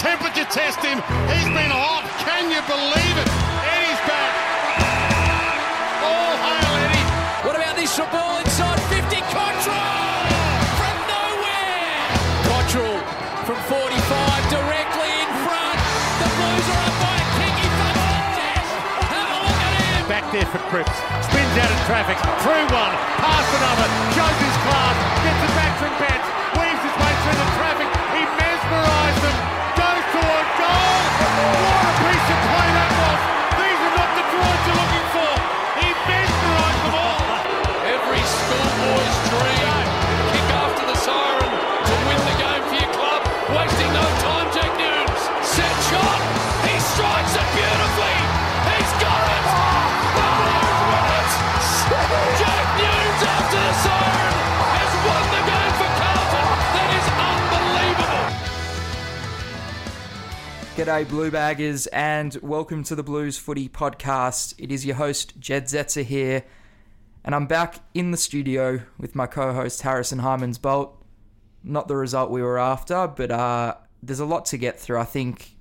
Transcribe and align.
temperature 0.00 0.48
test 0.48 0.80
him. 0.80 0.96
He's 1.28 1.50
been 1.52 1.68
hot. 1.68 2.08
Can 2.24 2.48
you 2.48 2.64
believe 2.64 3.16
it? 3.20 3.28
Eddie's 3.28 4.00
back. 4.08 4.32
All 6.00 6.34
hail 6.40 6.72
Eddie. 6.88 7.06
What 7.44 7.52
about 7.60 7.76
this 7.76 7.92
ball 8.08 8.40
inside 8.40 8.80
50? 8.88 9.20
Cottrell 9.28 9.76
from 10.80 10.96
nowhere. 11.04 12.00
Cottrell 12.48 12.96
from 13.44 13.60
45 13.68 13.76
directly 14.48 15.12
in 15.20 15.30
front. 15.44 15.78
The 16.16 16.28
Blues 16.32 16.66
are 16.72 16.80
up 16.80 16.96
by 17.04 17.16
a 17.20 17.26
Fernandez. 17.76 18.68
Have 19.04 19.30
a 19.36 19.40
look 19.44 19.60
at 19.68 19.72
him. 19.84 20.08
Back 20.08 20.24
there 20.32 20.48
for 20.48 20.64
Cripps. 20.72 20.96
Spins 21.28 21.54
out 21.60 21.68
of 21.68 21.80
traffic. 21.84 22.16
Through 22.40 22.66
one. 22.72 22.94
Past 23.20 23.52
another. 23.52 23.88
Shows 24.16 24.38
his 24.48 24.56
class. 24.64 24.96
Gets 25.28 25.40
it 25.44 25.52
back 25.60 25.72
from 25.76 25.92
bench. 26.00 26.24
Weaves 26.56 26.82
his 26.88 26.96
way 26.96 27.12
through 27.20 27.36
the 27.36 27.48
traffic. 27.60 27.88
He 28.16 28.24
mesmerised 28.24 29.20
them. 29.28 29.60
Goal. 30.60 31.00
What 31.64 31.80
a 31.88 31.92
piece 32.04 32.28
of 32.28 32.40
play 32.44 32.68
that 32.76 32.90
was. 33.00 33.20
These 33.56 33.80
are 33.80 33.94
not 33.96 34.10
the 34.12 34.24
draws 34.28 34.60
you're 34.68 34.76
looking 34.76 35.06
for. 35.16 35.32
He 35.80 35.88
mesmerised 36.04 36.82
them 36.84 36.96
all. 37.00 37.24
Every 37.88 38.22
schoolboy's 38.28 39.16
dream. 39.32 39.86
Kick 40.36 40.48
after 40.52 40.84
the 40.84 40.98
siren 41.00 41.48
to 41.48 41.94
win 42.04 42.20
the 42.28 42.36
game 42.36 42.64
for 42.68 42.76
your 42.76 42.92
club. 42.92 43.22
Wasting 43.56 43.92
no 43.96 44.04
time, 44.20 44.48
Jack 44.52 44.72
Newnes. 44.76 45.22
Set 45.40 45.76
shot. 45.88 46.20
He 46.68 46.74
strikes 46.92 47.34
it 47.40 47.48
beautifully. 47.56 48.18
He's 48.68 48.92
got 49.00 49.24
it. 49.32 49.44
Win 50.92 51.06
it. 51.08 51.30
Jack 52.36 52.66
Newnes 52.76 53.20
after 53.24 53.60
the 53.64 53.74
siren 53.80 54.29
G'day, 60.80 61.06
Blue 61.06 61.30
Baggers, 61.30 61.88
and 61.88 62.34
welcome 62.36 62.82
to 62.84 62.94
the 62.94 63.02
Blues 63.02 63.36
Footy 63.36 63.68
Podcast. 63.68 64.54
It 64.56 64.72
is 64.72 64.86
your 64.86 64.96
host, 64.96 65.38
Jedd 65.38 65.64
Zetzer 65.64 66.02
here, 66.02 66.42
and 67.22 67.34
I'm 67.34 67.46
back 67.46 67.80
in 67.92 68.12
the 68.12 68.16
studio 68.16 68.80
with 68.96 69.14
my 69.14 69.26
co 69.26 69.52
host, 69.52 69.82
Harrison 69.82 70.20
Hymans 70.20 70.58
Bolt. 70.58 71.04
Not 71.62 71.86
the 71.86 71.96
result 71.96 72.30
we 72.30 72.40
were 72.40 72.58
after, 72.58 73.06
but 73.08 73.30
uh, 73.30 73.74
there's 74.02 74.20
a 74.20 74.24
lot 74.24 74.46
to 74.46 74.56
get 74.56 74.80
through. 74.80 74.98
I 74.98 75.04
think 75.04 75.54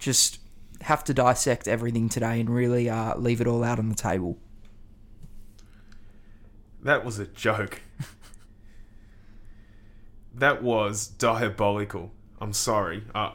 just 0.00 0.40
have 0.80 1.04
to 1.04 1.14
dissect 1.14 1.68
everything 1.68 2.08
today 2.08 2.40
and 2.40 2.50
really 2.50 2.90
uh, 2.90 3.16
leave 3.16 3.40
it 3.40 3.46
all 3.46 3.62
out 3.62 3.78
on 3.78 3.90
the 3.90 3.94
table. 3.94 4.38
That 6.82 7.04
was 7.04 7.20
a 7.20 7.28
joke. 7.28 7.80
that 10.34 10.64
was 10.64 11.06
diabolical. 11.06 12.10
I'm 12.40 12.52
sorry. 12.52 13.04
Uh, 13.14 13.34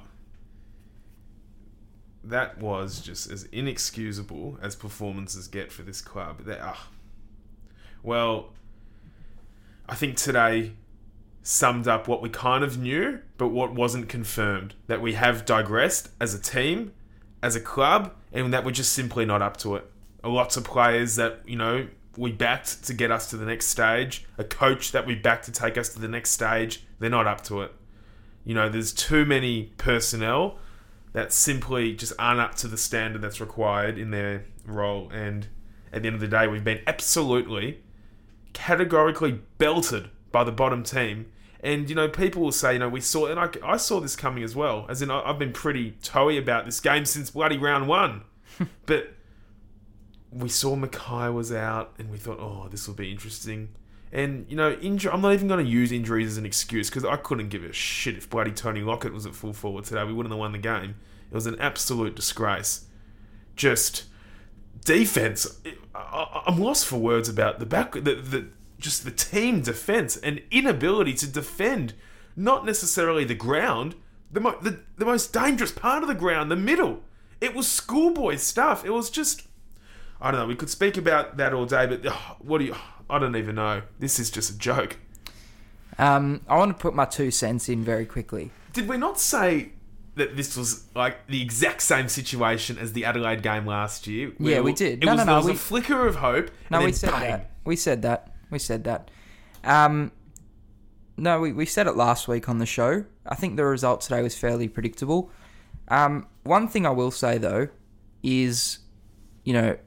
that 2.30 2.60
was 2.60 3.02
just 3.02 3.30
as 3.30 3.44
inexcusable 3.46 4.58
as 4.62 4.76
performances 4.76 5.48
get 5.48 5.72
for 5.72 5.84
this 5.84 6.02
club. 6.02 6.46
That, 6.46 6.60
ah. 6.62 6.88
well, 8.04 8.52
I 9.88 9.96
think 9.96 10.18
today 10.18 10.74
summed 11.42 11.88
up 11.88 12.08
what 12.08 12.22
we 12.22 12.30
kind 12.30 12.64
of 12.64 12.78
knew, 12.78 13.20
but 13.38 13.50
what 13.50 13.74
wasn't 13.74 14.08
confirmed. 14.10 14.76
That 14.88 15.02
we 15.02 15.14
have 15.14 15.46
digressed 15.46 16.10
as 16.20 16.34
a 16.34 16.40
team, 16.40 16.94
as 17.42 17.56
a 17.56 17.62
club, 17.62 18.14
and 18.32 18.54
that 18.54 18.64
we're 18.64 18.72
just 18.72 18.94
simply 18.94 19.26
not 19.26 19.42
up 19.42 19.58
to 19.58 19.76
it. 19.76 19.90
Lots 20.24 20.58
of 20.58 20.64
players 20.64 21.16
that, 21.16 21.40
you 21.48 21.56
know, 21.56 21.88
we 22.18 22.32
backed 22.32 22.84
to 22.86 22.94
get 22.94 23.12
us 23.12 23.30
to 23.30 23.38
the 23.38 23.46
next 23.46 23.68
stage, 23.68 24.26
a 24.38 24.44
coach 24.44 24.92
that 24.92 25.06
we 25.08 25.16
backed 25.16 25.46
to 25.46 25.52
take 25.52 25.78
us 25.78 25.90
to 25.94 26.00
the 26.00 26.08
next 26.08 26.32
stage, 26.32 26.84
they're 27.00 27.10
not 27.10 27.28
up 27.28 27.42
to 27.46 27.62
it. 27.62 27.74
You 28.44 28.54
know, 28.54 28.68
there's 28.68 28.94
too 28.94 29.26
many 29.26 29.72
personnel 29.78 30.58
that 31.14 31.34
simply 31.34 31.94
just 31.94 32.14
aren't 32.20 32.40
up 32.40 32.56
to 32.56 32.68
the 32.68 32.78
standard 32.78 33.22
that's 33.22 33.42
required 33.42 33.98
in 33.98 34.12
their 34.12 34.46
role. 34.66 35.10
And 35.12 35.48
at 35.92 36.04
the 36.04 36.08
end 36.08 36.16
of 36.16 36.22
the 36.22 36.28
day, 36.28 36.48
we've 36.48 36.64
been 36.64 36.82
absolutely, 36.86 37.82
categorically 38.54 39.42
belted 39.58 40.10
by 40.32 40.44
the 40.44 40.52
bottom 40.52 40.84
team. 40.84 41.32
And 41.62 41.90
you 41.90 41.96
know, 41.96 42.08
people 42.08 42.42
will 42.42 42.52
say, 42.52 42.74
you 42.74 42.80
know, 42.80 42.90
we 42.90 43.02
saw, 43.02 43.26
and 43.28 43.40
I, 43.40 43.50
I 43.64 43.78
saw 43.78 44.00
this 44.00 44.16
coming 44.16 44.44
as 44.44 44.56
well. 44.56 44.86
As 44.88 45.02
in, 45.02 45.12
I- 45.12 45.28
I've 45.30 45.40
been 45.40 45.52
pretty 45.52 45.92
toey 46.04 46.38
about 46.38 46.66
this 46.66 46.80
game 46.80 47.06
since 47.06 47.32
bloody 47.32 47.58
round 47.58 47.88
one. 47.88 48.22
but 48.86 49.14
we 50.32 50.48
saw 50.48 50.76
McKay 50.76 51.34
was 51.34 51.52
out, 51.52 51.94
and 51.98 52.10
we 52.10 52.18
thought, 52.18 52.40
oh, 52.40 52.68
this 52.70 52.88
will 52.88 52.96
be 52.96 53.12
interesting. 53.12 53.70
And 54.12 54.46
you 54.50 54.56
know, 54.56 54.72
injury. 54.74 55.12
I'm 55.12 55.22
not 55.22 55.34
even 55.34 55.48
going 55.48 55.64
to 55.64 55.70
use 55.70 55.92
injuries 55.92 56.30
as 56.30 56.38
an 56.38 56.46
excuse 56.46 56.90
because 56.90 57.06
I 57.06 57.16
couldn't 57.16 57.50
give 57.50 57.64
a 57.64 57.72
shit 57.72 58.18
if 58.18 58.30
bloody 58.30 58.52
Tony 58.52 58.82
Lockett 58.82 59.14
was 59.14 59.26
at 59.26 59.36
full 59.36 59.54
forward 59.54 59.86
today. 59.86 60.04
We 60.04 60.14
wouldn't 60.14 60.34
have 60.34 60.40
won 60.40 60.52
the 60.52 60.58
game. 60.58 60.96
It 61.32 61.36
was 61.36 61.46
an 61.46 61.60
absolute 61.60 62.16
disgrace. 62.16 62.86
Just 63.56 64.06
defense. 64.84 65.60
I, 65.94 66.44
I'm 66.48 66.60
lost 66.60 66.88
for 66.88 66.98
words 66.98 67.30
about 67.30 67.60
the 67.60 67.68
back. 67.68 67.92
The, 67.92 68.16
the 68.16 68.48
just 68.80 69.04
the 69.04 69.12
team 69.12 69.62
defense 69.62 70.18
and 70.18 70.42
inability 70.50 71.14
to 71.16 71.28
defend. 71.28 71.94
Not 72.36 72.66
necessarily 72.66 73.26
the 73.26 73.36
ground. 73.36 73.96
The, 74.32 74.40
mo- 74.40 74.60
the 74.62 74.80
the 74.98 75.06
most 75.06 75.34
dangerous 75.34 75.72
part 75.72 76.02
of 76.02 76.08
the 76.08 76.16
ground, 76.16 76.50
the 76.50 76.56
middle. 76.56 77.02
It 77.42 77.54
was 77.54 77.68
schoolboy 77.68 78.38
stuff. 78.38 78.84
It 78.84 78.92
was 78.92 79.10
just 79.10 79.44
I 80.22 80.32
don't 80.32 80.40
know. 80.40 80.48
We 80.48 80.56
could 80.56 80.70
speak 80.70 80.98
about 80.98 81.38
that 81.38 81.54
all 81.54 81.66
day, 81.66 81.86
but 81.86 82.06
ugh, 82.06 82.38
what 82.40 82.58
do 82.58 82.66
you? 82.66 82.76
I 83.10 83.20
don't 83.20 83.36
even 83.36 83.56
know. 83.56 83.82
This 84.00 84.20
is 84.20 84.30
just 84.30 84.50
a 84.52 84.58
joke. 84.58 84.98
Um, 85.98 86.42
I 86.48 86.58
want 86.58 86.76
to 86.78 86.82
put 86.82 86.94
my 86.96 87.06
two 87.06 87.32
cents 87.32 87.68
in 87.70 87.84
very 87.84 88.06
quickly. 88.06 88.52
Did 88.74 88.88
we 88.88 88.98
not 88.98 89.20
say 89.20 89.72
that 90.16 90.36
this 90.38 90.56
was 90.56 90.86
like 90.96 91.28
the 91.28 91.42
exact 91.42 91.82
same 91.82 92.08
situation 92.08 92.78
as 92.78 92.94
the 92.94 93.06
Adelaide 93.06 93.42
game 93.42 93.66
last 93.66 94.08
year? 94.08 94.32
Yeah, 94.40 94.62
we 94.62 94.74
did. 94.74 95.04
It 95.04 95.06
No, 95.06 95.14
was, 95.14 95.18
no, 95.20 95.26
no, 95.26 95.32
There 95.32 95.36
was 95.38 95.46
we- 95.48 95.52
a 95.54 95.56
flicker 95.56 96.08
of 96.08 96.16
hope. 96.18 96.52
No, 96.70 96.84
we 96.84 96.92
said 96.92 97.12
bang. 97.12 97.22
that. 97.32 97.52
We 97.66 97.76
said 97.76 98.02
that. 98.04 98.34
We 98.50 98.60
said 98.60 98.84
that. 98.86 99.12
Um, 99.64 100.12
no, 101.18 101.40
we, 101.42 101.52
we 101.52 101.66
said 101.66 101.88
it 101.88 101.96
last 101.98 102.28
week 102.28 102.48
on 102.48 102.60
the 102.60 102.66
show. 102.66 103.04
I 103.26 103.36
think 103.36 103.58
the 103.58 103.66
result 103.66 104.02
today 104.02 104.22
was 104.22 104.38
fairly 104.38 104.68
predictable. 104.70 105.32
Um, 105.90 106.28
one 106.44 106.68
thing 106.68 106.86
I 106.86 106.92
will 106.92 107.12
say 107.12 107.38
though 107.38 107.68
is, 108.24 108.80
you 109.44 109.54
know, 109.54 109.78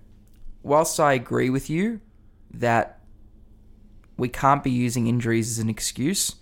whilst 0.62 1.00
I 1.00 1.14
agree 1.14 1.48
with 1.48 1.70
you 1.70 2.00
that 2.54 2.98
we 4.16 4.28
can't 4.28 4.62
be 4.62 4.70
using 4.70 5.06
injuries 5.06 5.50
as 5.50 5.58
an 5.58 5.68
excuse, 5.68 6.36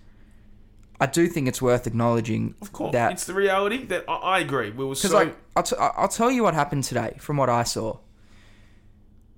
I 1.01 1.07
do 1.07 1.27
think 1.29 1.49
it's 1.49 1.63
worth 1.63 1.87
acknowledging 1.87 2.55
Of 2.61 2.73
course, 2.73 2.93
that 2.93 3.13
it's 3.13 3.25
the 3.25 3.35
reality. 3.35 3.87
That 3.87 4.05
I, 4.07 4.15
I 4.15 4.39
agree. 4.41 4.71
We 4.71 4.85
were 4.85 4.91
because 4.95 5.11
so 5.11 5.17
like 5.17 5.37
I'll, 5.57 5.63
t- 5.63 5.77
I'll 5.79 6.09
tell 6.09 6.31
you 6.31 6.43
what 6.43 6.55
happened 6.55 6.85
today 6.85 7.17
from 7.19 7.39
what 7.39 7.49
I 7.49 7.63
saw. 7.63 7.99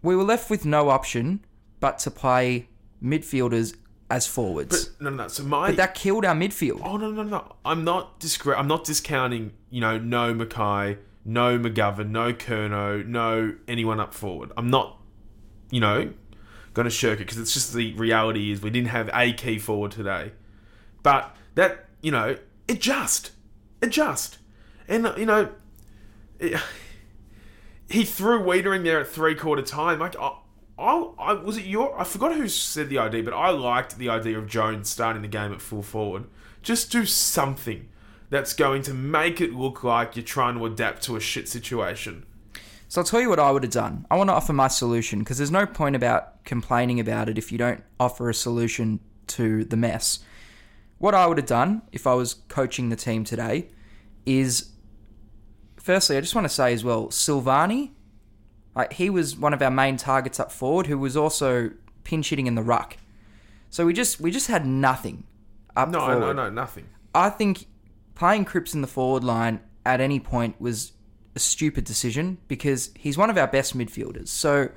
We 0.03 0.16
were 0.16 0.25
left 0.25 0.50
with 0.50 0.65
no 0.65 0.88
option 0.88 1.44
but 1.78 1.98
to 2.00 2.10
play 2.10 2.69
midfielders 3.03 3.76
as 4.10 4.26
forwards. 4.26 4.87
But 4.87 5.04
no, 5.04 5.10
no, 5.10 5.16
no. 5.22 5.28
So 5.28 5.44
my 5.44 5.69
But 5.69 5.76
that 5.76 5.94
killed 5.94 6.25
our 6.25 6.34
midfield. 6.34 6.81
Oh 6.84 6.97
no 6.97 7.10
no 7.12 7.22
no! 7.22 7.56
I'm 7.64 7.84
not 7.84 8.19
discre- 8.19 8.59
I'm 8.59 8.69
not 8.69 8.84
discounting. 8.84 9.53
You 9.70 9.81
know, 9.82 9.99
no 9.99 10.34
McKay, 10.34 10.99
no 11.25 11.59
McGovern, 11.59 12.10
no 12.10 12.32
Curnow, 12.32 13.06
no 13.06 13.54
anyone 13.69 14.00
up 14.00 14.14
forward. 14.14 14.50
I'm 14.56 14.69
not, 14.69 14.99
you 15.70 15.81
know, 15.81 16.12
going 16.75 16.84
to 16.84 16.91
shirk 16.91 17.21
it 17.21 17.25
because 17.25 17.38
it's 17.38 17.53
just 17.53 17.75
the 17.75 17.93
reality 17.94 18.50
is 18.50 18.62
we 18.62 18.71
didn't 18.71 18.88
have 18.88 19.10
a 19.12 19.33
key 19.33 19.59
forward 19.59 19.93
today. 19.93 20.33
But 21.03 21.34
that 21.55 21.87
you 22.00 22.10
know, 22.10 22.37
adjust, 22.69 23.33
adjust, 23.81 24.38
and 24.88 25.12
you 25.16 25.27
know, 25.27 25.50
it, 26.38 26.61
he 27.88 28.05
threw 28.05 28.41
Weitering 28.41 28.84
there 28.84 29.00
at 29.00 29.09
three 29.09 29.34
quarter 29.34 29.62
time. 29.62 29.99
Like, 29.99 30.16
I, 30.19 30.37
I, 30.78 31.09
I 31.19 31.32
was 31.34 31.56
it 31.56 31.65
your? 31.65 31.99
I 31.99 32.05
forgot 32.05 32.34
who 32.34 32.49
said 32.49 32.88
the 32.88 32.99
idea, 32.99 33.22
but 33.22 33.34
I 33.34 33.50
liked 33.50 33.99
the 33.99 34.09
idea 34.09 34.38
of 34.38 34.47
Jones 34.49 34.88
starting 34.91 35.22
the 35.22 35.28
game 35.28 35.53
at 35.53 35.61
full 35.61 35.82
forward. 35.82 36.25
Just 36.62 36.93
do 36.93 37.05
something 37.05 37.88
that's 38.31 38.55
going 38.55 38.82
to 38.82 38.94
make 38.94 39.41
it 39.41 39.52
look 39.52 39.85
like 39.85 40.17
you're 40.17 40.25
trying 40.25 40.56
to 40.56 40.64
adapt 40.64 41.02
to 41.02 41.17
a 41.17 41.20
shit 41.20 41.49
situation. 41.49 42.25
So 42.93 43.00
I'll 43.00 43.06
tell 43.06 43.23
you 43.23 43.31
what 43.31 43.39
I 43.39 43.50
would 43.50 43.62
have 43.62 43.73
done. 43.73 44.06
I 44.11 44.17
want 44.17 44.29
to 44.29 44.35
offer 44.35 44.53
my 44.53 44.69
solution 44.69 45.21
because 45.21 45.39
there's 45.39 45.50
no 45.50 45.65
point 45.65 45.97
about 45.97 46.44
complaining 46.44 47.00
about 47.00 47.31
it 47.31 47.39
if 47.39 47.50
you 47.50 47.56
don't 47.56 47.83
offer 47.99 48.29
a 48.29 48.35
solution 48.35 49.00
to 49.29 49.65
the 49.65 49.79
mess. 49.79 50.19
What 50.99 51.15
I 51.15 51.27
would 51.27 51.39
have 51.39 51.47
done 51.47 51.81
if 51.91 52.06
I 52.06 52.12
was 52.12 52.35
coaching 52.49 52.91
the 52.91 52.97
team 52.97 53.25
today 53.25 53.69
is 54.27 54.73
firstly, 55.79 56.19
I 56.19 56.21
just 56.21 56.35
want 56.35 56.44
to 56.44 56.50
say 56.50 56.75
as 56.75 56.85
well, 56.85 57.06
Silvagni, 57.06 57.93
like 58.77 58.93
he 58.93 59.09
was 59.09 59.38
one 59.38 59.55
of 59.55 59.62
our 59.62 59.71
main 59.71 59.97
targets 59.97 60.38
up 60.38 60.53
forward 60.53 60.87
who 60.87 60.99
was 60.99 61.17
also 61.17 61.71
pinch 62.05 62.29
hitting 62.29 62.47
in 62.47 62.56
the 62.56 62.62
ruck. 62.62 62.99
So 63.71 63.87
we 63.87 63.95
just 63.95 64.21
we 64.21 64.31
just 64.31 64.49
had 64.49 64.67
nothing 64.67 65.25
up 65.75 65.88
No, 65.88 66.00
forward. 66.00 66.21
no, 66.21 66.33
no, 66.35 66.50
nothing. 66.50 66.91
I 67.15 67.31
think 67.31 67.69
playing 68.15 68.45
Cripps 68.45 68.75
in 68.75 68.83
the 68.83 68.87
forward 68.87 69.25
line 69.25 69.61
at 69.87 70.03
any 70.03 70.21
point 70.21 70.61
was 70.61 70.93
a 71.34 71.38
stupid 71.38 71.84
decision 71.84 72.38
because 72.49 72.90
he's 72.94 73.17
one 73.17 73.31
of 73.31 73.38
our 73.38 73.46
best 73.46 73.76
midfielders. 73.76 74.29
So 74.29 74.70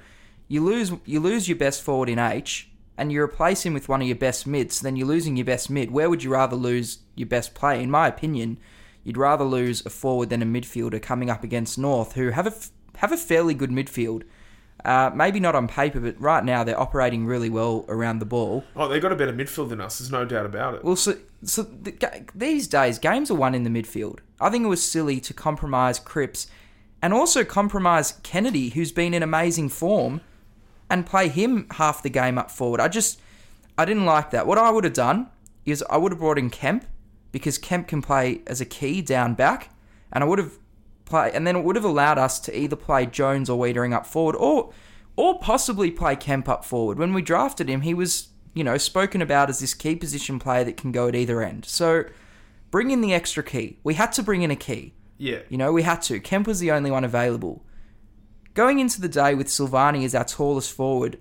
you 0.47 0.63
lose 0.63 0.91
you 1.05 1.19
lose 1.19 1.47
your 1.47 1.57
best 1.57 1.81
forward 1.81 2.09
in 2.09 2.19
H 2.19 2.69
and 2.97 3.11
you 3.11 3.21
replace 3.21 3.65
him 3.65 3.73
with 3.73 3.89
one 3.89 4.01
of 4.01 4.07
your 4.07 4.15
best 4.15 4.47
mids, 4.47 4.79
then 4.79 4.95
you're 4.95 5.07
losing 5.07 5.35
your 5.35 5.45
best 5.45 5.69
mid. 5.69 5.91
Where 5.91 6.09
would 6.09 6.23
you 6.23 6.31
rather 6.31 6.55
lose 6.55 6.99
your 7.15 7.27
best 7.27 7.53
player? 7.53 7.81
In 7.81 7.91
my 7.91 8.07
opinion, 8.07 8.57
you'd 9.03 9.17
rather 9.17 9.43
lose 9.43 9.85
a 9.85 9.89
forward 9.89 10.29
than 10.29 10.41
a 10.41 10.45
midfielder 10.45 11.01
coming 11.01 11.29
up 11.29 11.43
against 11.43 11.77
North, 11.77 12.13
who 12.13 12.29
have 12.29 12.47
a 12.47 12.53
have 12.97 13.11
a 13.11 13.17
fairly 13.17 13.53
good 13.53 13.69
midfield. 13.69 14.23
Uh, 14.83 15.09
maybe 15.15 15.39
not 15.39 15.55
on 15.55 15.67
paper, 15.67 15.99
but 15.99 16.19
right 16.21 16.43
now 16.43 16.63
they're 16.63 16.79
operating 16.79 17.25
really 17.25 17.49
well 17.49 17.85
around 17.87 18.19
the 18.19 18.25
ball. 18.25 18.63
Oh, 18.75 18.87
they've 18.87 19.01
got 19.01 19.11
a 19.11 19.15
better 19.15 19.33
midfield 19.33 19.69
than 19.69 19.81
us. 19.81 19.97
There's 19.97 20.11
no 20.11 20.25
doubt 20.25 20.45
about 20.45 20.75
it. 20.75 20.83
Well, 20.83 20.95
so, 20.95 21.17
so 21.45 21.63
the, 21.63 22.25
these 22.33 22.67
days, 22.67 22.99
games 22.99 23.31
are 23.31 23.35
won 23.35 23.55
in 23.55 23.63
the 23.63 23.69
midfield. 23.69 24.19
I 24.39 24.49
think 24.49 24.65
it 24.65 24.69
was 24.69 24.83
silly 24.83 25.19
to 25.21 25.33
compromise 25.33 25.99
Cripps 25.99 26.47
and 27.01 27.13
also 27.13 27.43
compromise 27.43 28.19
Kennedy, 28.23 28.69
who's 28.69 28.91
been 28.91 29.13
in 29.13 29.23
amazing 29.23 29.69
form, 29.69 30.21
and 30.89 31.05
play 31.05 31.27
him 31.27 31.67
half 31.71 32.03
the 32.03 32.09
game 32.09 32.37
up 32.37 32.51
forward. 32.51 32.79
I 32.79 32.87
just, 32.87 33.19
I 33.77 33.85
didn't 33.85 34.05
like 34.05 34.31
that. 34.31 34.47
What 34.47 34.57
I 34.57 34.71
would 34.71 34.83
have 34.83 34.93
done 34.93 35.29
is 35.65 35.83
I 35.89 35.97
would 35.97 36.11
have 36.11 36.19
brought 36.19 36.37
in 36.37 36.49
Kemp 36.49 36.85
because 37.31 37.57
Kemp 37.57 37.87
can 37.87 38.01
play 38.01 38.41
as 38.47 38.61
a 38.61 38.65
key 38.65 39.01
down 39.01 39.33
back, 39.33 39.69
and 40.11 40.23
I 40.23 40.27
would 40.27 40.39
have 40.39 40.57
play, 41.05 41.31
and 41.33 41.45
then 41.45 41.55
it 41.55 41.63
would 41.63 41.75
have 41.75 41.85
allowed 41.85 42.17
us 42.17 42.39
to 42.41 42.57
either 42.57 42.75
play 42.75 43.05
Jones 43.05 43.49
or 43.49 43.59
Weitering 43.59 43.93
up 43.93 44.05
forward, 44.05 44.35
or 44.35 44.73
or 45.15 45.39
possibly 45.39 45.91
play 45.91 46.15
Kemp 46.15 46.49
up 46.49 46.65
forward. 46.65 46.97
When 46.97 47.13
we 47.13 47.21
drafted 47.21 47.69
him, 47.69 47.81
he 47.81 47.93
was 47.93 48.29
you 48.55 48.63
know 48.63 48.77
spoken 48.79 49.21
about 49.21 49.49
as 49.51 49.59
this 49.59 49.75
key 49.75 49.95
position 49.95 50.39
player 50.39 50.63
that 50.63 50.77
can 50.77 50.91
go 50.91 51.07
at 51.07 51.13
either 51.15 51.43
end. 51.43 51.65
So 51.65 52.05
bring 52.71 52.89
in 52.89 53.01
the 53.01 53.13
extra 53.13 53.43
key. 53.43 53.79
We 53.83 53.93
had 53.93 54.11
to 54.13 54.23
bring 54.23 54.41
in 54.41 54.49
a 54.49 54.55
key. 54.55 54.93
yeah. 55.19 55.39
You 55.49 55.57
know, 55.59 55.71
we 55.71 55.83
had 55.83 56.01
to. 56.03 56.19
Kemp 56.19 56.47
was 56.47 56.59
the 56.59 56.71
only 56.71 56.89
one 56.89 57.03
available. 57.03 57.63
Going 58.55 58.79
into 58.79 58.99
the 59.01 59.09
day 59.09 59.35
with 59.35 59.47
Silvagni 59.47 60.03
as 60.05 60.15
our 60.15 60.23
tallest 60.25 60.71
forward, 60.71 61.19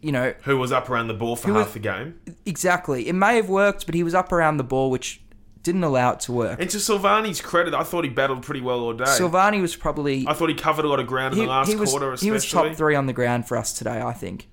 you 0.00 0.12
know, 0.12 0.34
Who 0.44 0.56
was 0.58 0.72
up 0.72 0.88
around 0.88 1.08
the 1.08 1.14
ball 1.14 1.36
for 1.36 1.48
half 1.52 1.66
was- 1.66 1.72
the 1.74 1.78
game. 1.80 2.18
exactly. 2.46 3.08
It 3.08 3.12
may 3.14 3.36
have 3.36 3.48
worked, 3.48 3.86
but 3.86 3.94
he 3.94 4.02
was 4.02 4.14
up 4.14 4.32
around 4.32 4.56
the 4.56 4.64
ball, 4.64 4.90
which 4.90 5.20
didn't 5.62 5.84
allow 5.84 6.12
it 6.12 6.20
to 6.20 6.32
work. 6.32 6.60
And 6.60 6.68
to 6.70 6.78
Silvagni's 6.78 7.40
credit, 7.40 7.72
I 7.74 7.84
thought 7.84 8.02
he 8.04 8.10
battled 8.10 8.42
pretty 8.42 8.60
well 8.60 8.80
all 8.80 8.92
day. 8.94 9.04
Silvagni 9.04 9.60
was 9.60 9.76
probably 9.76 10.24
I 10.26 10.34
thought 10.34 10.48
he 10.48 10.56
covered 10.56 10.84
a 10.84 10.88
lot 10.88 10.98
of 10.98 11.06
ground 11.06 11.34
in 11.34 11.40
he, 11.40 11.44
the 11.46 11.50
last 11.50 11.68
he 11.68 11.76
was 11.76 11.90
quarter, 11.90 12.12
especially. 12.12 12.26
he 12.26 12.32
was 12.32 12.50
top 12.50 12.74
three 12.74 12.94
on 12.96 13.06
the 13.06 13.12
ground 13.12 13.46
for 13.46 13.56
us 13.56 13.72
today, 13.72 14.00
I 14.00 14.12
think. 14.12 14.48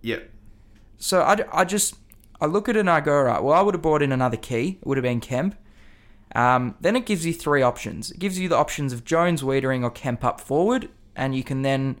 Yeah. 0.00 0.18
So 1.04 1.20
I, 1.20 1.44
I 1.52 1.64
just 1.66 1.96
I 2.40 2.46
look 2.46 2.66
at 2.66 2.76
it 2.76 2.80
and 2.80 2.88
I 2.88 3.02
go, 3.02 3.20
right, 3.20 3.42
well, 3.42 3.52
I 3.52 3.60
would 3.60 3.74
have 3.74 3.82
brought 3.82 4.00
in 4.00 4.10
another 4.10 4.38
key. 4.38 4.78
It 4.80 4.86
would 4.86 4.96
have 4.96 5.02
been 5.02 5.20
Kemp. 5.20 5.54
Um, 6.34 6.76
then 6.80 6.96
it 6.96 7.04
gives 7.04 7.26
you 7.26 7.34
three 7.34 7.60
options. 7.60 8.10
It 8.10 8.18
gives 8.18 8.38
you 8.38 8.48
the 8.48 8.56
options 8.56 8.90
of 8.94 9.04
Jones, 9.04 9.42
Weitering, 9.42 9.82
or 9.82 9.90
Kemp 9.90 10.24
up 10.24 10.40
forward, 10.40 10.88
and 11.14 11.36
you 11.36 11.44
can 11.44 11.60
then 11.60 12.00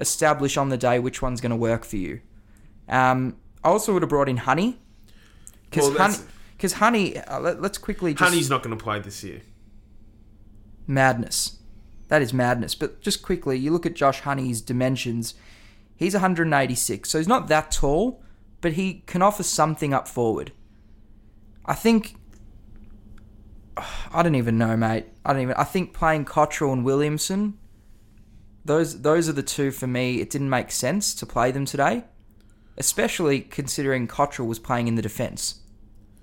establish 0.00 0.56
on 0.56 0.68
the 0.68 0.76
day 0.76 0.98
which 0.98 1.22
one's 1.22 1.40
going 1.40 1.50
to 1.50 1.56
work 1.56 1.84
for 1.84 1.96
you. 1.96 2.22
Um, 2.88 3.36
I 3.62 3.68
also 3.68 3.92
would 3.92 4.02
have 4.02 4.08
brought 4.08 4.28
in 4.28 4.38
Honey 4.38 4.80
because 5.70 5.88
Well, 5.88 5.98
Honey, 5.98 6.24
because 6.56 6.72
Honey. 6.72 7.18
Uh, 7.18 7.38
let, 7.38 7.58
us 7.64 7.78
quickly 7.78 8.14
just 8.14 8.28
Honey's 8.28 8.50
not 8.50 8.64
going 8.64 8.76
to 8.76 8.82
play 8.82 8.98
this 8.98 9.22
year. 9.22 9.42
madness. 10.88 11.58
That 12.08 12.20
is 12.20 12.34
madness. 12.34 12.74
But 12.74 13.00
just 13.00 13.22
quickly, 13.22 13.56
you 13.56 13.70
look 13.70 13.86
at 13.86 13.94
Josh 13.94 14.22
Honey's 14.22 14.60
dimensions. 14.60 15.34
He's 15.94 16.14
186, 16.14 17.08
so 17.08 17.18
he's 17.18 17.28
not 17.28 17.46
that 17.46 17.70
tall, 17.70 18.24
but 18.60 18.72
he 18.72 19.02
can 19.06 19.22
offer 19.22 19.42
something 19.42 19.94
up 19.94 20.08
forward. 20.08 20.52
I 21.64 21.74
think. 21.74 22.16
I 24.12 24.22
don't 24.22 24.34
even 24.34 24.58
know, 24.58 24.76
mate. 24.76 25.06
I 25.24 25.32
don't 25.32 25.42
even. 25.42 25.54
I 25.54 25.64
think 25.64 25.94
playing 25.94 26.24
Cottrell 26.24 26.72
and 26.72 26.84
Williamson. 26.84 27.58
Those 28.64 29.02
those 29.02 29.28
are 29.28 29.32
the 29.32 29.42
two 29.42 29.70
for 29.70 29.86
me. 29.86 30.20
It 30.20 30.30
didn't 30.30 30.50
make 30.50 30.70
sense 30.70 31.14
to 31.14 31.26
play 31.26 31.50
them 31.50 31.64
today, 31.64 32.04
especially 32.76 33.40
considering 33.40 34.06
Cottrell 34.06 34.48
was 34.48 34.58
playing 34.58 34.88
in 34.88 34.96
the 34.96 35.02
defence. 35.02 35.60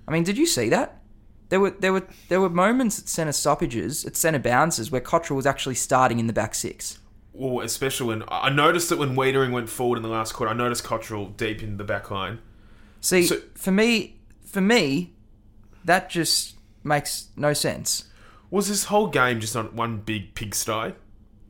I 0.08 0.12
mean, 0.12 0.24
did 0.24 0.38
you 0.38 0.46
see 0.46 0.70
that? 0.70 1.02
There 1.50 1.60
were 1.60 1.72
there 1.72 1.94
were 1.94 2.08
there 2.28 2.42
were 2.42 2.50
moments 2.50 3.00
at 3.00 3.08
centre 3.08 3.32
stoppages, 3.32 4.06
at 4.06 4.16
centre 4.16 4.40
bounces, 4.40 4.92
where 4.92 5.02
Cottrell 5.02 5.38
was 5.38 5.46
actually 5.46 5.76
starting 5.76 6.20
in 6.20 6.28
the 6.28 6.34
back 6.34 6.54
six. 6.54 7.00
Well, 7.40 7.64
especially 7.64 8.08
when 8.08 8.24
I 8.30 8.50
noticed 8.50 8.90
that 8.90 8.98
when 8.98 9.16
Weitering 9.16 9.52
went 9.52 9.70
forward 9.70 9.98
in 9.98 10.02
the 10.04 10.10
last 10.10 10.34
quarter, 10.34 10.52
I 10.52 10.56
noticed 10.56 10.84
Cottrell 10.84 11.28
deep 11.28 11.62
in 11.62 11.78
the 11.78 11.84
back 11.84 12.10
line. 12.10 12.40
See, 13.00 13.28
So- 13.28 13.42
for 13.54 13.72
me, 13.72 14.16
for 14.44 14.60
me, 14.60 15.14
that 15.86 16.10
just 16.10 16.56
makes 16.84 17.28
no 17.36 17.54
sense. 17.54 18.06
Was 18.50 18.70
this 18.70 18.86
whole 18.86 19.08
game 19.08 19.40
just 19.40 19.54
not 19.54 19.74
one 19.74 19.98
big 19.98 20.34
pigsty? 20.34 20.96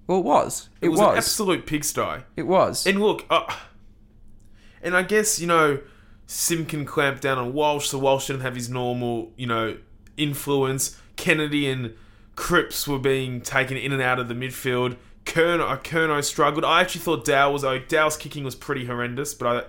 Well, 0.08 0.20
it 0.20 0.26
was. 0.26 0.70
It, 0.82 0.88
It 0.88 0.90
was, 0.90 1.00
was. 1.00 1.12
an 1.12 1.18
absolute 1.18 1.66
pigsty. 1.66 2.24
it 2.36 2.48
was. 2.48 2.86
And 2.86 3.00
look, 3.00 3.26
uh, 3.30 3.46
and 4.82 4.96
I 4.96 5.04
guess 5.04 5.40
you 5.40 5.48
know, 5.48 5.80
Simpkin 6.26 6.84
clamp 6.86 7.22
down 7.22 7.38
on 7.38 7.54
Walsh, 7.54 7.88
so 7.88 7.98
Walsh 7.98 8.28
didn't 8.28 8.42
have 8.42 8.56
his 8.56 8.70
normal, 8.70 9.32
you 9.38 9.48
know, 9.48 9.78
influence. 10.18 11.00
Kennedy 11.16 11.70
and 11.70 11.94
Cripps 12.36 12.88
were 12.88 13.00
being 13.00 13.40
taken 13.42 13.78
in 13.78 13.94
and 13.94 14.02
out 14.02 14.20
of 14.20 14.28
the 14.28 14.34
midfield. 14.34 14.98
Curnow, 15.28 15.84
Curnow 15.84 16.24
struggled. 16.24 16.64
I 16.66 16.82
actually 16.82 17.02
thought 17.02 17.26
Dow 17.26 17.52
was 17.52 17.64
o- 17.64 17.80
Dow's 17.80 18.18
kicking 18.18 18.44
was 18.44 18.56
pretty 18.56 18.86
horrendous, 18.86 19.34
but 19.34 19.68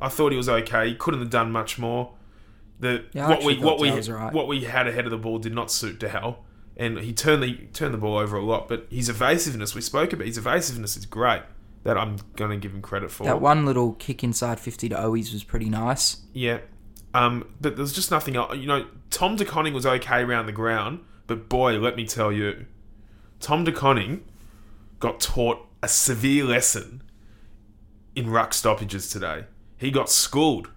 I, 0.00 0.06
I 0.06 0.08
thought 0.08 0.30
he 0.32 0.36
was 0.38 0.48
okay. 0.48 0.88
He 0.88 0.94
couldn't 0.94 1.20
have 1.20 1.30
done 1.30 1.50
much 1.50 1.78
more. 1.78 2.12
The 2.78 3.04
Yeah, 3.12 3.28
what 3.28 3.42
we 3.42 3.58
what 3.58 3.78
we 3.80 3.88
Dow 3.88 3.96
was 3.96 4.08
alright. 4.10 4.32
what 4.32 4.46
we 4.46 4.64
had 4.64 4.86
ahead 4.86 5.04
of 5.06 5.10
the 5.10 5.18
ball 5.18 5.38
did 5.38 5.54
not 5.54 5.70
suit 5.70 5.98
Dow, 5.98 6.38
and 6.76 6.98
he 6.98 7.12
turned 7.12 7.42
the 7.42 7.54
turned 7.72 7.92
the 7.94 7.98
ball 7.98 8.18
over 8.18 8.36
a 8.36 8.44
lot. 8.44 8.68
But 8.68 8.86
his 8.90 9.08
evasiveness, 9.08 9.74
we 9.74 9.80
spoke 9.80 10.12
about, 10.12 10.26
his 10.26 10.38
evasiveness 10.38 10.96
is 10.96 11.06
great. 11.06 11.42
That 11.82 11.96
I'm 11.96 12.18
going 12.36 12.50
to 12.50 12.58
give 12.58 12.74
him 12.74 12.82
credit 12.82 13.10
for. 13.10 13.24
that 13.24 13.40
one 13.40 13.64
little 13.64 13.94
kick 13.94 14.22
inside 14.22 14.60
fifty 14.60 14.88
to 14.90 14.96
Owies 14.96 15.32
was 15.32 15.44
pretty 15.44 15.70
nice. 15.70 16.18
Yeah. 16.34 16.58
Um, 17.14 17.48
but 17.58 17.76
there's 17.76 17.92
just 17.94 18.10
nothing 18.10 18.36
else. 18.36 18.54
You 18.56 18.66
know, 18.66 18.86
Tom 19.08 19.36
De 19.36 19.44
Koning 19.46 19.72
was 19.72 19.86
okay 19.86 20.20
around 20.20 20.44
the 20.46 20.52
ground, 20.52 21.00
but 21.26 21.48
boy, 21.48 21.78
let 21.78 21.96
me 21.96 22.04
tell 22.06 22.30
you, 22.30 22.66
Tom 23.40 23.64
De 23.64 23.72
Koning 23.72 24.22
got 25.00 25.20
taught 25.20 25.66
a 25.82 25.88
severe 25.88 26.44
lesson 26.44 27.02
in 28.14 28.30
ruck 28.30 28.54
stoppages 28.54 29.10
today. 29.10 29.44
He 29.76 29.90
got 29.90 30.10
schooled. 30.10 30.70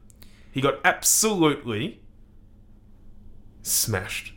He 0.51 0.61
got 0.61 0.79
absolutely 0.85 2.01
smashed 3.61 4.33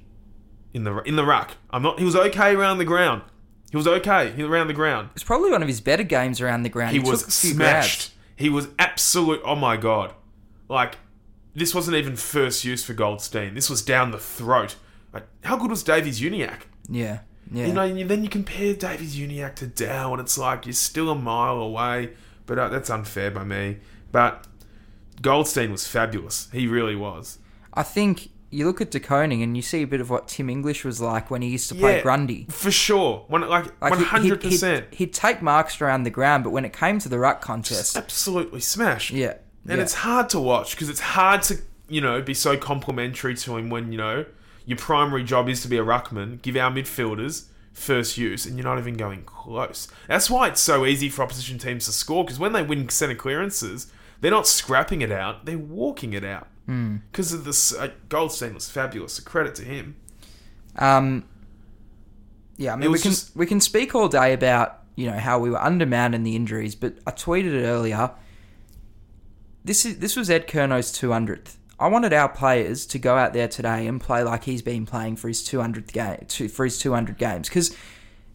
in 0.73 0.85
the 0.85 0.99
in 1.03 1.17
the 1.17 1.25
ruck. 1.25 1.53
I'm 1.71 1.83
not. 1.83 1.99
He 1.99 2.05
was 2.05 2.17
okay 2.17 2.55
around 2.55 2.79
the 2.79 2.85
ground. 2.85 3.23
He 3.71 3.77
was 3.77 3.87
okay. 3.87 4.33
He 4.33 4.43
around 4.43 4.69
the 4.69 4.75
ground. 4.75 5.11
It's 5.15 5.25
probably 5.25 5.51
one 5.51 5.63
of 5.63 5.69
his 5.69 5.81
better 5.81 6.03
games 6.03 6.41
around 6.41 6.63
the 6.63 6.69
ground. 6.69 6.93
He, 6.93 6.99
took 6.99 7.09
was 7.09 7.25
smashed. 7.27 7.57
grabs. 7.57 8.11
He 8.37 8.49
was 8.49 8.69
absolute. 8.79 9.41
Oh 9.45 9.57
my 9.57 9.77
god! 9.77 10.15
Like 10.69 10.97
this 11.55 11.75
wasn't 11.75 11.97
even 11.97 12.17
first 12.17 12.65
use 12.65 12.85
for 12.85 12.93
Goldstein. 12.93 13.55
This 13.55 13.71
was 13.71 13.83
down 13.83 14.11
the 14.11 14.19
throat. 14.19 14.77
Like, 15.13 15.27
how 15.43 15.57
good 15.57 15.71
was 15.71 15.83
Davies-Uniacke? 15.83 16.65
Yeah, 16.91 17.21
yeah. 17.51 17.67
You 17.67 17.73
know, 17.73 17.83
and 17.83 18.09
then 18.11 18.23
you 18.23 18.29
compare 18.29 18.75
Davies-Uniacke 18.75 19.55
to 19.57 19.67
Dow, 19.67 20.13
and 20.13 20.21
it's 20.21 20.37
like 20.39 20.67
you're 20.67 20.73
still 20.73 21.11
a 21.11 21.15
mile 21.15 21.57
away. 21.61 22.11
But 22.47 22.59
uh, 22.59 22.69
that's 22.69 22.91
unfair 22.91 23.31
by 23.31 23.45
me. 23.45 23.79
But 24.13 24.47
Goldstein 25.23 25.73
was 25.73 25.87
fabulous. 25.87 26.49
He 26.53 26.67
really 26.67 26.95
was. 26.97 27.39
I 27.75 27.83
think 27.83 28.29
you 28.51 28.65
look 28.67 28.81
at 28.81 28.91
De 28.91 29.01
Koning 29.01 29.43
and 29.43 29.57
you 29.57 29.63
see 29.63 29.83
a 29.83 29.87
bit 29.87 30.01
of 30.01 30.09
what 30.11 30.29
Tim 30.29 30.49
English 30.49 30.85
was 30.85 31.01
like 31.01 31.31
when 31.31 31.43
he 31.43 31.49
used 31.49 31.69
to 31.71 31.75
play 31.75 31.97
Yeah, 31.97 32.03
Grundy. 32.03 32.47
for 32.49 32.71
sure. 32.71 33.25
One 33.29 33.43
like 33.49 33.65
Like 33.83 33.91
one 33.91 33.99
he- 33.99 34.05
hundred 34.05 34.43
he'd, 34.43 34.51
percent. 34.51 34.87
he'd, 34.91 34.97
he'd 35.09 35.13
take 35.15 35.43
marks 35.43 35.81
around 35.81 36.05
the 36.05 36.11
ground, 36.11 36.45
but 36.45 36.51
when 36.51 36.65
it 36.65 36.73
came 36.73 36.99
to 37.01 37.09
the 37.09 37.19
ruck 37.19 37.41
contest, 37.41 37.97
Absolutely 37.97 38.61
smashed. 38.61 39.11
yeah, 39.11 39.35
And 39.69 39.77
yeah. 39.79 39.83
it's 39.83 39.95
hard 39.95 40.29
to 40.31 40.41
watch 40.41 40.71
because 40.77 40.89
it's 40.89 41.01
hard 41.01 41.43
to, 41.45 41.59
you 41.89 42.01
know, 42.01 42.23
be 42.23 42.35
so 42.35 42.57
complimentary 42.57 43.35
to 43.35 43.57
him 43.57 43.69
when, 43.69 43.91
you 43.93 43.99
know, 43.99 44.25
your 44.67 44.77
primary 44.79 45.25
job 45.25 45.49
is 45.49 45.63
to 45.63 45.69
be 45.69 45.79
a 45.79 45.85
ruckman, 45.85 46.43
give 46.43 46.57
our 46.57 46.71
midfielders 46.71 47.47
first 47.73 48.19
use, 48.19 48.45
and 48.47 48.57
you're 48.57 48.65
not 48.65 48.79
even 48.79 48.95
going 48.95 49.23
close. 49.25 49.89
That's 50.09 50.29
why 50.29 50.49
it's 50.49 50.61
so 50.61 50.85
easy 50.85 51.09
for 51.09 51.23
opposition 51.23 51.59
teams 51.59 51.87
to 51.87 51.93
score 51.93 52.25
because 52.25 52.39
when 52.39 52.53
they 52.53 52.63
win 52.63 52.89
centre 52.89 53.15
clearances, 53.15 53.91
they're 54.21 54.31
not 54.31 54.47
scrapping 54.47 55.03
it 55.03 55.13
out, 55.13 55.45
they're 55.47 55.59
walking 55.59 56.13
it 56.13 56.25
out. 56.25 56.49
Hmm. 56.67 56.97
Because 57.13 57.33
of 57.33 57.45
this, 57.45 57.73
uh, 57.75 57.91
Goldstein 58.09 58.55
was 58.55 58.69
fabulous. 58.69 59.19
A 59.19 59.23
credit 59.23 59.55
to 59.57 59.63
him. 59.63 59.95
Um, 60.77 61.25
yeah, 62.57 62.73
I 62.73 62.77
mean, 62.77 62.91
we 62.91 62.99
can 62.99 63.13
just- 63.13 63.37
we 63.37 63.47
can 63.47 63.61
speak 63.61 63.95
all 63.95 64.09
day 64.09 64.33
about 64.33 64.83
you 64.97 65.11
know 65.11 65.19
how 65.19 65.39
we 65.39 65.51
were 65.51 65.63
undermanned 65.63 66.15
and 66.15 66.27
the 66.27 66.35
injuries, 66.35 66.75
but 66.75 66.95
I 67.07 67.11
tweeted 67.11 67.53
it 67.53 67.65
earlier. 67.67 68.11
This 69.65 69.85
is 69.85 69.99
this 69.99 70.17
was 70.17 70.31
Ed 70.31 70.47
Curnow's 70.49 70.91
two 70.91 71.13
hundredth. 71.13 71.59
I 71.79 71.89
wanted 71.89 72.13
our 72.13 72.29
players 72.29 72.87
to 72.87 72.99
go 72.99 73.17
out 73.17 73.35
there 73.35 73.49
today 73.49 73.87
and 73.87 74.01
play 74.01 74.23
like 74.23 74.45
he's 74.45 74.63
been 74.63 74.87
playing 74.87 75.17
for 75.17 75.29
his 75.29 75.45
two 75.45 75.61
hundredth 75.61 75.93
game, 75.93 76.27
for 76.49 76.65
his 76.65 76.79
two 76.79 76.93
hundred 76.93 77.19
games, 77.19 77.49
because 77.49 77.77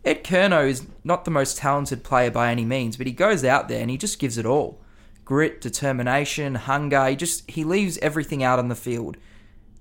Ed 0.05 0.23
Curnow 0.23 0.67
is 0.67 0.85
not 1.03 1.25
the 1.25 1.31
most 1.31 1.57
talented 1.57 2.03
player 2.03 2.31
by 2.31 2.51
any 2.51 2.65
means, 2.65 2.97
but 2.97 3.07
he 3.07 3.13
goes 3.13 3.43
out 3.43 3.67
there 3.67 3.81
and 3.81 3.89
he 3.89 3.97
just 3.97 4.19
gives 4.19 4.37
it 4.37 4.45
all. 4.45 4.79
Grit, 5.25 5.61
determination, 5.61 6.55
hunger, 6.55 7.07
he 7.07 7.15
just 7.15 7.49
he 7.49 7.63
leaves 7.63 7.97
everything 7.99 8.43
out 8.43 8.59
on 8.59 8.67
the 8.67 8.75
field. 8.75 9.17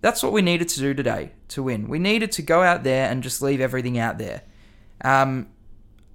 That's 0.01 0.23
what 0.23 0.33
we 0.33 0.41
needed 0.41 0.69
to 0.71 0.81
do 0.81 0.95
today 0.95 1.33
to 1.49 1.63
win. 1.63 1.89
We 1.89 1.99
needed 1.99 2.33
to 2.33 2.43
go 2.43 2.63
out 2.63 2.85
there 2.85 3.11
and 3.11 3.23
just 3.23 3.43
leave 3.43 3.61
everything 3.61 3.99
out 3.99 4.17
there. 4.17 4.43
Um, 5.05 5.49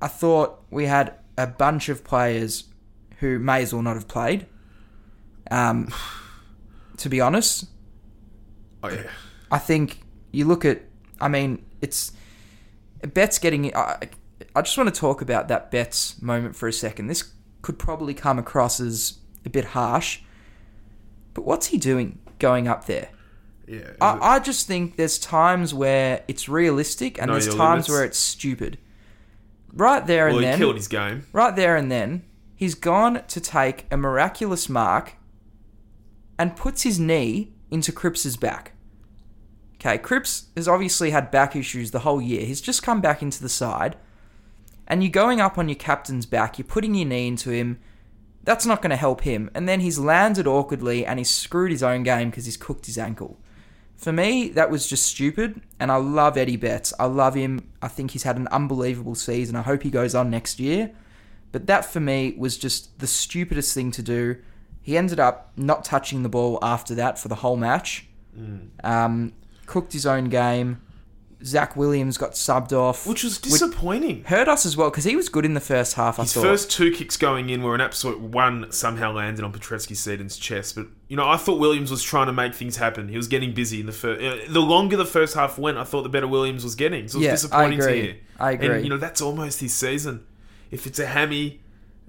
I 0.02 0.08
thought 0.08 0.64
we 0.72 0.86
had 0.86 1.14
a 1.38 1.46
bunch 1.46 1.90
of 1.90 2.04
players 2.04 2.64
who 3.20 3.38
may 3.38 3.62
as 3.62 3.74
well 3.74 3.84
not 3.84 3.96
have 3.96 4.08
played. 4.08 4.48
Um, 5.52 5.94
to 6.98 7.10
be 7.10 7.20
honest, 7.22 7.66
Oh, 8.84 8.90
yeah. 8.90 9.04
I 9.52 9.58
think 9.58 10.02
you 10.32 10.46
look 10.46 10.64
at 10.66 10.82
I 11.20 11.28
mean, 11.28 11.64
it's 11.82 12.12
Betts 13.14 13.40
getting. 13.40 13.76
I, 13.76 14.10
I 14.56 14.62
just 14.62 14.78
want 14.78 14.94
to 14.94 15.00
talk 15.00 15.22
about 15.22 15.48
that 15.48 15.72
Betts 15.72 16.22
moment 16.22 16.56
for 16.56 16.68
a 16.68 16.74
second. 16.74 17.08
This 17.08 17.32
could 17.62 17.80
probably 17.80 18.14
come 18.14 18.38
across 18.38 18.80
as 18.80 19.20
a 19.46 19.50
bit 19.50 19.66
harsh, 19.66 20.20
but 21.34 21.46
what's 21.46 21.68
he 21.68 21.78
doing 21.78 22.20
going 22.40 22.68
up 22.68 22.86
there? 22.86 23.10
Yeah. 23.68 23.76
is 23.78 23.82
it- 23.90 23.98
I, 24.02 24.18
I 24.36 24.40
just 24.40 24.68
think 24.68 24.98
there's 24.98 25.18
times 25.18 25.74
where 25.74 26.24
it's 26.28 26.48
realistic 26.50 27.18
and 27.18 27.28
Know 27.28 27.34
there's 27.34 27.48
times 27.48 27.60
limits. 27.88 27.90
where 27.90 28.04
it's 28.04 28.18
stupid. 28.20 28.78
Right 29.74 30.06
there 30.06 30.28
well, 30.28 30.36
and 30.38 30.46
he 30.46 30.52
then, 30.52 30.58
killed 30.60 30.76
his 30.76 30.88
game. 30.88 31.26
right 31.34 31.56
there 31.56 31.76
and 31.76 31.92
then, 31.92 32.24
he's 32.56 32.76
gone 32.76 33.24
to 33.28 33.42
take 33.42 33.86
a 33.92 33.98
miraculous 33.98 34.70
mark 34.70 35.14
and 36.38 36.56
puts 36.56 36.84
his 36.84 37.00
knee 37.00 37.54
into 37.72 37.92
Cripps's 37.92 38.38
back. 38.38 38.74
Okay, 39.76 39.98
Cripps 39.98 40.46
has 40.56 40.68
obviously 40.68 41.12
had 41.12 41.32
back 41.32 41.56
issues 41.56 41.92
the 41.92 42.00
whole 42.00 42.22
year. 42.22 42.46
He's 42.46 42.62
just 42.62 42.84
come 42.84 43.02
back 43.02 43.22
into 43.22 43.42
the 43.42 43.50
side, 43.50 43.98
and 44.88 45.04
you're 45.04 45.12
going 45.12 45.42
up 45.42 45.58
on 45.58 45.70
your 45.70 45.76
captain's 45.76 46.26
back, 46.26 46.58
you're 46.58 46.66
putting 46.66 46.96
your 46.96 47.08
knee 47.08 47.28
into 47.28 47.52
him. 47.52 47.80
That's 48.44 48.66
not 48.66 48.82
going 48.82 48.92
to 48.92 48.96
help 48.96 49.22
him. 49.22 49.50
And 49.56 49.68
then 49.68 49.80
he's 49.80 49.98
landed 49.98 50.46
awkwardly 50.46 51.04
and 51.04 51.18
he's 51.18 51.32
screwed 51.32 51.72
his 51.72 51.82
own 51.82 52.04
game 52.04 52.30
because 52.30 52.46
he's 52.46 52.58
cooked 52.58 52.86
his 52.86 52.98
ankle. 52.98 53.40
For 53.96 54.12
me, 54.12 54.50
that 54.50 54.70
was 54.70 54.88
just 54.88 55.06
stupid, 55.06 55.62
and 55.80 55.92
I 55.92 55.96
love 55.96 56.38
Eddie 56.38 56.58
Betts. 56.58 56.94
I 57.00 57.06
love 57.06 57.34
him. 57.34 57.72
I 57.82 57.88
think 57.88 58.12
he's 58.12 58.24
had 58.24 58.38
an 58.38 58.48
unbelievable 58.50 59.16
season. 59.16 59.56
I 59.56 59.62
hope 59.62 59.84
he 59.84 59.90
goes 59.90 60.14
on 60.14 60.30
next 60.30 60.60
year. 60.60 60.92
But 61.52 61.68
that 61.68 61.86
for 61.86 62.02
me 62.02 62.36
was 62.38 62.58
just 62.58 63.00
the 63.00 63.08
stupidest 63.08 63.74
thing 63.74 63.92
to 63.92 64.04
do. 64.04 64.38
He 64.88 64.96
ended 64.98 65.20
up 65.20 65.52
not 65.58 65.84
touching 65.84 66.22
the 66.22 66.30
ball 66.30 66.60
after 66.62 66.94
that 66.94 67.18
for 67.18 67.28
the 67.28 67.36
whole 67.36 67.58
match. 67.58 68.06
Um, 68.84 69.34
cooked 69.66 69.94
his 69.94 70.06
own 70.06 70.26
game. 70.30 70.80
Zac 71.44 71.76
Williams 71.76 72.18
got 72.18 72.32
subbed 72.32 72.72
off, 72.72 73.08
Which 73.08 73.24
was 73.24 73.38
disappointing. 73.40 74.24
hurt 74.26 74.48
us 74.48 74.64
as 74.66 74.78
well 74.78 74.90
because 74.92 75.04
he 75.04 75.16
was 75.16 75.28
good 75.30 75.44
in 75.46 75.54
the 75.56 75.60
first 75.60 75.94
half. 75.96 76.20
I 76.20 76.24
His 76.24 76.34
thought. 76.34 76.42
first 76.44 76.72
two 76.72 76.92
kicks 76.92 77.18
going 77.18 77.50
in 77.50 77.62
were 77.64 77.74
an 77.76 77.82
absolute 77.82 78.20
one 78.20 78.72
somehow 78.72 79.12
landed 79.12 79.44
on 79.44 79.52
Petrevski-Seton's 79.54 80.38
chest. 80.38 80.76
But, 80.76 80.88
you 81.08 81.18
know, 81.18 81.28
I 81.28 81.38
thought 81.38 81.60
Williams 81.60 81.90
was 81.92 82.02
trying 82.04 82.28
to 82.28 82.34
make 82.34 82.54
things 82.56 82.78
happen. 82.78 83.10
He 83.10 83.18
was 83.18 83.28
getting 83.28 83.54
busy 83.54 83.80
in 83.80 83.86
the 83.88 83.92
first. 83.92 84.22
Uh, 84.24 84.38
the 84.52 84.60
longer 84.62 84.98
the 84.98 85.06
first 85.06 85.34
half 85.36 85.58
went, 85.60 85.78
I 85.80 85.84
thought 85.84 86.04
the 86.04 86.10
better 86.10 86.28
Williams 86.28 86.64
was 86.64 86.76
getting. 86.76 87.08
So 87.08 87.18
it 87.18 87.20
was 87.20 87.26
Yeah, 87.26 87.30
I 87.32 87.34
disappointing 87.34 87.80
agree. 87.80 87.94
to 87.94 88.02
hear. 88.04 88.16
I 88.40 88.52
agree. 88.52 88.68
And, 88.76 88.84
you 88.84 88.90
know, 88.90 88.98
that's 88.98 89.22
almost 89.22 89.60
his 89.62 89.74
season. 89.74 90.26
If 90.72 90.88
it's 90.88 91.00
a 91.00 91.06
hammy, 91.08 91.62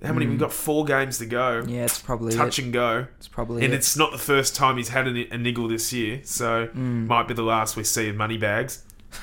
how 0.06 0.12
many? 0.12 0.26
We've 0.26 0.38
got 0.38 0.52
four 0.52 0.84
games 0.84 1.18
to 1.18 1.26
go. 1.26 1.64
Yeah, 1.66 1.84
it's 1.84 1.98
probably 2.00 2.34
Touch 2.34 2.58
it. 2.58 2.64
and 2.64 2.72
go. 2.72 3.06
It's 3.18 3.28
probably 3.28 3.64
And 3.64 3.72
it. 3.74 3.76
it's 3.76 3.96
not 3.96 4.12
the 4.12 4.18
first 4.18 4.54
time 4.54 4.76
he's 4.76 4.88
had 4.90 5.06
a, 5.08 5.34
a 5.34 5.38
niggle 5.38 5.68
this 5.68 5.92
year, 5.92 6.20
so 6.24 6.68
Mm. 6.68 7.06
might 7.06 7.28
be 7.28 7.34
the 7.34 7.42
last 7.42 7.76
we 7.76 7.84
see 7.84 8.08
of 8.08 8.16
Moneybags. 8.16 8.82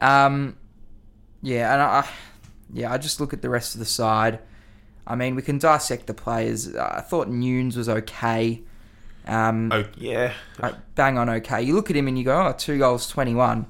Um, 0.00 0.56
yeah, 1.42 1.72
and 1.72 1.82
I, 1.82 2.08
yeah, 2.72 2.92
I 2.92 2.98
just 2.98 3.20
look 3.20 3.32
at 3.32 3.42
the 3.42 3.48
rest 3.48 3.74
of 3.74 3.78
the 3.78 3.84
side. 3.84 4.40
I 5.06 5.14
mean, 5.14 5.34
we 5.36 5.42
can 5.42 5.58
dissect 5.58 6.06
the 6.06 6.14
players. 6.14 6.74
I 6.74 7.00
thought 7.00 7.28
Newnes 7.28 7.76
was 7.76 7.88
okay. 7.88 8.62
Um, 9.26 9.70
Oh 9.72 9.84
yeah, 9.96 10.32
bang 10.94 11.16
on 11.16 11.30
okay. 11.30 11.62
You 11.62 11.74
look 11.74 11.90
at 11.90 11.96
him 11.96 12.08
and 12.08 12.18
you 12.18 12.24
go, 12.24 12.46
oh, 12.48 12.52
two 12.56 12.78
goals, 12.78 13.08
21. 13.08 13.66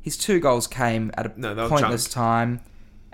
His 0.00 0.16
two 0.16 0.38
goals 0.40 0.66
came 0.66 1.10
at 1.16 1.26
a 1.26 1.32
No, 1.40 1.68
pointless 1.68 2.04
junk. 2.04 2.14
time. 2.14 2.60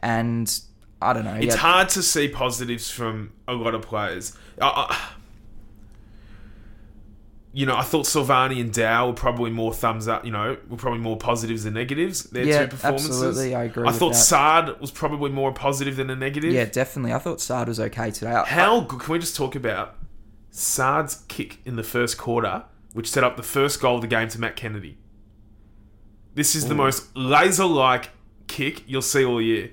And 0.01 0.61
I 1.03 1.13
don't 1.13 1.25
know. 1.25 1.35
it's 1.35 1.55
hard 1.57 1.89
to 1.91 2.03
see 2.03 2.29
positives 2.29 2.91
from 2.91 3.33
a 3.49 3.55
lot 3.55 3.75
of 3.75 3.83
players. 3.83 4.37
I, 4.61 4.67
I, 4.67 4.99
you 7.53 7.67
know, 7.67 7.77
I 7.77 7.83
thought 7.83 8.07
Silvagni 8.07 8.61
and 8.61 8.73
Dow 8.73 9.09
were 9.09 9.13
probably 9.13 9.51
more 9.51 9.75
thumbs 9.75 10.07
up. 10.07 10.25
You 10.25 10.31
know, 10.31 10.57
were 10.69 10.77
probably 10.77 11.01
more 11.01 11.17
positives 11.17 11.65
than 11.65 11.75
negatives. 11.75 12.25
Their 12.25 12.45
Yeah, 12.45 12.63
two 12.63 12.69
performances. 12.69 13.11
absolutely, 13.11 13.55
I 13.57 13.65
agree 13.65 13.89
I 13.89 13.93
thought 13.93 14.11
that. 14.13 14.19
Saad 14.19 14.81
was 14.81 14.91
probably 14.93 15.31
more 15.31 15.53
positive 15.53 15.97
than 15.97 16.11
a 16.11 16.17
negative. 16.17 16.53
yeah, 16.53 16.67
definitely. 16.67 17.13
I 17.13 17.19
thought 17.19 17.41
Saad 17.41 17.67
was 17.67 17.81
okay 17.81 18.11
today. 18.13 18.31
I- 18.33 18.45
How 18.45 18.81
good? 18.81 19.01
Can 19.01 19.13
we 19.15 19.19
just 19.19 19.35
talk 19.35 19.57
about 19.57 19.97
Saad's 20.51 21.25
kick 21.29 21.59
in 21.65 21.75
the 21.77 21.83
first 21.83 22.19
quarter, 22.19 22.65
which 22.93 23.11
set 23.11 23.25
up 23.25 23.37
the 23.37 23.43
first 23.43 23.81
goal 23.81 23.97
of 23.97 24.03
the 24.03 24.07
game 24.07 24.29
to 24.29 24.39
Matt 24.41 24.55
Kennedy? 24.55 24.99
This 26.35 26.55
is 26.55 26.69
the 26.69 26.75
most 26.77 27.17
laser-like 27.17 28.11
kick 28.47 28.85
you'll 28.89 29.03
see 29.03 29.25
all 29.25 29.43
year. 29.43 29.71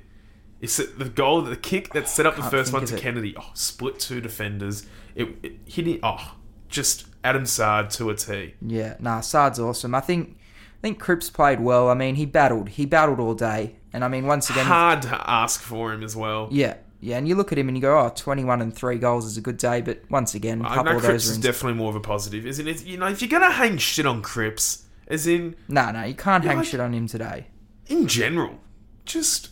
It's 0.60 0.78
the 0.78 1.06
goal, 1.14 1.42
the 1.44 1.56
kick 1.56 1.94
that 1.94 2.10
set 2.10 2.26
up 2.26 2.36
the 2.36 2.44
first 2.44 2.74
one 2.74 2.86
to. 2.86 2.98
Kennedy. 2.98 3.36
Oh, 3.38 3.52
split 3.54 4.00
two 4.00 4.20
defenders. 4.22 4.86
It, 5.16 5.28
it 5.44 5.54
hit 5.66 5.88
it. 5.88 6.00
Oh, 6.02 6.36
just 6.68 7.06
Adam 7.24 7.46
Saad 7.46 7.90
to 7.92 8.10
a 8.10 8.16
T. 8.16 8.56
Yeah, 8.62 8.96
nah, 9.00 9.22
Saad's 9.22 9.60
awesome. 9.60 9.94
I 9.94 10.00
think 10.00 10.38
I 10.40 10.82
think 10.82 11.00
Cripps 11.00 11.30
played 11.30 11.60
well. 11.60 11.90
I 11.90 11.94
mean, 11.94 12.16
he 12.16 12.26
battled. 12.26 12.70
He 12.70 12.86
battled 12.86 13.20
all 13.20 13.36
day. 13.36 13.76
And 13.94 14.04
I 14.04 14.08
mean, 14.08 14.26
once 14.28 14.50
again, 14.50 14.66
Hard 14.66 15.02
to 15.04 15.30
ask 15.30 15.62
for 15.62 15.92
him 15.94 16.04
as 16.04 16.16
well. 16.16 16.50
yeah, 16.52 16.76
yeah. 17.00 17.18
And 17.18 17.28
you 17.28 17.36
look 17.36 17.52
at 17.52 17.58
him 17.58 17.68
and 17.68 17.76
you 17.78 17.82
go, 17.82 17.98
oh, 18.00 18.10
21 18.16 18.62
and 18.62 18.76
3 18.76 18.98
goals 19.00 19.26
is 19.26 19.38
a 19.38 19.42
good 19.42 19.58
day. 19.58 19.82
But 19.82 20.04
once 20.10 20.36
again, 20.36 20.62
a 20.62 20.66
I 20.70 20.76
couple 20.76 20.84
know 20.92 20.98
of 20.98 21.04
Cripps 21.04 21.26
those 21.26 21.30
is 21.30 21.38
definitely 21.40 21.78
more 21.78 21.90
of 21.90 21.96
a 21.96 22.00
positive, 22.00 22.46
isn't 22.46 22.68
it? 22.68 22.84
You 22.86 22.98
know, 22.98 23.08
if 23.08 23.22
you're 23.22 23.30
gonna 23.30 23.50
hang 23.52 23.78
shit 23.78 24.06
on 24.06 24.22
Cripps, 24.22 24.84
as 25.08 25.26
in 25.26 25.56
Nah, 25.68 25.92
nah, 25.92 26.04
you 26.04 26.14
can't 26.16 26.44
hang 26.44 26.58
like- 26.58 26.68
shit 26.68 26.80
on 26.80 26.94
him 26.94 27.08
today. 27.08 27.48
in 27.88 28.08
general, 28.08 28.60
just 29.06 29.50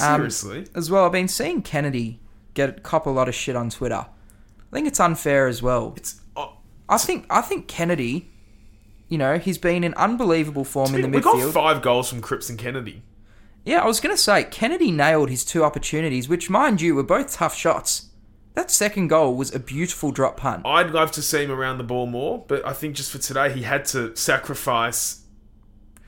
Um, 0.00 0.20
seriously. 0.20 0.66
As 0.74 0.90
well, 0.90 1.04
I've 1.06 1.12
been 1.12 1.28
seeing 1.28 1.62
Kennedy 1.62 2.20
get 2.54 2.82
cop 2.82 3.06
a 3.06 3.10
lot 3.10 3.28
of 3.28 3.34
shit 3.34 3.56
on 3.56 3.70
Twitter. 3.70 4.06
I 4.06 4.74
think 4.76 4.86
it's 4.86 5.00
unfair 5.00 5.48
as 5.48 5.62
well. 5.62 5.94
it's 5.96 6.20
oh, 6.36 6.56
I 6.88 6.98
think 6.98 7.26
I 7.28 7.40
think 7.42 7.68
Kennedy, 7.68 8.30
you 9.08 9.18
know, 9.18 9.38
he's 9.38 9.58
been 9.58 9.84
in 9.84 9.94
unbelievable 9.94 10.64
form 10.64 10.94
in 10.94 11.02
the 11.02 11.08
we 11.08 11.20
got 11.20 11.36
midfield. 11.36 11.52
five 11.52 11.82
goals 11.82 12.08
from 12.08 12.20
Cripps 12.20 12.48
and 12.48 12.58
Kennedy. 12.58 13.02
Yeah, 13.64 13.82
I 13.82 13.86
was 13.86 14.00
going 14.00 14.14
to 14.14 14.20
say, 14.20 14.42
Kennedy 14.44 14.90
nailed 14.90 15.30
his 15.30 15.44
two 15.44 15.62
opportunities, 15.62 16.28
which, 16.28 16.50
mind 16.50 16.80
you, 16.80 16.96
were 16.96 17.04
both 17.04 17.34
tough 17.34 17.54
shots. 17.54 18.08
That 18.54 18.72
second 18.72 19.08
goal 19.08 19.36
was 19.36 19.54
a 19.54 19.60
beautiful 19.60 20.10
drop 20.10 20.36
punt. 20.36 20.66
I'd 20.66 20.90
love 20.90 21.12
to 21.12 21.22
see 21.22 21.44
him 21.44 21.52
around 21.52 21.78
the 21.78 21.84
ball 21.84 22.06
more, 22.06 22.44
but 22.48 22.66
I 22.66 22.72
think 22.72 22.96
just 22.96 23.12
for 23.12 23.18
today 23.18 23.52
he 23.52 23.62
had 23.62 23.84
to 23.86 24.14
sacrifice 24.16 25.21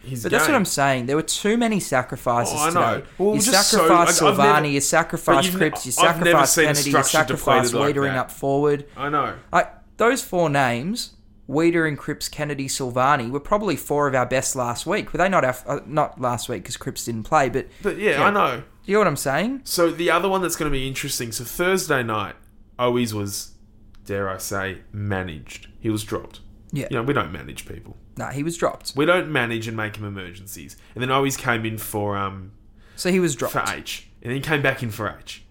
his 0.05 0.23
But 0.23 0.31
game. 0.31 0.39
that's 0.39 0.49
what 0.49 0.55
I'm 0.57 0.65
saying. 0.65 1.07
There 1.07 1.17
were 1.17 1.23
too 1.23 1.57
many 1.57 1.81
sacrifices 1.81 2.55
Oh, 2.57 2.59
I 2.65 2.71
know. 2.71 2.95
today. 3.01 3.07
Well, 3.19 3.35
you 3.35 3.41
just 3.43 3.71
so- 3.71 3.79
sacrificed 3.79 4.21
Silvagni, 4.21 4.37
never- 4.63 4.67
you 4.69 4.81
sacrificed 4.81 5.57
Cripps, 5.57 5.87
you 5.87 5.93
sacrificed 5.93 6.55
Kennedy, 6.57 6.91
you 6.91 7.03
sacrificed 7.03 7.73
depleted 7.73 8.03
like 8.03 8.13
up 8.13 8.31
forward. 8.31 8.87
I 8.97 9.09
know. 9.09 9.35
Like, 9.53 9.73
those 9.97 10.23
four 10.23 10.49
names, 10.51 11.13
Weitering, 11.49 11.97
Cripps, 11.99 12.29
Kennedy, 12.29 12.69
Silvagni, 12.69 13.31
were 13.31 13.39
probably 13.41 13.77
four 13.77 14.09
of 14.09 14.15
our 14.15 14.25
best 14.27 14.57
last 14.57 14.87
week. 14.87 15.13
Were 15.13 15.19
they 15.19 15.29
not 15.29 15.45
our, 15.45 15.57
uh, 15.67 15.81
not 15.87 16.21
last 16.21 16.49
week 16.49 16.63
because 16.63 16.77
Cripps 16.79 17.05
didn't 17.05 17.25
play, 17.25 17.49
but 17.51 17.69
But 17.83 17.99
yeah, 17.99 18.13
Yeah. 18.13 18.25
I 18.25 18.31
know. 18.31 18.63
you 18.87 18.95
know 18.95 19.01
what 19.01 19.09
I'm 19.09 19.17
saying? 19.17 19.61
So 19.65 19.91
the 19.91 20.11
other 20.11 20.29
one 20.29 20.41
that's 20.43 20.57
going 20.57 20.71
to 20.71 20.77
be 20.77 20.89
interesting. 20.89 21.33
So 21.33 21.45
Thursday 21.45 22.03
night, 22.03 22.35
Owies 22.79 23.13
was, 23.13 23.51
dare 24.07 24.29
I 24.31 24.39
say, 24.39 24.79
managed. 24.91 25.69
He 25.81 25.91
was 25.91 26.03
dropped. 26.03 26.41
Yeah. 26.75 26.89
You 26.91 26.97
know, 26.97 27.03
we 27.03 27.15
don't 27.15 27.33
manage 27.33 27.67
people. 27.67 27.97
Nah, 28.17 28.31
he 28.31 28.43
was 28.43 28.57
dropped. 28.57 28.93
We 28.97 29.07
don't 29.07 29.31
manage 29.31 29.69
and 29.69 29.77
make 29.77 29.97
him 29.97 30.05
emergencies. 30.05 30.77
And 30.95 31.03
then 31.03 31.09
Owies 31.11 31.39
came 31.39 31.65
in 31.65 31.79
for 31.79 32.17
um 32.17 32.53
So 32.97 33.11
he 33.11 33.21
was 33.21 33.35
dropped. 33.37 33.53
for 33.53 33.65
H, 33.67 34.09
and 34.23 34.31
then 34.31 34.37
he 34.37 34.41
came 34.43 34.61
back 34.63 34.83
in 34.83 34.91
for 34.91 35.17
H. 35.19 35.45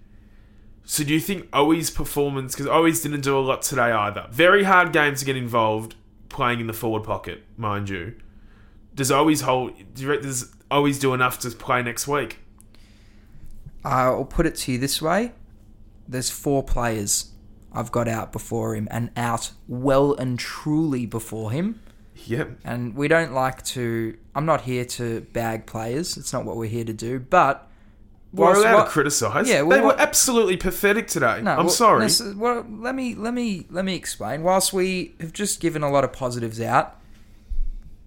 So 0.86 1.04
do 1.04 1.14
you 1.14 1.20
think 1.22 1.50
Owi's 1.52 1.90
performance? 1.90 2.54
Because 2.54 2.68
Owi's 2.68 3.02
didn't 3.02 3.22
do 3.22 3.38
a 3.38 3.40
lot 3.40 3.62
today 3.62 3.92
either. 3.92 4.28
Very 4.32 4.64
hard 4.64 4.92
game 4.92 5.16
to 5.16 5.24
get 5.26 5.38
involved 5.38 5.96
playing 6.28 6.60
in 6.60 6.68
the 6.68 6.74
forward 6.74 7.04
pocket, 7.04 7.44
mind 7.58 7.88
you. 7.90 8.16
Does 8.94 9.10
Owi's 9.10 9.42
hold? 9.42 9.74
Does 9.96 10.54
Owi's 10.70 11.00
do 11.00 11.14
enough 11.14 11.40
to 11.40 11.50
play 11.52 11.82
next 11.82 12.08
week? 12.08 12.40
I'll 13.86 14.26
put 14.26 14.46
it 14.46 14.56
to 14.58 14.72
you 14.74 14.78
this 14.78 15.02
way: 15.02 15.32
there's 16.08 16.30
four 16.30 16.64
players 16.64 17.32
I've 17.74 17.92
got 17.92 18.08
out 18.08 18.32
before 18.32 18.76
him, 18.76 18.88
and 18.92 19.10
out 19.18 19.52
well 19.68 20.14
and 20.14 20.38
truly 20.38 21.06
before 21.06 21.52
him. 21.52 21.82
Yep. 22.16 22.60
And 22.64 22.96
we 22.96 23.08
don't 23.08 23.34
like 23.34 23.64
to. 23.66 24.18
I'm 24.36 24.46
not 24.46 24.62
here 24.62 24.86
to 24.86 25.22
bag 25.34 25.66
players. 25.66 26.16
It's 26.18 26.32
not 26.32 26.46
what 26.46 26.56
we're 26.56 26.70
here 26.70 26.86
to 26.86 26.94
do. 26.94 27.20
But 27.20 27.68
We're 28.32 28.54
allowed 28.56 28.76
what- 28.76 28.86
to 28.86 28.90
criticise. 28.92 29.48
Yeah, 29.50 29.58
they 29.58 29.64
well, 29.64 29.80
were 29.82 29.86
what- 29.88 30.00
absolutely 30.00 30.58
pathetic 30.58 31.08
today. 31.08 31.42
No, 31.42 31.52
I'm 31.52 31.58
well, 31.58 31.70
sorry. 31.70 32.04
this 32.06 32.22
well, 32.36 32.66
let 32.70 32.94
me 32.96 33.16
let 33.16 33.34
me 33.34 33.66
let 33.70 33.84
me 33.86 33.96
explain. 33.96 34.44
Whilst 34.44 34.72
we 34.74 35.16
have 35.20 35.34
just 35.34 35.60
given 35.60 35.82
a 35.84 35.90
lot 35.92 36.04
of 36.04 36.14
positives 36.14 36.62
out, 36.62 37.00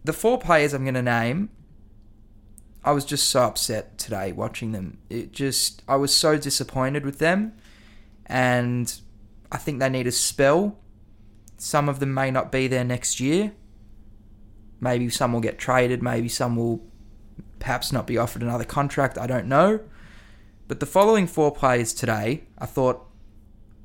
the 0.04 0.12
four 0.12 0.38
players 0.38 0.72
I'm 0.72 0.84
going 0.84 0.94
to 0.94 1.02
name, 1.02 1.48
I 2.84 2.92
was 2.92 3.04
just 3.04 3.28
so 3.28 3.42
upset 3.42 3.98
today 3.98 4.30
watching 4.32 4.70
them. 4.70 4.98
It 5.10 5.32
just 5.32 5.82
I 5.88 5.96
was 5.96 6.14
so 6.14 6.38
disappointed 6.38 7.04
with 7.04 7.18
them, 7.18 7.52
and 8.26 9.00
I 9.50 9.58
think 9.58 9.80
they 9.80 9.88
need 9.88 10.06
a 10.06 10.12
spell. 10.12 10.78
Some 11.56 11.88
of 11.88 12.00
them 12.00 12.12
may 12.12 12.30
not 12.30 12.52
be 12.52 12.68
there 12.68 12.84
next 12.84 13.20
year. 13.20 13.52
Maybe 14.80 15.08
some 15.08 15.32
will 15.32 15.40
get 15.40 15.58
traded. 15.58 16.02
Maybe 16.02 16.28
some 16.28 16.56
will 16.56 16.84
perhaps 17.58 17.92
not 17.92 18.06
be 18.06 18.18
offered 18.18 18.42
another 18.42 18.64
contract. 18.64 19.18
I 19.18 19.26
don't 19.26 19.46
know. 19.46 19.80
But 20.68 20.80
the 20.80 20.86
following 20.86 21.26
four 21.26 21.52
players 21.52 21.94
today, 21.94 22.44
I 22.58 22.66
thought 22.66 23.06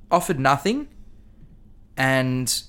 offered 0.10 0.40
nothing, 0.40 0.88
and 1.96 2.64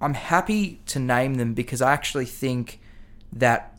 I'm 0.00 0.14
happy 0.14 0.80
to 0.86 0.98
name 0.98 1.34
them 1.34 1.52
because 1.52 1.82
I 1.82 1.92
actually 1.92 2.24
think 2.24 2.80
that 3.32 3.76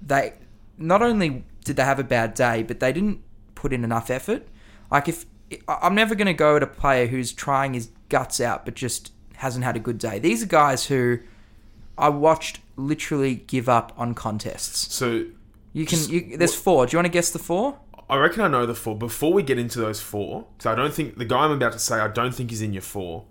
they 0.00 0.34
not 0.78 1.02
only 1.02 1.44
did 1.64 1.76
they 1.76 1.84
have 1.84 1.98
a 1.98 2.04
bad 2.04 2.34
day, 2.34 2.62
but 2.62 2.80
they 2.80 2.92
didn't 2.92 3.22
put 3.54 3.72
in 3.72 3.84
enough 3.84 4.10
effort. 4.10 4.46
Like 4.90 5.08
if 5.08 5.26
I'm 5.68 5.94
never 5.94 6.14
going 6.14 6.26
to 6.26 6.34
go 6.34 6.56
at 6.56 6.62
a 6.62 6.66
player 6.66 7.06
who's 7.06 7.32
trying 7.32 7.74
his 7.74 7.90
guts 8.08 8.40
out 8.40 8.64
but 8.64 8.74
just 8.74 9.12
hasn't 9.36 9.64
had 9.64 9.76
a 9.76 9.80
good 9.80 9.98
day. 9.98 10.18
These 10.18 10.42
are 10.42 10.46
guys 10.46 10.86
who 10.86 11.18
I 11.98 12.08
watched 12.08 12.60
literally 12.76 13.34
give 13.34 13.68
up 13.68 13.92
on 13.96 14.14
contests. 14.14 14.92
So 14.94 15.26
You 15.72 15.86
can 15.86 15.98
you, 16.08 16.36
there's 16.36 16.54
four. 16.54 16.86
Do 16.86 16.92
you 16.94 16.98
want 16.98 17.06
to 17.06 17.12
guess 17.12 17.30
the 17.30 17.38
four? 17.38 17.78
I 18.08 18.16
reckon 18.16 18.42
I 18.42 18.48
know 18.48 18.66
the 18.66 18.74
four. 18.74 18.96
Before 18.96 19.32
we 19.32 19.42
get 19.42 19.58
into 19.58 19.78
those 19.80 20.00
four, 20.00 20.46
because 20.56 20.66
I 20.70 20.74
don't 20.74 20.92
think 20.92 21.16
the 21.16 21.24
guy 21.24 21.44
I'm 21.44 21.50
about 21.52 21.72
to 21.72 21.78
say, 21.78 21.98
I 21.98 22.08
don't 22.08 22.34
think 22.34 22.50
he's 22.50 22.62
in 22.62 22.72
your 22.74 22.82
four. 22.82 23.24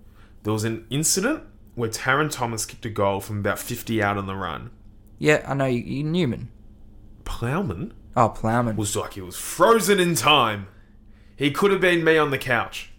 There 0.44 0.54
was 0.54 0.64
an 0.64 0.86
incident 0.90 1.44
where 1.76 1.90
Tarryn 1.90 2.32
Thomas 2.32 2.66
kicked 2.66 2.86
a 2.86 2.90
goal 2.90 3.20
from 3.20 3.40
about 3.40 3.60
50 3.60 4.02
out 4.02 4.18
on 4.18 4.26
the 4.26 4.36
run. 4.36 4.72
Yeah, 5.20 5.46
I 5.48 5.54
know 5.54 5.66
you, 5.66 5.82
you 5.82 6.04
Newman. 6.04 6.50
Plowman 7.26 7.94
Oh, 8.16 8.30
Plowman. 8.30 8.76
was 8.76 8.96
like 8.96 9.14
he 9.14 9.22
was 9.22 9.38
frozen 9.38 10.00
in 10.00 10.16
time. 10.16 10.68
He 11.42 11.52
could 11.52 11.72
have 11.72 11.82
been 11.82 12.04
me 12.04 12.18
on 12.18 12.30
the 12.30 12.38
couch, 12.38 12.92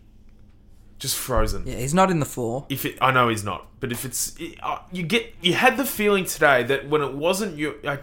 just 0.99 1.17
frozen. 1.17 1.65
Yeah, 1.65 1.77
he's 1.77 1.95
not 1.95 2.11
in 2.11 2.19
the 2.19 2.27
four. 2.27 2.67
If 2.69 2.85
it, 2.85 2.99
I 3.01 3.13
know 3.13 3.29
he's 3.29 3.45
not, 3.45 3.69
but 3.79 3.93
if 3.93 4.05
it's, 4.05 4.35
it, 4.39 4.59
uh, 4.63 4.79
you 4.91 5.05
get, 5.05 5.33
you 5.41 5.53
had 5.53 5.77
the 5.77 5.85
feeling 5.85 6.25
today 6.25 6.65
that 6.65 6.89
when 6.89 7.03
it 7.03 7.15
wasn't 7.15 7.57
you, 7.57 7.77
like, 7.85 8.03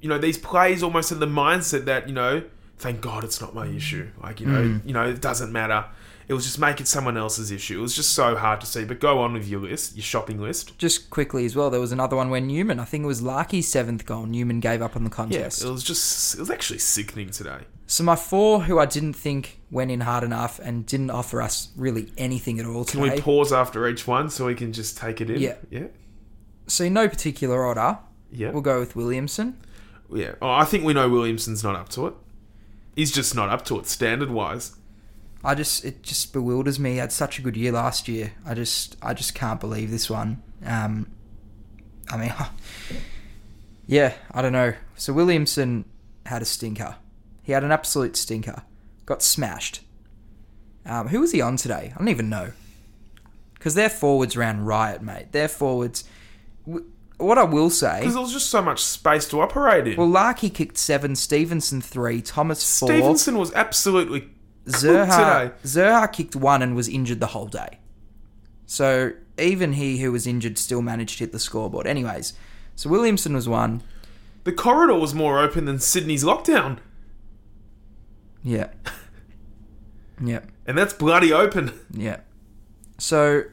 you 0.00 0.08
know, 0.08 0.18
these 0.18 0.38
plays 0.38 0.82
almost 0.82 1.10
had 1.10 1.20
the 1.20 1.26
mindset 1.26 1.84
that 1.84 2.08
you 2.08 2.14
know, 2.14 2.42
thank 2.78 3.00
God 3.00 3.22
it's 3.22 3.40
not 3.40 3.54
my 3.54 3.66
issue. 3.68 4.10
Like, 4.20 4.40
you 4.40 4.46
know, 4.46 4.80
you 4.84 4.92
know, 4.92 5.08
it 5.08 5.20
doesn't 5.20 5.52
matter. 5.52 5.84
It 6.28 6.34
was 6.34 6.44
just 6.44 6.58
making 6.58 6.86
someone 6.86 7.16
else's 7.16 7.52
issue. 7.52 7.78
It 7.78 7.82
was 7.82 7.94
just 7.94 8.10
so 8.10 8.34
hard 8.34 8.60
to 8.62 8.66
see. 8.66 8.84
But 8.84 8.98
go 8.98 9.20
on 9.20 9.34
with 9.34 9.46
your 9.46 9.60
list, 9.60 9.94
your 9.94 10.02
shopping 10.02 10.40
list. 10.40 10.76
Just 10.76 11.08
quickly 11.08 11.44
as 11.44 11.54
well, 11.54 11.70
there 11.70 11.80
was 11.80 11.92
another 11.92 12.16
one 12.16 12.30
where 12.30 12.40
Newman, 12.40 12.80
I 12.80 12.84
think 12.84 13.04
it 13.04 13.06
was 13.06 13.22
Larkey's 13.22 13.68
seventh 13.68 14.04
goal, 14.04 14.26
Newman 14.26 14.58
gave 14.58 14.82
up 14.82 14.96
on 14.96 15.04
the 15.04 15.10
contest. 15.10 15.62
Yeah, 15.62 15.68
it 15.68 15.72
was 15.72 15.84
just, 15.84 16.34
it 16.34 16.40
was 16.40 16.50
actually 16.50 16.80
sickening 16.80 17.30
today. 17.30 17.60
So 17.86 18.02
my 18.02 18.16
four, 18.16 18.62
who 18.64 18.80
I 18.80 18.86
didn't 18.86 19.12
think 19.12 19.55
went 19.70 19.90
in 19.90 20.00
hard 20.00 20.22
enough 20.24 20.58
and 20.60 20.86
didn't 20.86 21.10
offer 21.10 21.42
us 21.42 21.68
really 21.76 22.12
anything 22.16 22.60
at 22.60 22.66
all 22.66 22.84
Can 22.84 23.00
today. 23.02 23.16
we 23.16 23.20
pause 23.20 23.52
after 23.52 23.88
each 23.88 24.06
one 24.06 24.30
so 24.30 24.46
we 24.46 24.54
can 24.54 24.72
just 24.72 24.96
take 24.96 25.20
it 25.20 25.30
in? 25.30 25.40
Yeah. 25.40 25.56
yeah, 25.70 25.86
so 26.66 26.88
no 26.88 27.08
particular 27.08 27.64
order, 27.64 27.98
yeah. 28.30 28.50
we'll 28.50 28.62
go 28.62 28.80
with 28.80 28.96
Williamson. 28.96 29.58
Yeah, 30.12 30.34
oh, 30.40 30.50
I 30.50 30.64
think 30.64 30.84
we 30.84 30.94
know 30.94 31.08
Williamson's 31.08 31.64
not 31.64 31.74
up 31.74 31.88
to 31.90 32.06
it. 32.06 32.14
He's 32.94 33.12
just 33.12 33.34
not 33.34 33.48
up 33.48 33.64
to 33.66 33.78
it 33.78 33.86
standard 33.86 34.30
wise. 34.30 34.76
I 35.44 35.54
just 35.54 35.84
it 35.84 36.02
just 36.02 36.32
bewilders 36.32 36.80
me. 36.80 36.92
He 36.92 36.96
had 36.96 37.12
such 37.12 37.38
a 37.38 37.42
good 37.42 37.56
year 37.56 37.72
last 37.72 38.08
year. 38.08 38.32
I 38.44 38.54
just 38.54 38.96
I 39.02 39.14
just 39.14 39.34
can't 39.34 39.60
believe 39.60 39.90
this 39.90 40.08
one. 40.08 40.42
Um, 40.64 41.10
I 42.10 42.16
mean, 42.16 42.32
yeah, 43.86 44.14
I 44.32 44.42
don't 44.42 44.52
know. 44.52 44.74
So 44.96 45.12
Williamson 45.12 45.84
had 46.24 46.42
a 46.42 46.44
stinker. 46.44 46.96
He 47.42 47.52
had 47.52 47.62
an 47.62 47.70
absolute 47.70 48.16
stinker. 48.16 48.62
Got 49.06 49.22
smashed. 49.22 49.80
Um, 50.84 51.08
who 51.08 51.20
was 51.20 51.32
he 51.32 51.40
on 51.40 51.56
today? 51.56 51.92
I 51.94 51.98
don't 51.98 52.08
even 52.08 52.28
know. 52.28 52.52
Because 53.54 53.74
their 53.74 53.88
forwards 53.90 54.36
ran 54.36 54.64
riot, 54.64 55.02
mate. 55.02 55.32
Their 55.32 55.48
forwards. 55.48 56.04
w- 56.66 56.86
What 57.16 57.38
I 57.38 57.44
will 57.44 57.70
say. 57.70 58.00
Because 58.00 58.14
there 58.14 58.22
was 58.22 58.32
just 58.32 58.50
so 58.50 58.60
much 58.62 58.82
space 58.84 59.26
to 59.28 59.40
operate 59.40 59.86
in. 59.88 59.96
Well, 59.96 60.08
Larkey 60.08 60.50
kicked 60.50 60.76
seven, 60.78 61.16
Stephenson 61.16 61.80
three, 61.80 62.20
Thomas 62.20 62.78
four. 62.78 62.88
Stephenson 62.88 63.38
was 63.38 63.52
absolutely 63.54 64.28
Zurhaar, 64.66 65.50
today. 65.50 65.54
Zurhaar 65.64 66.12
kicked 66.12 66.36
one 66.36 66.62
and 66.62 66.76
was 66.76 66.88
injured 66.88 67.20
the 67.20 67.28
whole 67.28 67.46
day. 67.46 67.78
So 68.66 69.12
even 69.38 69.72
he 69.74 69.98
who 69.98 70.12
was 70.12 70.26
injured 70.26 70.58
still 70.58 70.82
managed 70.82 71.18
to 71.18 71.24
hit 71.24 71.32
the 71.32 71.38
scoreboard. 71.38 71.86
Anyways, 71.86 72.32
so 72.74 72.90
Williamson 72.90 73.32
was 73.34 73.48
one. 73.48 73.82
The 74.44 74.52
corridor 74.52 74.94
was 74.94 75.14
more 75.14 75.38
open 75.40 75.64
than 75.64 75.78
Sydney's 75.80 76.22
lockdown, 76.24 76.78
Yeah. 78.44 78.68
yeah. 80.20 80.40
and 80.66 80.76
that's 80.76 80.92
bloody 80.92 81.32
open. 81.32 81.72
Yeah. 81.90 82.20
So 82.98 83.44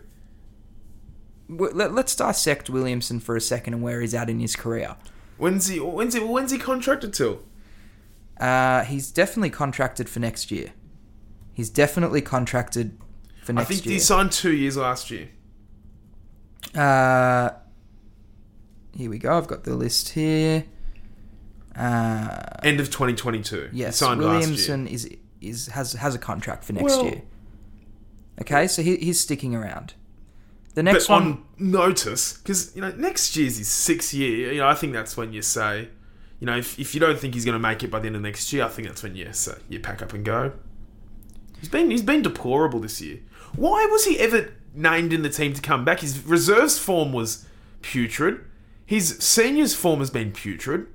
w- 1.50 1.74
let, 1.74 1.94
let's 1.94 2.16
dissect 2.16 2.70
Williamson 2.70 3.20
for 3.20 3.36
a 3.36 3.42
second 3.42 3.74
and 3.74 3.84
where 3.84 4.02
he's 4.02 4.14
at 4.14 4.30
in 4.30 4.40
his 4.40 4.56
career. 4.56 4.96
When's 5.38 5.68
he? 5.68 5.80
When's 5.80 6.14
he? 6.14 6.20
When's 6.20 6.52
he 6.52 6.58
contracted 6.58 7.14
till? 7.14 7.44
Uh, 8.40 8.84
he's 8.84 9.12
definitely 9.12 9.50
contracted 9.50 10.10
for 10.10 10.20
next 10.20 10.52
year. 10.52 10.74
He's 11.54 11.70
definitely 11.70 12.22
contracted 12.22 12.98
for 13.44 13.54
next 13.54 13.70
year. 13.70 13.76
I 13.76 13.78
think 13.78 13.86
year. 13.86 13.94
he 13.94 14.00
signed 14.00 14.32
two 14.32 14.54
years 14.54 14.78
last 14.78 15.12
year. 15.12 15.30
Uh, 16.74 17.52
here 18.96 19.10
we 19.10 19.18
go. 19.18 19.38
I've 19.38 19.48
got 19.48 19.64
the 19.64 19.76
list 19.76 20.10
here. 20.10 20.66
Uh, 21.76 22.44
End 22.64 22.80
of 22.80 22.88
2022. 22.88 23.70
He 23.72 23.80
yes, 23.80 23.98
signed 23.98 24.22
last 24.22 24.32
year. 24.32 24.40
Williamson 24.40 24.88
is 24.88 25.10
is 25.48 25.68
has 25.68 25.94
has 25.94 26.16
a 26.16 26.20
contract 26.20 26.64
for 26.64 26.74
next 26.74 26.86
Well- 26.86 27.06
year. 27.06 27.22
Okay, 28.42 28.68
so 28.68 28.82
he, 28.82 28.98
he's 28.98 29.20
sticking 29.20 29.54
around. 29.56 29.94
The 30.74 30.82
But 30.84 30.92
next 30.94 31.08
one, 31.08 31.24
on 31.24 31.44
notice, 31.60 32.34
because 32.38 32.76
you 32.76 32.82
know 32.82 32.92
next 32.98 33.36
year's 33.36 33.58
his 33.60 33.68
sixth 33.68 34.12
year. 34.14 34.52
You 34.52 34.60
know, 34.60 34.68
I 34.68 34.74
think 34.74 34.92
that's 34.94 35.16
when 35.16 35.32
you 35.34 35.44
say, 35.44 35.90
you 36.40 36.48
know, 36.48 36.58
if, 36.58 36.80
if 36.80 36.96
you 36.96 37.00
don't 37.00 37.20
think 37.20 37.36
he's 37.36 37.46
going 37.46 37.54
to 37.54 37.60
make 37.60 37.84
it 37.84 37.92
by 37.92 38.00
the 38.00 38.08
end 38.08 38.16
of 38.16 38.24
next 38.24 38.52
year, 38.52 38.64
I 38.66 38.70
think 38.70 38.88
that's 38.88 39.04
when 39.04 39.16
you 39.16 39.32
say 39.34 39.54
you 39.70 39.80
pack 39.80 40.02
up 40.02 40.14
and 40.14 40.26
go. 40.26 40.52
He's 41.60 41.70
been 41.70 41.92
he's 41.92 42.02
been 42.02 42.24
deplorable 42.24 42.80
this 42.80 43.00
year. 43.02 43.20
Why 43.56 43.86
was 43.86 44.06
he 44.06 44.18
ever 44.18 44.52
named 44.74 45.14
in 45.14 45.22
the 45.22 45.30
team 45.30 45.54
to 45.54 45.62
come 45.62 45.86
back? 45.86 46.00
His 46.00 46.24
reserves 46.26 46.80
form 46.80 47.14
was 47.14 47.46
putrid. 47.84 48.40
His 48.84 49.18
seniors 49.20 49.76
form 49.76 50.00
has 50.00 50.10
been 50.10 50.32
putrid. 50.32 50.88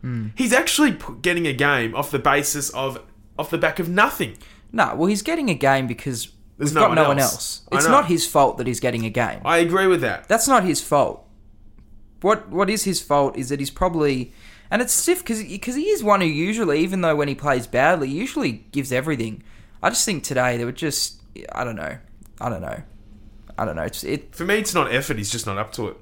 Hmm. 0.00 0.28
He's 0.34 0.54
actually 0.54 0.96
getting 1.20 1.46
a 1.46 1.52
game 1.52 1.94
off 1.94 2.10
the 2.10 2.18
basis 2.18 2.70
of 2.70 2.98
off 3.38 3.50
the 3.50 3.58
back 3.58 3.78
of 3.78 3.88
nothing. 3.88 4.36
no, 4.72 4.94
well, 4.94 5.06
he's 5.06 5.22
getting 5.22 5.48
a 5.50 5.54
game 5.54 5.86
because 5.86 6.28
There's 6.58 6.70
we've 6.70 6.74
no 6.74 6.80
got 6.82 6.88
one 6.90 6.96
no 6.96 7.08
one 7.08 7.18
else. 7.18 7.32
else. 7.32 7.62
I 7.72 7.76
It's 7.76 7.84
know. 7.86 7.90
not 7.92 8.06
his 8.06 8.26
fault 8.26 8.58
that 8.58 8.66
he's 8.66 8.80
getting 8.80 9.04
a 9.04 9.10
game. 9.10 9.40
I 9.44 9.58
agree 9.58 9.86
with 9.86 10.00
that. 10.02 10.28
That's 10.28 10.48
not 10.48 10.64
his 10.64 10.80
fault. 10.80 11.26
What 12.20 12.48
what 12.50 12.70
is 12.70 12.84
his 12.84 13.00
fault 13.02 13.36
is 13.36 13.48
that 13.48 13.58
he's 13.58 13.70
probably 13.70 14.32
and 14.70 14.80
it's 14.80 14.92
stiff 14.92 15.18
because 15.20 15.42
because 15.42 15.74
he 15.74 15.84
is 15.90 16.02
one 16.04 16.20
who 16.20 16.26
usually, 16.26 16.80
even 16.80 17.00
though 17.00 17.16
when 17.16 17.28
he 17.28 17.34
plays 17.34 17.66
badly, 17.66 18.08
usually 18.08 18.64
gives 18.72 18.92
everything. 18.92 19.42
I 19.82 19.90
just 19.90 20.04
think 20.04 20.22
today 20.22 20.56
they 20.56 20.64
were 20.64 20.72
just 20.72 21.20
I 21.52 21.64
don't 21.64 21.76
know, 21.76 21.98
I 22.40 22.48
don't 22.48 22.60
know, 22.62 22.82
I 23.58 23.64
don't 23.64 23.74
know. 23.76 23.82
It's, 23.82 24.04
it 24.04 24.34
For 24.36 24.44
me, 24.44 24.54
it's 24.58 24.72
not 24.74 24.92
effort. 24.94 25.16
He's 25.18 25.30
just 25.32 25.46
not 25.46 25.58
up 25.58 25.72
to 25.72 25.88
it. 25.88 25.96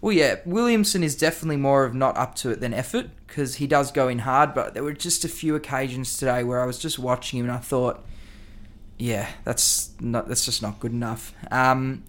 Well, 0.00 0.12
yeah, 0.12 0.36
Williamson 0.46 1.02
is 1.02 1.14
definitely 1.14 1.58
more 1.58 1.84
of 1.84 1.94
not 1.94 2.16
up 2.16 2.34
to 2.36 2.50
it 2.50 2.60
than 2.60 2.72
effort 2.72 3.10
because 3.26 3.56
he 3.56 3.66
does 3.66 3.92
go 3.92 4.08
in 4.08 4.20
hard. 4.20 4.54
But 4.54 4.72
there 4.72 4.82
were 4.82 4.94
just 4.94 5.24
a 5.24 5.28
few 5.28 5.54
occasions 5.54 6.16
today 6.16 6.42
where 6.42 6.62
I 6.62 6.66
was 6.66 6.78
just 6.78 6.98
watching 6.98 7.38
him 7.38 7.46
and 7.46 7.52
I 7.52 7.58
thought, 7.58 8.04
yeah, 8.98 9.28
that's 9.44 9.90
not 10.00 10.28
that's 10.28 10.44
just 10.44 10.62
not 10.62 10.80
good 10.80 10.92
enough. 10.92 11.34
Um, 11.50 12.04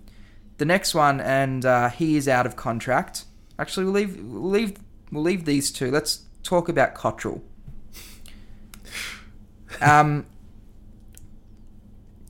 the 0.57 0.65
next 0.65 0.95
one, 0.95 1.19
and 1.19 1.65
uh, 1.65 1.89
he 1.89 2.15
is 2.15 2.27
out 2.27 2.45
of 2.45 2.55
contract. 2.55 3.25
Actually, 3.59 3.85
we'll 3.85 3.93
leave 3.93 4.23
we'll 4.23 4.49
leave 4.49 4.77
we'll 5.11 5.23
leave 5.23 5.45
these 5.45 5.71
two. 5.71 5.91
Let's 5.91 6.23
talk 6.43 6.69
about 6.69 6.95
Cottrell. 6.95 7.43
Um, 9.79 10.25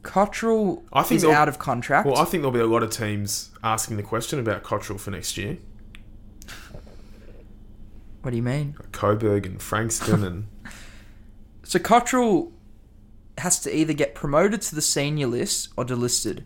Cottrell 0.04 0.84
I 0.92 1.04
think 1.04 1.18
is 1.20 1.26
out 1.26 1.48
of 1.48 1.60
contract. 1.60 2.06
Well, 2.08 2.18
I 2.18 2.26
think 2.26 2.42
there'll 2.42 2.52
be 2.52 2.60
a 2.60 2.66
lot 2.66 2.84
of 2.84 2.90
teams 2.90 3.52
asking 3.64 3.98
the 3.98 4.04
question 4.04 4.40
about 4.40 4.64
Cottrell 4.64 4.98
for 4.98 5.12
next 5.12 5.38
year. 5.38 5.58
what 8.22 8.32
do 8.32 8.38
you 8.38 8.44
mean? 8.44 8.76
Coburg 8.92 9.46
and 9.46 9.62
Frankston 9.62 10.24
and 10.24 10.48
So 11.64 11.80
Cottrell 11.80 12.52
has 13.38 13.60
to 13.62 13.76
either 13.76 13.94
get 13.94 14.14
promoted 14.14 14.62
to 14.64 14.76
the 14.76 14.82
senior 14.82 15.28
list 15.28 15.70
or 15.78 15.86
delisted. 15.86 16.44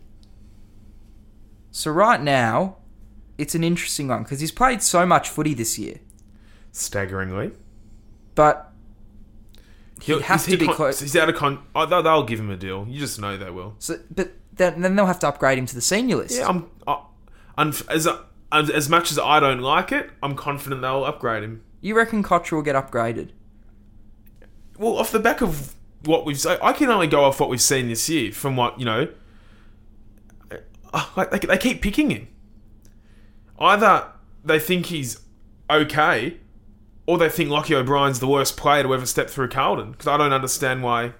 So 1.70 1.90
right 1.90 2.20
now, 2.22 2.76
it's 3.36 3.54
an 3.54 3.64
interesting 3.64 4.08
one 4.08 4.22
because 4.22 4.40
he's 4.40 4.52
played 4.52 4.82
so 4.82 5.04
much 5.04 5.28
footy 5.28 5.52
this 5.52 5.78
year, 5.78 6.00
staggeringly. 6.72 7.52
but 8.34 8.72
he 10.00 10.12
He'll- 10.12 10.20
has 10.22 10.44
to 10.44 10.50
he 10.50 10.56
be 10.56 10.66
con- 10.66 10.74
close. 10.74 11.00
He's 11.00 11.16
out 11.16 11.28
of 11.28 11.34
con. 11.36 11.58
Oh, 11.74 11.86
they'll, 11.86 12.02
they'll 12.02 12.24
give 12.24 12.38
him 12.40 12.50
a 12.50 12.56
deal. 12.56 12.86
You 12.88 12.98
just 13.00 13.20
know 13.20 13.36
they 13.36 13.50
will. 13.50 13.74
So, 13.78 13.98
but 14.14 14.32
then, 14.52 14.80
then 14.82 14.96
they'll 14.96 15.06
have 15.06 15.18
to 15.20 15.28
upgrade 15.28 15.58
him 15.58 15.66
to 15.66 15.74
the 15.74 15.80
senior 15.80 16.16
list. 16.16 16.38
Yeah, 16.38 16.48
I'm. 16.48 16.70
I, 16.86 17.02
as 17.58 17.86
as 18.52 18.70
as 18.70 18.88
much 18.88 19.10
as 19.10 19.18
I 19.18 19.40
don't 19.40 19.60
like 19.60 19.92
it, 19.92 20.10
I'm 20.22 20.34
confident 20.36 20.82
they'll 20.82 21.04
upgrade 21.04 21.42
him. 21.42 21.62
You 21.80 21.96
reckon 21.96 22.22
Cottrell 22.22 22.58
will 22.58 22.64
get 22.64 22.74
upgraded? 22.76 23.30
Well, 24.78 24.96
off 24.98 25.10
the 25.12 25.18
back 25.20 25.40
of 25.40 25.74
what 26.04 26.24
we've 26.26 26.38
seen, 26.38 26.58
I 26.62 26.72
can 26.72 26.90
only 26.90 27.06
go 27.06 27.24
off 27.24 27.40
what 27.40 27.48
we've 27.48 27.60
seen 27.60 27.88
this 27.88 28.08
year. 28.08 28.32
From 28.32 28.56
what 28.56 28.78
you 28.78 28.84
know, 28.84 29.08
uh, 30.92 31.06
like 31.16 31.30
they, 31.30 31.38
they 31.38 31.58
keep 31.58 31.80
picking 31.82 32.10
him. 32.10 32.28
Either 33.58 34.08
they 34.44 34.58
think 34.58 34.86
he's 34.86 35.20
okay, 35.70 36.36
or 37.06 37.18
they 37.18 37.28
think 37.28 37.50
Lochie 37.50 37.74
O'Brien's 37.76 38.20
the 38.20 38.26
worst 38.26 38.56
player 38.56 38.82
to 38.82 38.94
ever 38.94 39.06
step 39.06 39.30
through 39.30 39.48
Carlton. 39.48 39.92
Because 39.92 40.06
I 40.08 40.16
don't 40.16 40.32
understand 40.32 40.82
why 40.82 41.12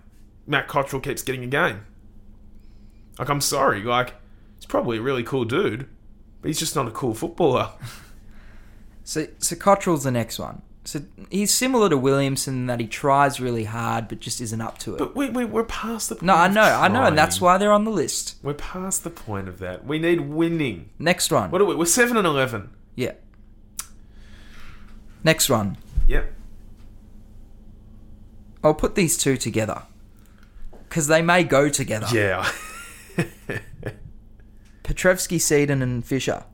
Matt 0.46 0.68
Cottrell 0.68 1.00
keeps 1.00 1.22
getting 1.22 1.44
a 1.44 1.48
game. 1.48 1.86
Like, 3.18 3.28
I'm 3.28 3.40
sorry, 3.40 3.82
like 3.82 4.14
he's 4.56 4.66
probably 4.66 4.98
a 4.98 5.02
really 5.02 5.22
cool 5.22 5.44
dude, 5.44 5.88
but 6.42 6.48
he's 6.48 6.58
just 6.58 6.76
not 6.76 6.86
a 6.88 6.90
cool 6.90 7.14
footballer. 7.14 7.70
So, 9.06 9.28
so 9.38 9.54
Cottrell's 9.54 10.02
the 10.02 10.10
next 10.10 10.36
one. 10.36 10.62
So 10.84 11.00
he's 11.30 11.54
similar 11.54 11.88
to 11.88 11.96
Williamson 11.96 12.54
in 12.54 12.66
that 12.66 12.80
he 12.80 12.88
tries 12.88 13.40
really 13.40 13.62
hard 13.62 14.08
but 14.08 14.18
just 14.18 14.40
isn't 14.40 14.60
up 14.60 14.78
to 14.78 14.94
it. 14.94 14.98
But 14.98 15.14
we, 15.14 15.30
we, 15.30 15.44
we're 15.44 15.62
past 15.62 16.08
the 16.08 16.16
point. 16.16 16.24
no, 16.24 16.34
I 16.34 16.48
know, 16.48 16.60
I 16.60 16.88
know, 16.88 17.04
and 17.04 17.16
that's 17.16 17.40
why 17.40 17.56
they're 17.56 17.72
on 17.72 17.84
the 17.84 17.90
list. 17.92 18.34
We're 18.42 18.54
past 18.54 19.04
the 19.04 19.10
point 19.10 19.46
of 19.48 19.60
that. 19.60 19.86
We 19.86 20.00
need 20.00 20.22
winning. 20.22 20.90
Next 20.98 21.30
one. 21.30 21.52
What 21.52 21.60
are 21.60 21.64
we? 21.64 21.76
We're 21.76 21.86
7 21.86 22.16
and 22.16 22.26
11. 22.26 22.70
Yeah. 22.96 23.12
Next 25.26 25.50
one. 25.50 25.76
Yep. 26.06 26.32
I'll 28.62 28.74
put 28.74 28.94
these 28.94 29.18
two 29.18 29.36
together 29.36 29.82
because 30.88 31.08
they 31.08 31.20
may 31.20 31.42
go 31.42 31.68
together. 31.68 32.06
Yeah. 32.12 32.48
Petrevski, 34.84 35.40
Seton, 35.40 35.82
and 35.82 36.04
Fisher, 36.04 36.44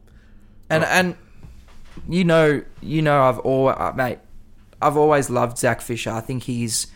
and 0.71 0.85
and 0.85 1.17
you 2.09 2.25
know, 2.25 2.63
you 2.81 3.03
know, 3.03 3.25
I've 3.25 3.41
always, 3.41 3.77
uh, 3.79 3.93
mate, 3.95 4.21
I've 4.81 4.97
always 4.97 5.29
loved 5.29 5.59
Zac 5.59 5.83
Fisher. 5.83 6.11
I 6.11 6.23
think 6.23 6.45
he's, 6.45 6.87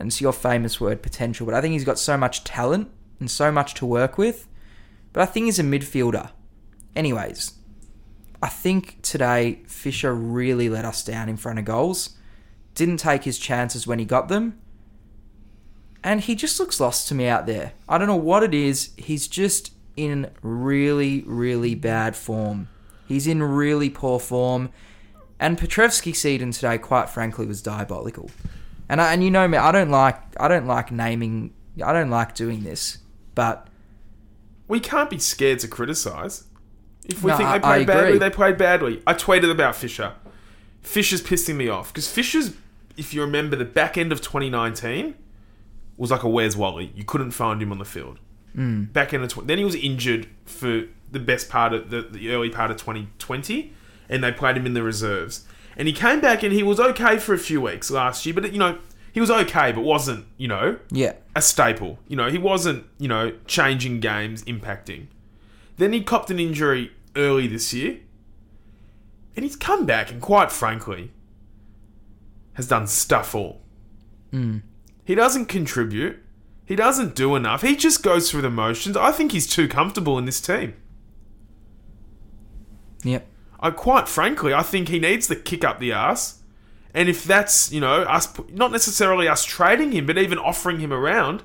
and 0.00 0.08
it's 0.08 0.20
your 0.20 0.32
famous 0.32 0.80
word, 0.80 1.00
potential, 1.00 1.46
but 1.46 1.54
I 1.54 1.60
think 1.60 1.74
he's 1.74 1.84
got 1.84 2.00
so 2.00 2.16
much 2.16 2.42
talent 2.42 2.90
and 3.20 3.30
so 3.30 3.52
much 3.52 3.74
to 3.74 3.86
work 3.86 4.18
with. 4.18 4.48
But 5.12 5.22
I 5.22 5.26
think 5.26 5.46
he's 5.46 5.60
a 5.60 5.62
midfielder. 5.62 6.32
Anyways, 6.96 7.52
I 8.42 8.48
think 8.48 9.00
today 9.02 9.60
Fisher 9.66 10.14
really 10.14 10.68
let 10.68 10.84
us 10.84 11.04
down 11.04 11.28
in 11.28 11.36
front 11.36 11.60
of 11.60 11.64
goals. 11.64 12.16
Didn't 12.74 12.96
take 12.96 13.22
his 13.22 13.38
chances 13.38 13.86
when 13.86 14.00
he 14.00 14.04
got 14.04 14.28
them. 14.28 14.58
And 16.02 16.20
he 16.20 16.34
just 16.34 16.58
looks 16.58 16.80
lost 16.80 17.06
to 17.08 17.14
me 17.14 17.28
out 17.28 17.46
there. 17.46 17.74
I 17.88 17.96
don't 17.96 18.08
know 18.08 18.16
what 18.16 18.42
it 18.42 18.52
is. 18.52 18.90
He's 18.96 19.28
just 19.28 19.72
in 19.96 20.30
really, 20.42 21.22
really 21.26 21.76
bad 21.76 22.16
form. 22.16 22.68
He's 23.06 23.28
in 23.28 23.42
really 23.42 23.88
poor 23.88 24.18
form. 24.18 24.70
And 25.38 25.56
Petrevski-Seton 25.56 26.50
today, 26.50 26.78
quite 26.78 27.08
frankly, 27.08 27.46
was 27.46 27.62
diabolical. 27.62 28.30
And 28.88 29.00
I, 29.00 29.12
and 29.12 29.22
you 29.22 29.30
know 29.30 29.46
me, 29.46 29.58
I 29.58 29.70
don't 29.70 29.90
like 29.90 30.16
I 30.40 30.48
don't 30.48 30.66
like 30.66 30.90
naming 30.90 31.54
I 31.84 31.92
don't 31.92 32.10
like 32.10 32.34
doing 32.34 32.64
this, 32.64 32.98
but 33.34 33.68
we 34.68 34.80
can't 34.80 35.08
be 35.08 35.18
scared 35.18 35.60
to 35.60 35.68
criticise. 35.68 36.44
If 37.08 37.22
we 37.22 37.30
No, 37.30 37.36
think 37.36 37.50
they 37.50 37.58
played 37.60 37.86
badly, 37.86 38.06
agree. 38.08 38.18
they 38.18 38.30
played 38.30 38.56
badly. 38.58 39.02
I 39.06 39.14
tweeted 39.14 39.50
about 39.50 39.74
Fisher. 39.76 40.12
Fisher's 40.82 41.22
pissing 41.22 41.56
me 41.56 41.68
off 41.68 41.92
because 41.92 42.08
Fisher's, 42.08 42.54
if 42.96 43.12
you 43.14 43.20
remember, 43.20 43.56
the 43.56 43.64
back 43.64 43.96
end 43.98 44.12
of 44.12 44.20
2019 44.20 45.14
was 45.96 46.10
like 46.10 46.22
a 46.22 46.28
Where's 46.28 46.56
Wally. 46.56 46.92
You 46.94 47.04
couldn't 47.04 47.32
find 47.32 47.62
him 47.62 47.70
on 47.72 47.78
the 47.78 47.84
field. 47.84 48.18
Mm. 48.56 48.92
Back 48.92 49.12
end 49.14 49.24
of 49.24 49.30
tw- 49.32 49.46
then 49.46 49.58
he 49.58 49.64
was 49.64 49.74
injured 49.74 50.26
for 50.44 50.84
the 51.10 51.20
best 51.20 51.48
part 51.48 51.72
of 51.72 51.90
the, 51.90 52.02
the 52.02 52.30
early 52.32 52.50
part 52.50 52.70
of 52.70 52.76
2020, 52.76 53.72
and 54.08 54.22
they 54.22 54.32
played 54.32 54.56
him 54.56 54.66
in 54.66 54.74
the 54.74 54.82
reserves. 54.82 55.46
And 55.76 55.88
he 55.88 55.94
came 55.94 56.20
back 56.20 56.42
and 56.42 56.52
he 56.52 56.62
was 56.62 56.78
okay 56.78 57.18
for 57.18 57.32
a 57.34 57.38
few 57.38 57.60
weeks 57.60 57.90
last 57.90 58.26
year, 58.26 58.34
but 58.34 58.52
you 58.52 58.58
know 58.58 58.78
he 59.12 59.20
was 59.20 59.30
okay, 59.30 59.72
but 59.72 59.82
wasn't 59.82 60.26
you 60.36 60.48
know 60.48 60.78
yeah. 60.90 61.14
a 61.34 61.42
staple. 61.42 61.98
You 62.08 62.16
know, 62.16 62.28
he 62.30 62.38
wasn't, 62.38 62.84
you 62.98 63.08
know, 63.08 63.32
changing 63.46 64.00
games, 64.00 64.42
impacting. 64.44 65.06
Then 65.82 65.92
he 65.92 66.00
copped 66.00 66.30
an 66.30 66.38
injury 66.38 66.92
early 67.16 67.48
this 67.48 67.74
year. 67.74 67.98
And 69.34 69.44
he's 69.44 69.56
come 69.56 69.84
back 69.84 70.12
and 70.12 70.22
quite 70.22 70.52
frankly 70.52 71.10
has 72.52 72.68
done 72.68 72.86
stuff 72.86 73.34
all. 73.34 73.62
Hmm. 74.30 74.58
He 75.04 75.16
doesn't 75.16 75.46
contribute. 75.46 76.22
He 76.64 76.76
doesn't 76.76 77.16
do 77.16 77.34
enough. 77.34 77.62
He 77.62 77.74
just 77.74 78.00
goes 78.00 78.30
through 78.30 78.42
the 78.42 78.50
motions. 78.50 78.96
I 78.96 79.10
think 79.10 79.32
he's 79.32 79.48
too 79.48 79.66
comfortable 79.66 80.18
in 80.18 80.24
this 80.24 80.40
team. 80.40 80.74
Yep. 83.02 83.26
I 83.58 83.70
quite 83.72 84.06
frankly, 84.06 84.54
I 84.54 84.62
think 84.62 84.88
he 84.88 85.00
needs 85.00 85.26
to 85.26 85.34
kick 85.34 85.64
up 85.64 85.80
the 85.80 85.90
ass. 85.90 86.42
And 86.94 87.08
if 87.08 87.24
that's, 87.24 87.72
you 87.72 87.80
know, 87.80 88.02
us 88.02 88.32
not 88.52 88.70
necessarily 88.70 89.26
us 89.26 89.44
trading 89.44 89.90
him, 89.90 90.06
but 90.06 90.16
even 90.16 90.38
offering 90.38 90.78
him 90.78 90.92
around, 90.92 91.42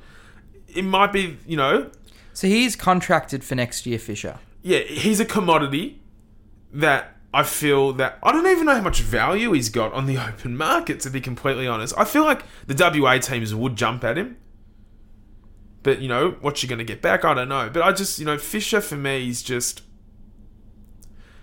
it 0.68 0.84
might 0.84 1.12
be, 1.12 1.38
you 1.48 1.58
know, 1.58 1.90
So 2.38 2.46
he's 2.46 2.76
contracted 2.76 3.44
for 3.44 3.56
next 3.56 3.88
year, 3.88 3.98
Fisher. 3.98 4.38
yeah, 4.62 4.82
he's 4.82 5.20
a 5.20 5.26
commodity 5.26 6.00
that 6.72 7.16
I 7.34 7.42
feel 7.42 7.94
that 7.94 8.20
I 8.22 8.32
don't 8.32 8.46
even 8.46 8.68
know 8.68 8.76
how 8.76 8.82
much 8.82 9.02
value 9.02 9.54
he's 9.54 9.70
got 9.70 9.92
on 9.94 10.06
the 10.06 10.20
open 10.24 10.56
market. 10.56 11.00
To 11.00 11.10
be 11.10 11.20
completely 11.20 11.66
honest, 11.66 11.96
I 11.98 12.06
feel 12.06 12.26
like 12.26 12.44
the 12.68 12.76
WA 12.76 13.18
teams 13.18 13.56
would 13.56 13.76
jump 13.76 14.04
at 14.04 14.20
him, 14.20 14.38
but 15.82 16.00
you 16.00 16.08
know 16.08 16.38
what 16.42 16.62
you're 16.62 16.68
going 16.68 16.78
to 16.78 16.86
get 16.86 17.02
back, 17.02 17.26
I 17.26 17.34
don't 17.34 17.50
know. 17.50 17.72
But 17.74 17.82
I 17.82 17.92
just, 17.92 18.20
you 18.20 18.26
know, 18.26 18.38
Fisher 18.38 18.82
for 18.82 18.98
me 18.98 19.30
is 19.30 19.42
just, 19.42 19.82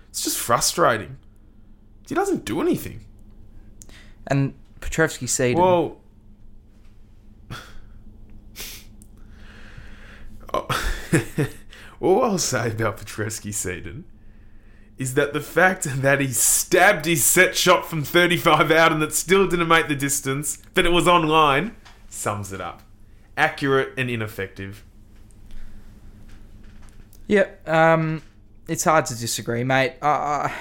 it's 0.07 0.23
just 0.23 0.37
frustrating. 0.37 1.17
He 2.07 2.15
doesn't 2.15 2.45
do 2.45 2.61
anything. 2.61 3.03
And 4.27 4.53
Petrevski 4.79 5.27
said. 5.27 5.57
Well, 5.57 5.97
oh. 10.69 11.47
all 12.01 12.23
I'll 12.23 12.37
say 12.37 12.71
about 12.71 12.97
Petrevski-Seton 12.97 14.05
is 14.97 15.15
that 15.15 15.33
the 15.33 15.41
fact 15.41 15.83
that 15.83 16.21
he 16.21 16.31
stabbed 16.31 17.05
his 17.05 17.23
set 17.23 17.55
shot 17.55 17.85
from 17.85 18.03
35 18.03 18.71
out 18.71 18.91
and 18.93 19.01
that 19.01 19.13
still 19.13 19.47
didn't 19.47 19.67
make 19.67 19.87
the 19.87 19.95
distance, 19.95 20.59
but 20.73 20.85
it 20.85 20.91
was 20.91 21.07
online, 21.07 21.75
sums 22.09 22.53
it 22.53 22.61
up. 22.61 22.81
Accurate 23.35 23.93
and 23.97 24.09
ineffective. 24.09 24.85
Yeah, 27.27 27.47
Um, 27.65 28.21
it's 28.67 28.83
hard 28.83 29.05
to 29.07 29.17
disagree, 29.17 29.63
mate. 29.63 29.95
Uh, 30.01 30.05
Uh, 30.05 30.51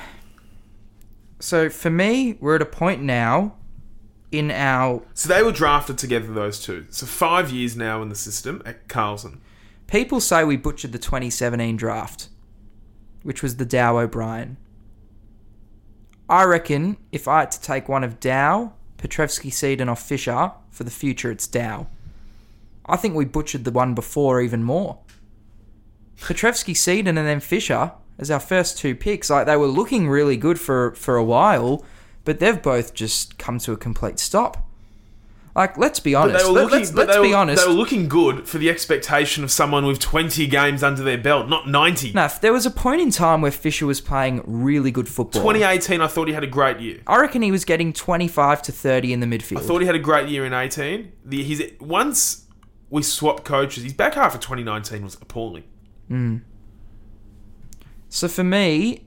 so 1.39 1.69
for 1.69 1.91
me, 1.91 2.37
we're 2.41 2.57
at 2.57 2.63
a 2.63 2.67
point 2.67 3.03
now 3.03 3.55
in 4.33 4.51
our 4.51 5.03
So 5.13 5.29
they 5.29 5.43
were 5.43 5.53
drafted 5.53 5.99
together, 5.99 6.33
those 6.33 6.59
two. 6.59 6.87
So 6.89 7.07
five 7.07 7.51
years 7.51 7.77
now 7.77 8.03
in 8.03 8.09
the 8.09 8.15
system 8.15 8.63
at 8.65 8.89
Carlton. 8.89 9.41
People 9.87 10.21
say 10.21 10.45
we 10.45 10.57
butchered 10.57 10.93
the 10.93 10.99
2017 10.99 11.77
draft, 11.77 12.29
which 13.23 13.43
was 13.43 13.57
the 13.57 13.67
Dow 13.67 13.99
O'Brien. 13.99 14.57
I 16.29 16.45
reckon 16.45 16.97
if 17.13 17.29
I 17.29 17.41
had 17.41 17.51
to 17.53 17.61
take 17.61 17.89
one 17.89 18.03
of 18.03 18.19
Dow, 18.19 18.73
Petrevski-Seton, 18.99 19.89
or 19.89 19.97
Fisher 19.97 20.53
for 20.71 20.85
the 20.85 20.91
future, 20.91 21.31
it's 21.31 21.47
Dow. 21.47 21.87
I 22.87 22.97
think 22.97 23.15
we 23.15 23.25
butchered 23.25 23.65
the 23.65 23.71
one 23.71 23.95
before 23.95 24.41
even 24.41 24.63
more. 24.63 24.99
Petrevski-Seton 26.21 27.19
and 27.19 27.27
then 27.27 27.41
Fisher 27.41 27.93
as 28.19 28.31
our 28.31 28.41
first 28.41 28.79
two 28.79 28.95
picks. 28.95 29.31
Like 29.31 29.47
they 29.47 29.57
were 29.57 29.67
looking 29.67 30.09
really 30.09 30.37
good 30.37 30.61
for 30.61 30.95
for 30.95 31.17
a 31.17 31.25
while, 31.25 31.85
but 32.25 32.39
they've 32.39 32.61
both 32.61 32.95
just 32.95 33.39
come 33.39 33.59
to 33.61 33.73
a 33.73 33.77
complete 33.77 34.19
stop. 34.19 34.67
Like 35.57 35.79
let's 35.79 36.01
be 36.01 36.15
But 36.15 36.23
honest. 36.31 36.45
they 36.45 36.51
were 36.51 36.61
looking, 36.61 36.79
let's 36.81 36.95
let's 36.95 37.17
they 37.17 37.23
be 37.23 37.33
honest. 37.35 37.63
They 37.63 37.69
were 37.69 37.79
looking 37.79 38.09
good 38.09 38.49
for 38.49 38.59
the 38.59 38.69
expectation 38.69 39.45
of 39.45 39.53
someone 39.53 39.87
with 39.87 40.01
20 40.01 40.47
games 40.49 40.83
under 40.83 41.05
their 41.05 41.17
belt, 41.19 41.49
not 41.49 41.69
90. 41.69 42.13
No, 42.13 42.29
there 42.41 42.53
was 42.53 42.67
a 42.67 42.73
point 42.73 43.01
in 43.01 43.11
time 43.13 43.41
where 43.41 43.53
Fisher 43.53 43.87
was 43.87 44.01
playing 44.01 44.43
really 44.47 44.91
good 44.91 45.09
football. 45.09 45.41
2018, 45.43 46.01
I 46.01 46.09
thought 46.09 46.27
he 46.27 46.35
had 46.35 46.43
a 46.43 46.49
great 46.49 46.81
year. 46.81 47.01
I 47.07 47.21
reckon 47.21 47.41
he 47.43 47.53
was 47.53 47.65
getting 47.65 47.93
25 47.93 48.63
to 48.63 48.73
30 48.73 49.13
in 49.13 49.21
the 49.21 49.27
midfield. 49.27 49.59
I 49.59 49.61
thought 49.61 49.81
he 49.81 49.87
had 49.87 49.95
a 49.95 50.01
great 50.01 50.29
year 50.29 50.45
in 50.45 50.53
18. 50.53 51.13
The, 51.25 51.43
he's 51.45 51.63
once 51.81 52.47
we 52.91 53.03
swapped 53.03 53.45
coaches, 53.45 53.85
his 53.85 53.93
back 53.93 54.15
half 54.15 54.35
of 54.35 54.41
2019 54.41 55.05
was 55.05 55.15
appalling. 55.15 55.65
Hmm. 56.09 56.39
so 58.09 58.29
for 58.29 58.45
me, 58.45 59.07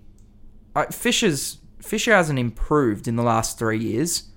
I, 0.76 0.86
Fisher's 0.88 1.58
Fisher 1.82 2.14
hasn't 2.14 2.40
improved 2.40 3.08
in 3.08 3.16
the 3.18 3.24
last 3.24 3.60
three 3.60 3.78
years, 3.80 4.30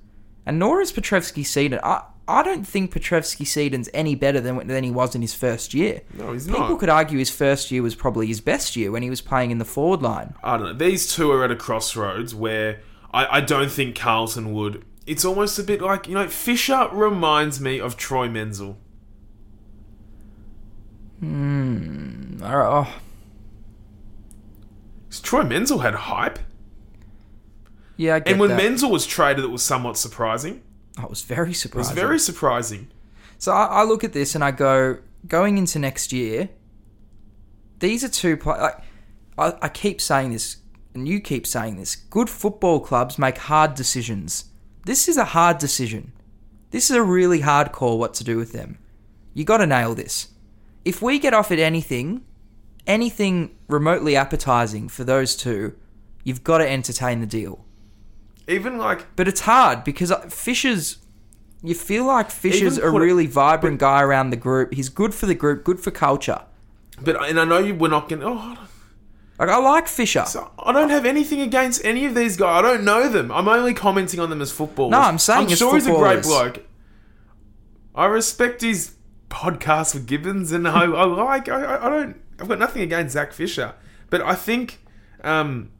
and 0.47 0.59
nor 0.59 0.81
has 0.81 0.93
Petrevski-Seton. 0.93 1.81
I, 1.83 2.03
I 2.29 2.43
don't 2.43 2.65
think 2.67 2.93
Petrevski-Seton's 2.93 3.89
any 3.93 4.15
better 4.15 4.41
than 4.41 4.67
than 4.67 4.85
he 4.85 4.91
was 4.91 5.15
in 5.15 5.23
his 5.23 5.35
first 5.35 5.75
year. 5.75 6.03
No, 6.15 6.33
he's 6.33 6.47
People 6.47 6.61
not. 6.61 6.67
People 6.67 6.79
could 6.79 6.89
argue 6.89 7.19
his 7.19 7.31
first 7.31 7.71
year 7.71 7.83
was 7.83 7.95
probably 7.95 8.27
his 8.27 8.41
best 8.41 8.77
year 8.77 8.93
when 8.93 9.03
he 9.03 9.11
was 9.11 9.21
playing 9.21 9.51
in 9.51 9.59
the 9.59 9.65
forward 9.65 10.03
line. 10.03 10.35
I 10.43 10.57
don't 10.57 10.67
know. 10.67 10.73
These 10.73 11.13
two 11.15 11.31
are 11.33 11.45
at 11.45 11.51
a 11.51 11.57
crossroads 11.57 12.35
where 12.35 12.81
I, 13.13 13.39
I 13.39 13.41
don't 13.41 13.71
think 13.71 13.97
Carlton 13.97 14.53
would. 14.53 14.85
It's 15.07 15.25
almost 15.25 15.59
a 15.59 15.65
bit 15.65 15.81
like, 15.81 16.07
you 16.07 16.15
know, 16.15 16.29
Fisher 16.29 16.89
reminds 16.93 17.61
me 17.61 17.81
of 17.81 17.97
Troy 17.97 18.29
Menzel. 18.29 18.79
Hmm. 21.19 22.41
All 22.43 22.57
right, 22.57 22.87
oh, 22.87 22.95
Troy 25.23 25.43
Menzel 25.43 25.81
had 25.81 25.95
hype. 25.95 26.39
Yeah, 28.01 28.15
I 28.15 28.21
get 28.21 28.33
And 28.33 28.41
when 28.41 28.49
that. 28.49 28.57
Menzel 28.57 28.91
was 28.91 29.07
traded, 29.07 29.45
it 29.45 29.51
was 29.51 29.63
somewhat 29.63 29.99
surprising. 29.99 30.63
Oh, 30.99 31.03
I 31.03 31.07
was 31.07 31.23
very 31.23 31.49
It 31.49 31.49
was 31.49 31.61
surprised. 31.61 31.95
very 31.95 32.19
surprising. 32.19 32.89
So 33.37 33.53
I, 33.53 33.67
I 33.67 33.83
look 33.85 34.05
at 34.05 34.15
this 34.15 34.35
and 34.35 34.43
I 34.43 34.53
go, 34.53 34.99
going 35.29 35.59
into 35.59 35.79
next 35.79 36.11
year, 36.11 36.49
these 37.79 38.03
are 38.03 38.09
two 38.09 38.39
pla 38.39 38.55
Like, 38.55 38.79
I, 39.37 39.67
I 39.67 39.69
keep 39.69 40.01
saying 40.01 40.33
this, 40.33 40.57
and 40.95 41.07
you 41.07 41.21
keep 41.21 41.47
saying 41.47 41.77
this. 41.77 41.95
Good 41.95 42.31
football 42.31 42.81
clubs 42.81 43.19
make 43.19 43.37
hard 43.37 43.75
decisions. 43.75 44.47
This 44.87 45.07
is 45.07 45.19
a 45.19 45.27
hard 45.27 45.59
decision. 45.59 46.13
This 46.71 46.89
is 46.91 46.97
a 46.97 47.03
really 47.03 47.41
hard 47.41 47.71
call. 47.71 47.99
What 47.99 48.15
to 48.15 48.25
do 48.25 48.39
with 48.39 48.53
them? 48.53 48.79
You 49.35 49.45
got 49.45 49.59
to 49.59 49.67
nail 49.67 49.95
this. 49.95 50.29
If 50.87 51.03
we 51.03 51.19
get 51.19 51.35
offered 51.35 51.59
anything, 51.59 52.25
anything 52.87 53.57
remotely 53.69 54.17
appetizing 54.17 54.89
for 54.89 55.05
those 55.05 55.37
two, 55.37 55.77
you've 56.25 56.43
got 56.45 56.59
to 56.59 56.69
entertain 56.69 57.21
the 57.21 57.27
deal. 57.27 57.67
Even 58.51 58.79
like 58.79 59.07
But 59.17 59.29
it's 59.29 59.41
hard 59.41 59.85
because 59.85 60.11
uh, 60.11 60.21
Fisher's. 60.29 60.99
You 61.63 61.75
feel 61.75 62.07
like 62.07 62.31
Fisher's 62.31 62.79
Even 62.79 62.89
a 62.89 62.93
put 62.93 63.03
it- 63.03 63.05
really 63.05 63.27
vibrant 63.27 63.79
guy 63.81 64.03
around 64.03 64.31
the 64.31 64.37
group. 64.37 64.73
He's 64.75 64.89
good 64.89 65.15
for 65.15 65.27
the 65.27 65.35
group, 65.35 65.63
good 65.65 65.79
for 65.81 65.91
culture. 65.91 66.43
but 67.03 67.23
and 67.29 67.39
I 67.39 67.45
know 67.45 67.59
you 67.59 67.75
we're 67.75 67.89
not 67.89 68.09
gonna 68.09 68.25
oh 68.27 68.57
Like 69.39 69.49
I 69.51 69.59
like 69.59 69.87
Fisher. 69.89 70.25
So 70.27 70.51
I 70.59 70.73
don't 70.73 70.91
have 70.91 71.05
anything 71.07 71.41
against 71.41 71.85
any 71.85 72.07
of 72.07 72.15
these 72.15 72.37
guys. 72.37 72.59
I 72.59 72.63
don't 72.63 72.85
know 72.85 73.09
them. 73.09 73.31
I'm 73.31 73.47
only 73.49 73.75
commenting 73.75 74.21
on 74.21 74.31
them 74.31 74.41
as 74.43 74.51
footballers. 74.53 74.93
No, 74.93 75.01
I'm 75.01 75.19
saying 75.19 75.47
I'm 75.47 75.53
as 75.53 75.59
sure 75.59 75.75
he's 75.75 75.87
a 75.87 75.91
great 75.93 76.23
footballers. 76.25 76.53
bloke. 76.55 76.67
I 77.95 78.07
respect 78.07 78.63
his 78.63 78.95
podcast 79.29 79.95
with 79.95 80.07
Gibbons, 80.07 80.53
and 80.53 80.67
I, 80.67 80.85
I 80.85 81.05
like. 81.05 81.49
I, 81.49 81.63
I- 81.63 81.87
I 81.87 81.89
don't. 81.91 82.17
I've 82.39 82.49
got 82.49 82.59
nothing 82.59 82.81
against 82.83 83.13
Zac 83.13 83.33
Fisher, 83.35 83.75
but 84.09 84.23
I 84.23 84.35
think, 84.35 84.79
um, 85.23 85.71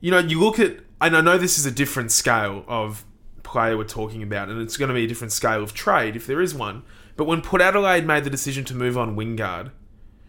you 0.00 0.12
know, 0.12 0.18
you 0.18 0.38
look 0.38 0.60
at, 0.60 0.76
and 1.00 1.16
I 1.16 1.20
know 1.20 1.38
this 1.38 1.58
is 1.58 1.66
a 1.66 1.70
different 1.70 2.12
scale 2.12 2.64
of 2.68 3.04
player 3.42 3.76
we're 3.76 3.84
talking 3.84 4.22
about, 4.22 4.48
and 4.48 4.60
it's 4.60 4.76
going 4.76 4.88
to 4.88 4.94
be 4.94 5.04
a 5.04 5.08
different 5.08 5.32
scale 5.32 5.62
of 5.62 5.74
trade 5.74 6.16
if 6.16 6.26
there 6.26 6.40
is 6.40 6.54
one. 6.54 6.82
But 7.16 7.24
when 7.24 7.40
Port 7.40 7.62
Adelaide 7.62 8.06
made 8.06 8.24
the 8.24 8.30
decision 8.30 8.64
to 8.66 8.74
move 8.74 8.98
on 8.98 9.16
Wingard, 9.16 9.70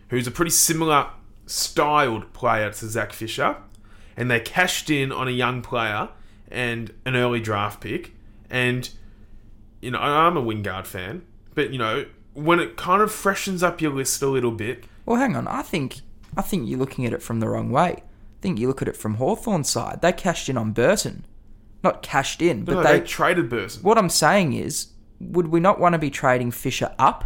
who's 0.10 0.28
a 0.28 0.32
pretty 0.32 0.52
similar 0.52 1.08
styled 1.46 2.32
player 2.34 2.72
to 2.72 2.88
Zac 2.88 3.14
Fisher, 3.14 3.58
and 4.16 4.32
they 4.32 4.40
cashed 4.40 4.90
in 4.90 5.12
on 5.12 5.28
a 5.28 5.32
young 5.32 5.62
player 5.62 6.10
and 6.50 6.94
an 7.06 7.16
early 7.16 7.40
draft 7.40 7.82
pick. 7.82 8.14
And, 8.50 8.90
you 9.82 9.92
know, 9.92 10.00
I'm 10.00 10.38
a 10.38 10.42
Wingard 10.42 10.86
fan, 10.86 11.24
but, 11.56 11.72
you 11.72 11.78
know, 11.78 12.06
when 12.34 12.60
it 12.60 12.78
kind 12.78 13.02
of 13.02 13.12
freshens 13.12 13.64
up 13.64 13.82
your 13.82 13.92
list 13.92 14.22
a 14.22 14.28
little 14.28 14.52
bit, 14.52 14.86
Well, 15.06 15.20
hang 15.20 15.36
on. 15.36 15.48
I 15.48 15.62
think 15.64 16.02
I 16.36 16.42
think 16.42 16.70
you're 16.70 16.80
looking 16.80 17.06
at 17.06 17.14
it 17.14 17.22
from 17.22 17.40
the 17.40 17.50
wrong 17.50 17.72
way. 17.72 18.04
I 18.38 18.42
think 18.42 18.60
you 18.60 18.68
look 18.68 18.82
at 18.82 18.88
it 18.88 18.96
from 18.98 19.16
Hawthorn's 19.16 19.70
side. 19.70 20.02
They 20.02 20.12
cashed 20.14 20.48
in 20.50 20.58
on 20.58 20.72
Burton, 20.72 21.26
not 21.84 22.02
cashed 22.04 22.42
in, 22.42 22.64
but 22.66 22.76
no, 22.76 22.84
they. 22.84 23.00
they, 23.00 23.06
traded 23.06 23.50
Burton. 23.50 23.82
what 23.82 23.98
I'm 23.98 24.10
saying 24.10 24.54
is, 24.54 24.88
would 25.20 25.48
we 25.48 25.60
not 25.60 25.80
want 25.80 25.94
to 25.94 26.00
be 26.00 26.10
trading 26.12 26.52
Fisher 26.52 26.94
up, 27.00 27.26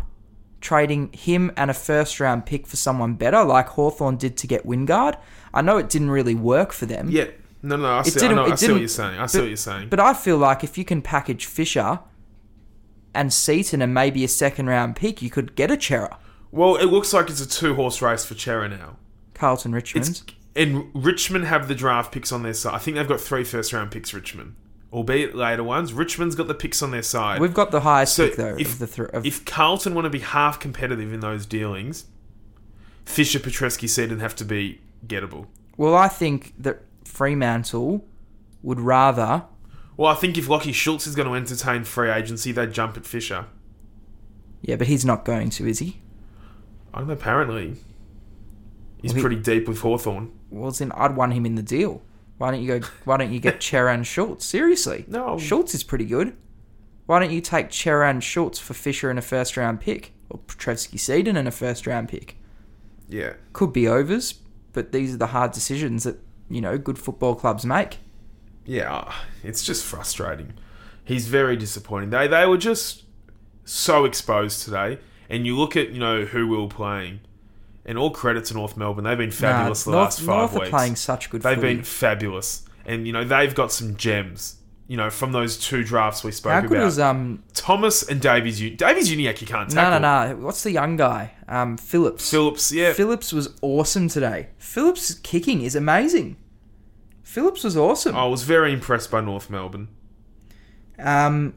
trading 0.62 1.12
him 1.12 1.52
and 1.58 1.70
a 1.70 1.74
first 1.74 2.20
round 2.20 2.46
pick 2.46 2.66
for 2.66 2.78
someone 2.78 3.16
better, 3.16 3.44
like 3.44 3.68
Hawthorn 3.70 4.16
did 4.18 4.38
to 4.38 4.48
get 4.48 4.66
Wingard? 4.66 5.16
I 5.54 5.62
know 5.62 5.78
it 5.78 5.90
didn't 5.90 6.12
really 6.12 6.36
work 6.36 6.72
for 6.72 6.86
them. 6.86 7.10
Yeah. 7.10 7.26
No, 7.64 7.76
no, 7.76 7.92
I 7.92 8.02
see, 8.04 8.18
I 8.18 8.22
didn't- 8.22 8.36
know, 8.38 8.46
it 8.46 8.54
I 8.54 8.56
see 8.56 8.72
what 8.72 8.80
you're 8.80 8.88
saying. 8.88 9.20
I 9.20 9.26
see 9.28 9.40
what 9.40 9.48
you're 9.50 9.56
saying. 9.58 9.90
But 9.90 10.00
I 10.00 10.14
feel 10.14 10.38
like 10.38 10.64
if 10.64 10.78
you 10.80 10.86
can 10.86 11.02
package 11.02 11.46
Fisher 11.46 12.00
and 13.14 13.32
Seton 13.34 13.82
and 13.82 13.94
maybe 13.94 14.24
a 14.24 14.28
second 14.28 14.68
round 14.68 14.96
pick, 14.96 15.22
you 15.22 15.30
could 15.30 15.56
get 15.56 15.70
a 15.70 15.80
Cerra. 15.80 16.18
well, 16.52 16.76
it 16.78 16.86
looks 16.86 17.14
like 17.14 17.30
it's 17.30 17.42
a 17.42 17.48
two 17.48 17.76
horse 17.76 18.02
race 18.02 18.24
for 18.26 18.34
Cerra 18.36 18.70
now. 18.70 18.98
Carlton 19.34 19.74
Richmond. 19.74 20.08
It's 20.08 20.24
and 20.56 20.90
Richmond 20.94 21.46
have 21.46 21.68
the 21.68 21.76
draft 21.76 22.12
picks 22.12 22.32
on 22.32 22.44
their 22.44 22.54
side. 22.54 22.74
I 22.74 22.78
think 22.80 22.98
they've 22.98 23.08
got 23.08 23.22
three 23.22 23.44
first 23.44 23.72
round 23.74 23.92
picks. 23.92 24.14
Richmond, 24.14 24.56
albeit 24.92 25.34
later 25.36 25.64
ones. 25.64 25.94
Richmond's 25.94 26.36
got 26.36 26.48
the 26.48 26.54
picks 26.54 26.82
on 26.82 26.92
their 26.92 27.04
side. 27.04 27.40
We've 27.42 27.54
got 27.54 27.72
the 27.72 27.82
highest 27.82 28.16
So 28.16 28.28
pick 28.28 28.38
though 28.38 28.58
if, 28.60 28.82
of 28.82 28.96
the. 28.96 29.04
Of, 29.16 29.26
if 29.26 29.46
Carlton 29.46 29.94
want 29.96 30.06
to 30.06 30.10
be 30.10 30.20
half 30.20 30.60
competitive 30.60 31.14
in 31.14 31.20
those 31.22 31.46
dealings, 31.46 32.06
Fisher, 33.06 33.40
Petrevski, 33.40 33.88
Seton 33.90 34.20
have 34.20 34.36
to 34.38 34.46
be 34.46 34.82
gettable. 35.08 35.48
well, 35.78 35.96
I 35.96 36.08
think 36.08 36.54
that 36.60 36.82
Fremantle 37.06 38.06
would 38.64 38.80
rather. 38.80 39.44
Well, 39.98 40.12
I 40.12 40.16
think 40.16 40.38
if 40.38 40.48
Lachie 40.48 40.74
Schultz 40.74 41.06
is 41.08 41.16
going 41.16 41.28
to 41.28 41.34
entertain 41.36 41.84
free 41.84 42.10
agency, 42.10 42.52
they'd 42.52 42.72
jump 42.74 42.98
at 42.98 43.06
Fisher. 43.06 43.46
Yeah, 44.62 44.76
but 44.76 44.88
he's 44.88 45.04
not 45.04 45.26
going 45.26 45.50
to, 45.52 45.68
is 45.68 45.80
he? 45.80 46.02
I 46.94 47.00
don't 47.00 47.08
know, 47.08 47.14
apparently. 47.14 47.76
He's 49.02 49.12
Well, 49.12 49.16
he- 49.16 49.22
pretty 49.22 49.36
deep 49.38 49.68
with 49.68 49.80
Hawthorn. 49.82 50.32
Well, 50.52 50.70
then 50.72 50.92
I'd 50.92 51.16
want 51.16 51.34
him 51.34 51.46
in 51.46 51.56
the 51.56 51.64
deal. 51.64 52.02
Why 52.38 52.52
don't 52.52 52.62
you 52.62 52.80
go? 52.80 52.88
Why 53.06 53.18
don't 53.18 53.32
you 53.32 53.40
get 53.40 53.60
Cheran 53.60 54.06
Schultz? 54.06 54.46
Seriously, 54.46 55.06
No. 55.08 55.38
Schultz 55.40 55.74
is 55.74 55.84
pretty 55.84 56.06
good. 56.06 56.36
Why 57.08 57.20
don't 57.20 57.32
you 57.32 57.42
take 57.42 57.70
Cheran 57.70 58.22
Schultz 58.22 58.60
for 58.60 58.74
Fisher 58.74 59.10
and 59.10 59.18
a 59.18 59.22
first 59.22 59.58
round 59.58 59.82
pick, 59.82 60.14
or 60.30 60.40
Petrevski-Seton 60.40 61.36
and 61.36 61.48
a 61.48 61.52
first 61.52 61.88
round 61.88 62.10
pick? 62.10 62.38
Yeah. 63.10 63.34
Could 63.54 63.74
be 63.74 63.88
overs, 63.88 64.36
but 64.74 64.92
these 64.92 65.14
are 65.14 65.18
the 65.18 65.28
hard 65.28 65.52
decisions 65.52 66.04
that 66.04 66.18
you 66.50 66.62
know 66.62 66.78
good 66.78 67.00
football 67.00 67.36
clubs 67.36 67.66
make. 67.66 67.98
Yeah, 68.66 68.94
uh, 68.94 69.14
it's 69.44 69.64
just 69.64 69.84
frustrating. 69.84 70.54
He's 71.04 71.28
very 71.28 71.56
disappointing. 71.58 72.12
They 72.12 72.28
they 72.28 72.46
were 72.46 72.58
just 72.58 73.04
so 73.66 74.06
exposed 74.06 74.64
today. 74.64 75.00
And 75.30 75.46
you 75.46 75.58
look 75.58 75.78
at, 75.78 75.92
you 75.92 76.00
know, 76.00 76.26
who 76.26 76.46
we 76.46 76.58
were 76.58 76.68
playing. 76.68 77.22
And 77.86 77.98
all 77.98 78.12
credit 78.12 78.46
to 78.46 78.54
North 78.54 78.78
Melbourne. 78.78 79.04
They've 79.04 79.18
been 79.18 79.32
fabulous 79.32 79.88
Nah, 79.88 79.92
the 79.92 79.98
North, 79.98 80.06
last 80.06 80.20
five 80.20 80.28
North 80.28 80.54
weeks. 80.54 80.68
are 80.68 80.70
playing 80.70 80.96
such 80.96 81.30
good 81.32 81.42
They've 81.42 81.56
footy. 81.58 81.76
been 81.76 81.84
fabulous. 81.84 82.64
And, 82.86 83.08
you 83.08 83.14
know, 83.14 83.24
they've 83.24 83.54
got 83.56 83.72
some 83.72 83.96
gems, 83.98 84.58
you 84.88 84.98
know, 84.98 85.10
from 85.10 85.32
those 85.32 85.58
two 85.58 85.84
drafts 85.84 86.24
we 86.24 86.32
spoke 86.32 86.52
How 86.52 86.62
good 86.62 86.72
about. 86.74 86.86
was 86.86 87.00
um? 87.00 87.44
Thomas 87.56 88.04
and 88.04 88.22
Davies 88.22 88.60
Davies-Uniacke 88.60 89.42
you 89.42 89.48
can't 89.48 89.70
tackle. 89.70 90.00
no, 90.00 90.28
no. 90.28 90.34
No. 90.36 90.46
What's 90.46 90.62
the 90.64 90.72
young 90.72 90.96
guy? 90.96 91.32
Um, 91.48 91.76
Phillips. 91.78 92.30
Phillips, 92.30 92.72
yeah. 92.72 92.94
Phillips 92.94 93.34
was 93.34 93.58
awesome 93.64 94.08
today. 94.10 94.50
Phillips' 94.60 95.16
kicking 95.16 95.64
is 95.64 95.76
amazing. 95.76 96.38
Phillips 97.24 97.64
was 97.64 97.76
awesome. 97.78 98.16
I 98.16 98.26
was 98.26 98.44
very 98.44 98.74
impressed 98.74 99.10
by 99.10 99.22
North 99.22 99.50
Melbourne. 99.50 99.88
Um, 101.00 101.56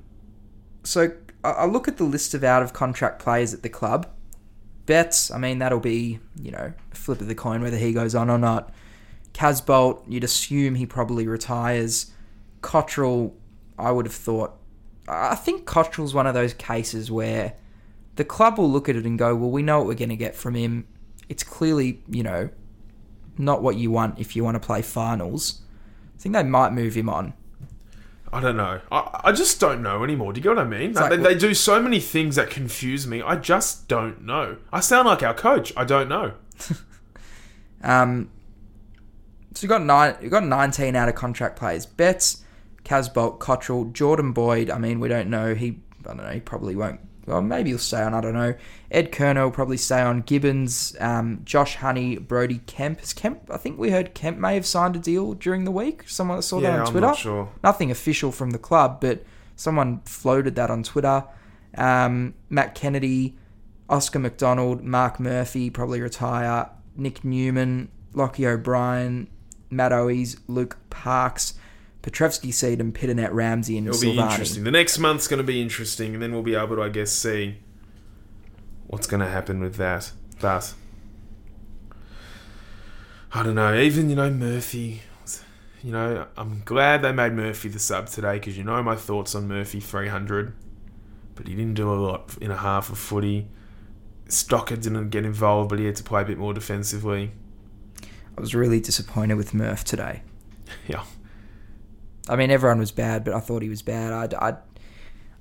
so 0.85 1.13
I 1.43 1.49
I 1.51 1.67
look 1.67 1.89
at 1.89 1.97
the 1.99 2.05
list 2.05 2.33
of 2.35 2.43
out 2.45 2.63
of 2.63 2.73
contract 2.73 3.19
players 3.21 3.53
at 3.53 3.63
the 3.63 3.69
club. 3.69 4.07
Betts, 4.87 5.31
I 5.31 5.38
mean, 5.38 5.59
that'll 5.59 5.81
be, 5.81 6.20
you 6.40 6.51
know, 6.51 6.73
flip 6.92 7.20
of 7.20 7.29
the 7.29 7.35
coin 7.35 7.62
whether 7.62 7.77
he 7.77 7.92
goes 7.92 8.14
on 8.14 8.31
or 8.31 8.38
not. 8.38 8.73
Casboult, 9.33 10.03
you'd 10.09 10.25
assume 10.25 10.75
he 10.75 10.87
probably 10.87 11.27
retires. 11.27 12.12
Cottrell, 12.61 13.35
I 13.79 13.90
would 13.90 14.07
have 14.07 14.14
thought. 14.14 14.53
I 15.09 15.35
think 15.35 15.66
Cottrell's 15.66 16.14
one 16.14 16.27
of 16.27 16.35
those 16.35 16.55
cases 16.55 17.11
where 17.11 17.55
the 18.16 18.25
club 18.25 18.59
will 18.59 18.70
look 18.70 18.88
at 18.88 18.97
it 18.97 19.05
and 19.05 19.18
go, 19.18 19.35
well, 19.35 19.51
we 19.51 19.62
know 19.62 19.79
what 19.79 19.87
we're 19.87 19.94
going 19.94 20.09
to 20.11 20.16
get 20.16 20.35
from 20.35 20.55
him. 20.55 20.87
It's 21.29 21.42
clearly, 21.42 22.03
you 22.09 22.23
know, 22.23 22.51
not 23.37 23.62
what 23.62 23.77
you 23.77 23.90
want 23.90 24.18
if 24.18 24.37
you 24.37 24.44
want 24.44 24.55
to 24.55 24.64
play 24.64 24.83
finals. 24.83 25.62
I 26.16 26.20
think 26.20 26.35
they 26.35 26.42
might 26.42 26.73
move 26.73 26.94
him 26.94 27.09
on. 27.09 27.35
I 28.35 28.40
don't 28.40 28.57
know. 28.57 28.81
I, 28.90 29.20
I 29.25 29.33
just 29.33 29.61
don't 29.61 29.81
know 29.83 30.03
anymore. 30.05 30.33
Do 30.33 30.38
you 30.38 30.42
get 30.42 30.51
what 30.51 30.59
I 30.59 30.64
mean? 30.64 30.92
like- 30.92 31.11
they, 31.11 31.16
they 31.16 31.35
do 31.35 31.55
so 31.55 31.81
many 31.81 32.01
things 32.01 32.37
that 32.37 32.51
confuse 32.51 33.07
me. 33.07 33.23
I 33.23 33.37
just 33.37 33.87
don't 33.88 34.25
know. 34.25 34.57
I 34.73 34.81
sound 34.81 35.07
like 35.07 35.23
our 35.23 35.35
coach. 35.35 35.73
I 35.77 35.85
don't 35.85 36.09
know. 36.09 36.33
Um, 37.83 38.31
so 39.53 39.62
you 39.64 39.68
got 39.68 39.83
nine, 39.83 40.16
you 40.23 40.31
got 40.31 40.42
nineteen 40.42 40.97
out 40.97 41.11
of 41.11 41.14
contract 41.14 41.59
players: 41.59 41.85
Betts, 41.85 42.42
Casboult, 42.83 43.38
Cottrell, 43.40 43.85
Jordan 43.92 44.33
Boyd. 44.33 44.70
I 44.70 44.79
mean, 44.79 45.01
we 45.01 45.09
don't 45.09 45.29
know. 45.29 45.55
He, 45.55 45.81
I 46.01 46.09
don't 46.09 46.16
know. 46.16 46.31
He 46.31 46.40
probably 46.40 46.75
won't. 46.75 47.01
Well, 47.27 47.41
maybe 47.41 47.71
he'll 47.71 47.79
stay 47.79 48.03
on. 48.03 48.13
I 48.13 48.21
don't 48.21 48.35
know. 48.35 48.55
Ed 48.91 49.11
Curnow 49.11 49.45
will 49.45 49.51
probably 49.51 49.79
stay 49.79 50.01
on. 50.03 50.21
Gibbons, 50.21 50.95
um, 51.01 51.41
Josh 51.45 51.77
Honey, 51.77 52.19
Brodie 52.19 52.61
Kemp. 52.67 53.03
Is 53.03 53.13
Kemp? 53.15 53.49
I 53.51 53.57
think 53.57 53.79
we 53.79 53.91
heard 53.91 54.15
Kemp 54.15 54.37
may 54.39 54.55
have 54.55 54.67
signed 54.67 54.95
a 54.95 54.99
deal 54.99 55.33
during 55.33 55.65
the 55.65 55.71
week. 55.71 56.05
Someone 56.07 56.43
saw 56.43 56.61
that 56.61 56.67
Yeah, 56.69 56.75
on 56.75 56.81
I'm 56.81 56.93
Twitter. 56.93 57.07
not 57.07 57.17
sure. 57.17 57.49
Nothing 57.63 57.91
official 57.91 58.31
from 58.31 58.51
the 58.51 58.59
club, 58.59 59.01
but 59.01 59.25
someone 59.57 60.01
floated 60.05 60.55
that 60.57 60.71
on 60.71 60.83
Twitter. 60.83 61.25
Um, 61.79 62.35
Matt 62.51 62.75
Kennedy, 62.75 63.37
Oscar 63.89 64.19
McDonald, 64.19 64.83
Marc 64.85 65.19
Murphy 65.19 65.71
probably 65.71 66.01
retire. 66.03 66.69
Nic 66.97 67.25
Newman, 67.25 67.89
Lochie 68.15 68.47
O'Brien, 68.47 69.29
Matt 69.71 69.93
Owies, 69.93 70.39
Luke 70.47 70.77
Parks, 70.91 71.55
Petrevski 72.05 72.53
Seed, 72.53 72.81
and 72.81 72.95
Pitternet 72.95 73.33
Ramsey 73.33 73.79
and 73.79 73.88
It'll 73.88 73.99
be 73.99 74.09
Silvagni. 74.14 74.31
interesting. 74.31 74.64
The 74.64 74.71
next 74.71 74.99
month's 74.99 75.27
going 75.27 75.38
to 75.38 75.45
be 75.45 75.62
interesting, 75.62 76.12
and 76.12 76.23
then 76.23 76.33
we'll 76.33 76.43
be 76.43 76.55
able 76.55 76.77
to, 76.77 76.83
I 76.83 76.90
guess, 76.90 77.11
see 77.11 77.57
what's 78.87 79.07
going 79.07 79.21
to 79.21 79.29
happen 79.29 79.61
with 79.61 79.77
that. 79.77 80.12
But 80.38 80.75
I 83.33 83.43
don't 83.43 83.55
know. 83.55 83.75
Even 83.79 84.11
you 84.11 84.17
know 84.17 84.31
Murphy. 84.31 85.01
You 85.83 85.93
know, 85.93 86.27
I'm 86.37 86.62
glad 86.64 87.03
they 87.03 87.12
made 87.12 87.33
Murphy 87.33 87.69
the 87.69 87.79
sub 87.79 88.07
today 88.09 88.35
because 88.35 88.57
you 88.57 88.64
know 88.64 88.83
my 88.83 88.97
thoughts 88.97 89.35
on 89.35 89.49
Murphy 89.49 89.81
300, 89.81 90.53
but 91.35 91.47
he 91.49 91.55
didn't 91.55 91.75
do 91.75 91.90
a 91.93 91.97
lot 91.97 92.37
in 92.40 92.51
a 92.51 92.57
half 92.57 92.90
of 92.90 92.99
footy. 92.99 93.49
Stocker 94.29 94.81
didn't 94.81 95.11
get 95.11 95.25
involved, 95.25 95.71
but 95.71 95.79
he 95.79 95.85
had 95.87 95.97
to 95.97 96.03
play 96.03 96.23
a 96.23 96.25
bit 96.25 96.38
more 96.38 96.53
defensively. 96.55 97.33
I 98.37 98.40
was 98.40 98.55
really 98.55 98.81
disappointed 98.81 99.35
with 99.35 99.55
Murph 99.55 99.85
today. 99.85 100.23
Yeah. 100.88 101.05
I 102.29 102.37
mean, 102.37 102.51
everyone 102.51 102.79
was 102.79 102.91
bad, 102.93 103.25
but 103.25 103.35
I 103.35 103.41
thought 103.41 103.63
he 103.63 103.69
was 103.69 103.83
bad. 103.83 104.35
I, 104.35 104.49
I, 104.51 104.55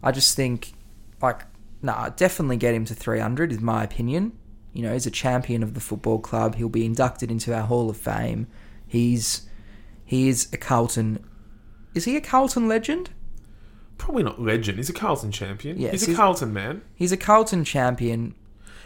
I 0.01 0.11
just 0.11 0.35
think, 0.35 0.73
like, 1.21 1.43
nah, 1.81 2.09
definitely 2.09 2.57
get 2.57 2.73
him 2.75 2.85
to 2.85 2.93
300 2.93 3.51
is 3.51 3.59
my 3.61 3.83
opinion. 3.83 4.33
You 4.73 4.83
know, 4.83 4.93
he's 4.93 5.05
a 5.05 5.11
champion 5.11 5.63
of 5.63 5.75
the 5.75 5.79
football 5.79 6.19
club. 6.19 6.55
He'll 6.55 6.67
be 6.69 6.85
inducted 6.85 7.31
into 7.31 7.55
our 7.55 7.61
Hall 7.63 7.89
of 7.89 7.95
Fame. 7.97 8.47
He's, 8.87 9.47
he 10.03 10.27
is 10.29 10.49
a 10.51 10.57
Carlton. 10.57 11.23
Is 11.93 12.05
he 12.05 12.17
a 12.17 12.21
Carlton 12.21 12.67
legend? 12.67 13.11
Probably 13.97 14.23
not 14.23 14.41
legend. 14.41 14.77
He's 14.79 14.89
a 14.89 14.93
Carlton 14.93 15.31
champion. 15.31 15.77
Yes, 15.79 15.91
he's 15.91 16.03
a 16.03 16.05
he's- 16.07 16.17
Carlton 16.17 16.51
man. 16.51 16.81
He's 16.95 17.11
a 17.11 17.17
Carlton 17.17 17.63
champion. 17.63 18.35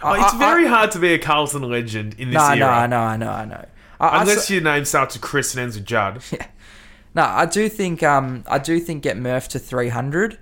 Oh, 0.03 0.09
I- 0.09 0.23
it's 0.25 0.33
I- 0.35 0.37
very 0.37 0.65
I- 0.65 0.69
hard 0.69 0.91
to 0.91 0.99
be 0.99 1.13
a 1.13 1.17
Carlton 1.17 1.63
legend 1.63 2.15
in 2.19 2.29
this 2.29 2.35
No, 2.37 2.49
era. 2.49 2.57
no, 2.59 2.67
I 2.67 2.85
know, 2.87 2.99
I 3.01 3.17
know, 3.17 3.31
I 3.31 3.45
know. 3.45 3.65
I, 3.99 4.21
Unless 4.21 4.51
your 4.51 4.61
name 4.61 4.85
starts 4.85 5.15
with 5.15 5.23
Chris 5.23 5.55
and 5.55 5.61
ends 5.63 5.75
with 5.75 5.85
Judd. 5.85 6.21
No, 7.15 7.23
I 7.23 7.45
do 7.45 7.67
think 7.69 8.03
um 8.03 8.43
I 8.47 8.59
do 8.59 8.79
think 8.79 9.03
get 9.03 9.17
Murph 9.17 9.47
to 9.49 9.59
300, 9.59 10.37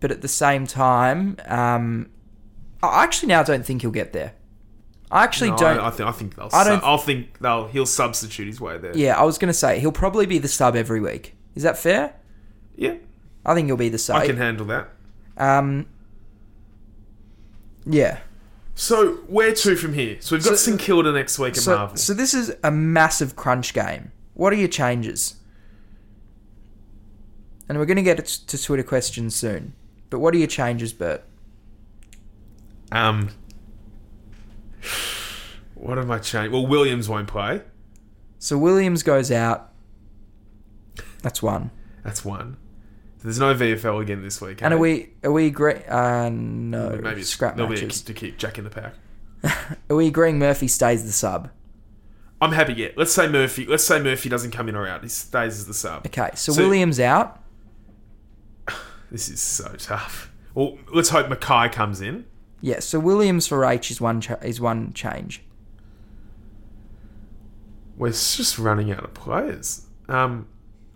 but 0.00 0.10
at 0.10 0.22
the 0.22 0.28
same 0.28 0.66
time, 0.66 1.36
um, 1.46 2.10
I 2.82 3.04
actually 3.04 3.28
now 3.28 3.42
don't 3.42 3.64
think 3.64 3.82
he'll 3.82 3.90
get 3.90 4.12
there. 4.12 4.32
I 5.12 5.24
actually 5.24 5.50
No, 5.50 5.56
don't. 5.58 5.78
I, 5.80 5.86
I 5.88 5.90
think 5.90 6.08
I 6.08 6.12
think 6.12 6.34
they'll. 6.36 6.48
I 6.52 6.64
don't- 6.64 6.82
I'll 6.84 6.98
think 6.98 7.38
they'll. 7.40 7.66
He'll 7.68 7.84
substitute 7.86 8.46
his 8.46 8.60
way 8.60 8.78
there. 8.78 8.96
yeah, 8.96 9.18
I 9.18 9.24
was 9.24 9.38
gonna 9.38 9.52
say 9.52 9.78
he'll 9.80 9.92
probably 9.92 10.26
be 10.26 10.38
the 10.38 10.48
sub 10.48 10.74
every 10.76 11.00
week. 11.00 11.34
Is 11.54 11.62
that 11.64 11.76
fair? 11.78 12.14
Yeah, 12.76 12.94
I 13.44 13.54
think 13.54 13.66
he'll 13.66 13.76
be 13.76 13.88
the 13.88 13.98
sub. 13.98 14.16
I 14.16 14.26
can 14.26 14.36
handle 14.36 14.66
that. 14.66 14.88
Um, 15.36 15.86
yeah. 17.84 18.18
So 18.74 19.14
where 19.26 19.52
to 19.52 19.76
from 19.76 19.94
here? 19.94 20.16
So 20.20 20.36
we've 20.36 20.44
got 20.44 20.50
So- 20.50 20.56
St 20.70 20.80
Kilda 20.80 21.12
next 21.12 21.38
week 21.38 21.56
at 21.56 21.62
So, 21.62 21.76
Marvel. 21.76 21.96
so 21.96 22.14
this 22.14 22.32
is 22.34 22.54
a 22.62 22.70
massive 22.70 23.36
crunch 23.36 23.74
game. 23.74 24.12
What 24.34 24.52
are 24.52 24.56
your 24.56 24.68
changes? 24.68 25.34
And 27.70 27.78
we're 27.78 27.86
going 27.86 27.98
to 27.98 28.02
get 28.02 28.26
to 28.26 28.60
Twitter 28.60 28.82
questions 28.82 29.36
soon. 29.36 29.74
But 30.10 30.18
what 30.18 30.34
are 30.34 30.38
your 30.38 30.48
changes, 30.48 30.92
Bert? 30.92 31.22
Um, 32.90 33.30
what 35.76 35.96
am 35.96 36.10
I 36.10 36.18
changing? 36.18 36.50
Well, 36.50 36.66
Williams 36.66 37.08
won't 37.08 37.28
play. 37.28 37.62
So 38.40 38.58
Williams 38.58 39.04
goes 39.04 39.30
out. 39.30 39.70
That's 41.22 41.40
one. 41.44 41.70
That's 42.02 42.24
one. 42.24 42.56
There's 43.22 43.38
no 43.38 43.54
VFL 43.54 44.02
again 44.02 44.20
this 44.20 44.40
week. 44.40 44.62
And 44.62 44.74
eh? 44.74 44.76
are 44.76 44.80
we 44.80 45.10
are 45.22 45.30
we 45.30 45.46
agree? 45.46 45.74
Uh, 45.88 46.28
no. 46.28 46.98
Maybe 47.00 47.22
scrap 47.22 47.54
there'll 47.54 47.70
be 47.70 47.78
a- 47.78 47.82
matches. 47.84 48.02
to 48.02 48.12
keep 48.12 48.36
Jack 48.36 48.58
in 48.58 48.64
the 48.64 48.70
pack. 48.70 48.94
Are 49.88 49.94
we 49.94 50.08
agreeing 50.08 50.40
Murphy 50.40 50.66
stays 50.66 51.04
the 51.04 51.12
sub? 51.12 51.50
I'm 52.40 52.50
happy. 52.50 52.72
yet. 52.72 52.98
let's 52.98 53.12
say 53.12 53.28
Murphy. 53.28 53.64
Let's 53.64 53.84
say 53.84 54.00
Murphy 54.02 54.28
doesn't 54.28 54.50
come 54.50 54.68
in 54.68 54.74
or 54.74 54.88
out. 54.88 55.04
He 55.04 55.08
stays 55.08 55.60
as 55.60 55.66
the 55.66 55.74
sub. 55.74 56.04
Okay. 56.06 56.30
So, 56.34 56.52
So- 56.52 56.62
Williams 56.62 56.98
out. 56.98 57.40
This 59.10 59.28
is 59.28 59.40
so 59.40 59.74
tough. 59.78 60.30
Well, 60.54 60.78
let's 60.92 61.08
hope 61.10 61.26
McKay 61.28 61.70
comes 61.72 62.00
in. 62.00 62.26
Yeah. 62.60 62.80
So 62.80 62.98
Williams 63.00 63.46
for 63.46 63.64
H 63.64 63.90
is 63.90 64.00
one 64.00 64.20
cha- 64.20 64.34
is 64.42 64.60
one 64.60 64.92
change. 64.92 65.42
We're 67.96 68.10
just 68.10 68.58
running 68.58 68.90
out 68.90 69.04
of 69.04 69.14
players. 69.14 69.86
Um, 70.08 70.48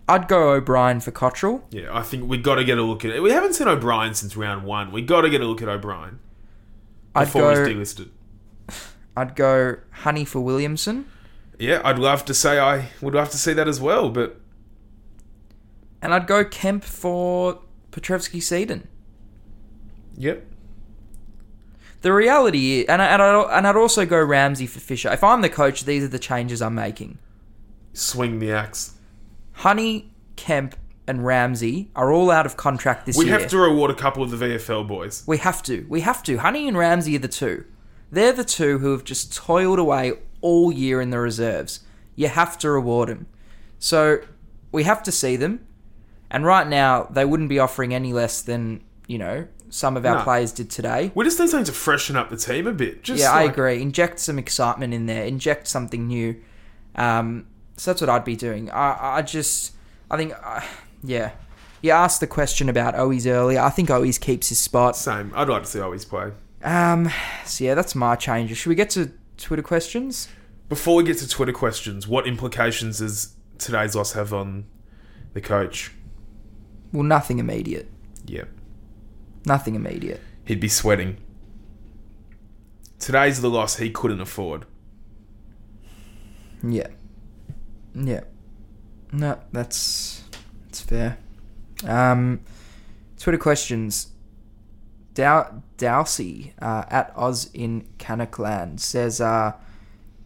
I'd 0.07 0.27
go 0.27 0.51
O'Brien 0.53 0.99
for 0.99 1.11
Cottrell. 1.11 1.63
yeah, 1.71 1.95
I 1.95 2.01
think 2.01 2.27
we 2.29 2.37
got 2.37 2.55
to 2.55 2.63
get 2.63 2.77
a 2.77 2.83
look 2.83 3.05
at 3.05 3.11
it. 3.11 3.21
We 3.21 3.31
haven't 3.31 3.53
seen 3.53 3.67
O'Brien 3.67 4.13
since 4.13 4.35
round 4.35 4.65
one. 4.65 4.91
We 4.91 5.01
got 5.01 5.21
to 5.21 5.29
get 5.29 5.41
a 5.41 5.45
look 5.45 5.61
at 5.61 5.67
O'Brien 5.67 6.19
I'd 7.13 7.25
before 7.25 7.53
go. 7.53 7.65
he's 7.65 7.93
delisted. 7.93 8.09
I'd 9.17 9.35
go 9.35 9.77
Honey 9.91 10.25
for 10.25 10.39
Williamson. 10.41 11.05
Yeah, 11.59 11.81
I'd 11.85 11.97
love 11.99 12.25
to 12.25 12.33
say 12.33 12.59
I 12.59 12.89
would 13.01 13.13
love 13.13 13.29
to 13.31 13.37
see 13.37 13.53
that 13.53 13.67
as 13.67 13.79
well, 13.79 14.09
but 14.09 14.39
And 16.01 16.13
I'd 16.13 16.27
go 16.27 16.43
Kemp 16.43 16.83
for 16.83 17.61
Petrevski-Seton. 17.95 18.87
yep. 20.17 20.45
The 22.01 22.13
reality 22.13 22.81
is, 22.81 22.85
and, 22.87 23.01
I, 23.01 23.05
and, 23.07 23.21
I, 23.21 23.57
and 23.57 23.65
I'd 23.65 23.75
also 23.75 24.05
go 24.05 24.21
Ramsay 24.21 24.67
for 24.67 24.79
Fisher. 24.79 25.11
If 25.11 25.23
I'm 25.23 25.41
the 25.41 25.49
coach, 25.49 25.85
these 25.85 26.03
are 26.03 26.07
the 26.07 26.19
changes 26.19 26.61
I'm 26.61 26.75
making. 26.75 27.17
Swing 27.93 28.37
the 28.37 28.51
axe. 28.51 28.93
Honey, 29.53 30.11
Kemp, 30.35 30.75
and 31.07 31.25
Ramsay 31.25 31.89
are 31.95 32.11
all 32.11 32.29
out 32.29 32.45
of 32.45 32.57
contract 32.57 33.05
this 33.05 33.17
We 33.17 33.25
year. 33.25 33.35
We 33.35 33.41
have 33.41 33.49
to 33.51 33.57
reward 33.57 33.89
a 33.89 33.95
couple 33.95 34.21
of 34.21 34.29
the 34.29 34.37
VFL 34.37 34.87
boys. 34.87 35.23
We 35.25 35.37
have 35.37 35.63
to. 35.63 35.85
We 35.89 36.01
have 36.01 36.21
to. 36.23 36.37
Honey 36.37 36.67
and 36.67 36.77
Ramsay 36.77 37.15
are 37.15 37.19
the 37.19 37.27
two. 37.27 37.65
They're 38.11 38.33
the 38.33 38.43
two 38.43 38.79
who 38.79 38.91
have 38.91 39.03
just 39.03 39.33
toiled 39.33 39.79
away 39.79 40.13
all 40.41 40.71
year 40.71 41.01
in 41.01 41.09
the 41.09 41.19
reserves. 41.19 41.79
You 42.15 42.27
have 42.27 42.57
to 42.59 42.69
reward 42.69 43.09
them. 43.09 43.27
So 43.79 44.19
we 44.71 44.83
have 44.83 45.01
to 45.03 45.11
see 45.11 45.37
them. 45.37 45.65
And 46.31 46.45
right 46.45 46.67
now, 46.67 47.03
they 47.11 47.25
wouldn't 47.25 47.49
be 47.49 47.59
offering 47.59 47.93
any 47.93 48.13
less 48.13 48.41
than, 48.41 48.81
you 49.07 49.17
know, 49.17 49.47
some 49.69 49.97
of 49.97 50.05
our 50.05 50.17
No. 50.17 50.23
players 50.23 50.51
did 50.51 50.69
today. 50.69 51.11
We 51.15 51.25
just 51.25 51.39
need 51.39 51.49
something 51.49 51.65
to 51.65 51.71
freshen 51.71 52.15
up 52.15 52.29
the 52.29 52.37
team 52.37 52.67
a 52.67 52.73
bit. 52.73 53.03
Just 53.03 53.21
yeah, 53.21 53.31
I 53.31 53.43
agree. 53.43 53.81
Inject 53.81 54.19
some 54.19 54.39
excitement 54.39 54.93
in 54.93 55.05
there. 55.05 55.25
Inject 55.25 55.67
something 55.67 56.07
new. 56.07 56.35
Um, 56.95 57.45
so 57.77 57.91
that's 57.91 58.01
what 58.01 58.09
I'd 58.09 58.23
be 58.25 58.35
doing. 58.35 58.71
I, 58.71 59.17
I 59.17 59.21
just, 59.21 59.73
I 60.09 60.17
think, 60.17 60.33
uh, 60.43 60.61
yeah. 61.03 61.31
You 61.81 61.91
asked 61.91 62.19
the 62.19 62.27
question 62.27 62.69
about 62.69 62.95
Owies 62.95 63.27
earlier. 63.27 63.59
I 63.59 63.69
think 63.69 63.89
Owies 63.89 64.19
keeps 64.19 64.49
his 64.49 64.57
spot. 64.59 64.95
Same. 64.95 65.31
I'd 65.35 65.49
like 65.49 65.63
to 65.63 65.69
see 65.69 65.79
Owies 65.79 66.07
play. 66.07 66.31
Um, 66.63 67.11
so 67.45 67.63
yeah, 67.63 67.75
that's 67.75 67.93
my 67.93 68.15
changes. 68.15 68.57
Should 68.57 68.69
we 68.69 68.75
get 68.75 68.89
to 68.91 69.11
Twitter 69.37 69.61
questions? 69.61 70.27
Before 70.67 70.95
we 70.95 71.03
get 71.03 71.19
to 71.19 71.27
Twitter 71.29 71.51
questions, 71.51 72.07
what 72.07 72.25
implications 72.25 72.99
does 72.99 73.35
today's 73.59 73.95
loss 73.95 74.13
have 74.13 74.33
on 74.33 74.65
the 75.33 75.41
coach? 75.41 75.91
Well, 76.95 77.03
nothing 77.03 77.39
immediate. 77.39 77.91
Yeah. 78.25 78.45
Nothing 79.45 79.75
immediate. 79.75 80.21
He'd 80.45 80.61
be 80.61 80.69
sweating. 80.69 81.17
Today's 82.99 83.41
the 83.41 83.49
loss 83.49 83.75
he 83.75 83.89
couldn't 83.89 84.21
afford. 84.21 84.65
Yeah. 86.63 86.87
Yeah. 87.93 88.21
No, 89.11 89.39
that's 89.51 90.23
that's 90.63 90.79
fair. 90.79 91.17
Um, 91.85 92.39
Twitter 93.19 93.37
questions. 93.37 94.07
Dow- 95.13 95.63
Dowsey 95.77 96.53
uh, 96.61 96.83
at 96.89 97.11
Oz 97.15 97.49
in 97.53 97.87
Cannockland 97.97 98.79
says, 98.79 99.19
uh, 99.19 99.53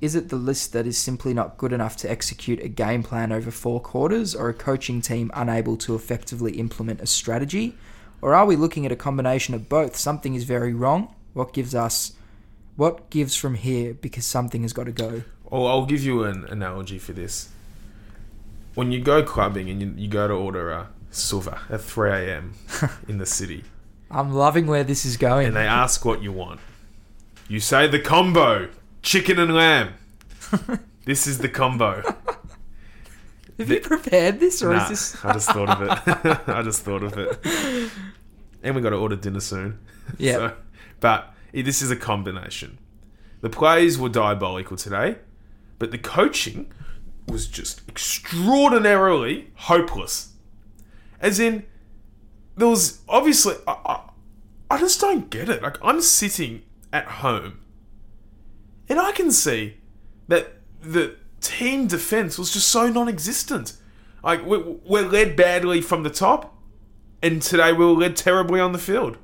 "Is 0.01 0.15
it 0.15 0.29
the 0.29 0.35
list 0.35 0.73
that 0.73 0.87
is 0.87 0.97
simply 0.97 1.33
not 1.33 1.57
good 1.57 1.73
enough 1.73 1.97
to 1.97 2.09
execute 2.09 2.59
a 2.61 2.67
game 2.67 3.03
plan 3.03 3.31
over 3.31 3.51
four 3.51 3.79
quarters, 3.79 4.33
or 4.33 4.49
a 4.49 4.53
coaching 4.53 5.01
team 5.01 5.31
unable 5.33 5.77
to 5.77 5.95
effectively 5.95 6.53
implement 6.53 7.01
a 7.01 7.07
strategy, 7.07 7.75
or 8.21 8.33
are 8.33 8.45
we 8.45 8.55
looking 8.55 8.85
at 8.85 8.91
a 8.91 8.95
combination 8.95 9.53
of 9.53 9.69
both? 9.69 9.95
Something 9.95 10.35
is 10.35 10.43
very 10.43 10.73
wrong. 10.73 11.13
What 11.33 11.53
gives 11.53 11.75
us? 11.75 12.13
What 12.75 13.09
gives 13.09 13.35
from 13.35 13.55
here? 13.55 13.93
Because 13.93 14.25
something 14.25 14.61
has 14.61 14.73
got 14.73 14.85
to 14.85 14.91
go." 14.91 15.23
Well, 15.49 15.67
I'll 15.67 15.85
give 15.85 16.03
you 16.03 16.23
an 16.23 16.45
analogy 16.45 16.99
for 16.99 17.13
this. 17.13 17.49
When 18.75 18.91
you 18.91 19.01
go 19.01 19.23
clubbing 19.23 19.69
and 19.69 19.81
you, 19.81 19.93
you 19.97 20.07
go 20.07 20.27
to 20.27 20.33
order 20.33 20.69
a 20.69 20.89
souva 21.11 21.59
at 21.69 21.81
3 21.81 22.11
a.m. 22.11 22.53
in 23.07 23.17
the 23.17 23.25
city, 23.25 23.63
I'm 24.11 24.31
loving 24.33 24.67
where 24.67 24.83
this 24.83 25.05
is 25.05 25.17
going. 25.17 25.47
and 25.47 25.55
they 25.55 25.67
ask 25.67 26.05
what 26.05 26.21
you 26.21 26.31
want, 26.31 26.59
you 27.47 27.59
say 27.59 27.87
the 27.87 27.99
combo 27.99 28.69
chicken 29.01 29.39
and 29.39 29.53
lamb. 29.53 29.93
this 31.05 31.27
is 31.27 31.39
the 31.39 31.49
combo. 31.49 32.03
Have 33.57 33.69
you 33.69 33.81
prepared 33.81 34.39
this, 34.39 34.63
or 34.63 34.73
Nah, 34.73 34.83
is 34.83 34.89
this? 34.89 35.25
I 35.25 35.33
just 35.33 35.49
thought 35.49 35.69
of 35.69 35.81
it. 35.81 35.89
I 36.47 36.61
just 36.61 36.81
thought 36.83 37.03
of 37.03 37.17
it. 37.17 37.91
And 38.63 38.75
we 38.75 38.81
got 38.81 38.91
to 38.91 38.95
order 38.95 39.15
dinner 39.15 39.41
soon. 39.41 39.79
Yeah. 40.17 40.33
So, 40.33 40.55
but 40.99 41.33
this 41.51 41.81
is 41.81 41.91
a 41.91 41.95
combination. 41.95 42.77
The 43.41 43.49
plays 43.49 43.97
were 43.97 44.09
diabolical 44.09 44.77
today, 44.77 45.17
but 45.77 45.91
the 45.91 45.97
coaching 45.97 46.71
was 47.27 47.47
just 47.47 47.87
extraordinarily 47.87 49.51
hopeless. 49.55 50.33
As 51.21 51.39
in, 51.39 51.65
there 52.55 52.67
was 52.67 53.01
obviously 53.07 53.55
I, 53.67 53.77
I, 53.85 54.09
I 54.71 54.79
just 54.79 54.99
don't 54.99 55.29
get 55.29 55.49
it. 55.49 55.61
Like 55.61 55.77
I'm 55.83 56.01
sitting 56.01 56.63
at 56.91 57.05
home, 57.05 57.59
and 58.89 58.99
I 58.99 59.11
can 59.11 59.31
see 59.31 59.77
that 60.27 60.53
the 60.81 61.15
team 61.41 61.87
defense 61.87 62.37
was 62.37 62.51
just 62.53 62.67
so 62.67 62.89
non-existent. 62.89 63.73
Like 64.23 64.45
we're, 64.45 64.59
we're 64.85 65.07
led 65.07 65.35
badly 65.35 65.81
from 65.81 66.03
the 66.03 66.09
top, 66.09 66.55
and 67.23 67.41
today 67.41 67.71
we 67.71 67.85
were 67.85 67.91
led 67.91 68.15
terribly 68.17 68.59
on 68.59 68.71
the 68.73 68.79
field. 68.79 69.17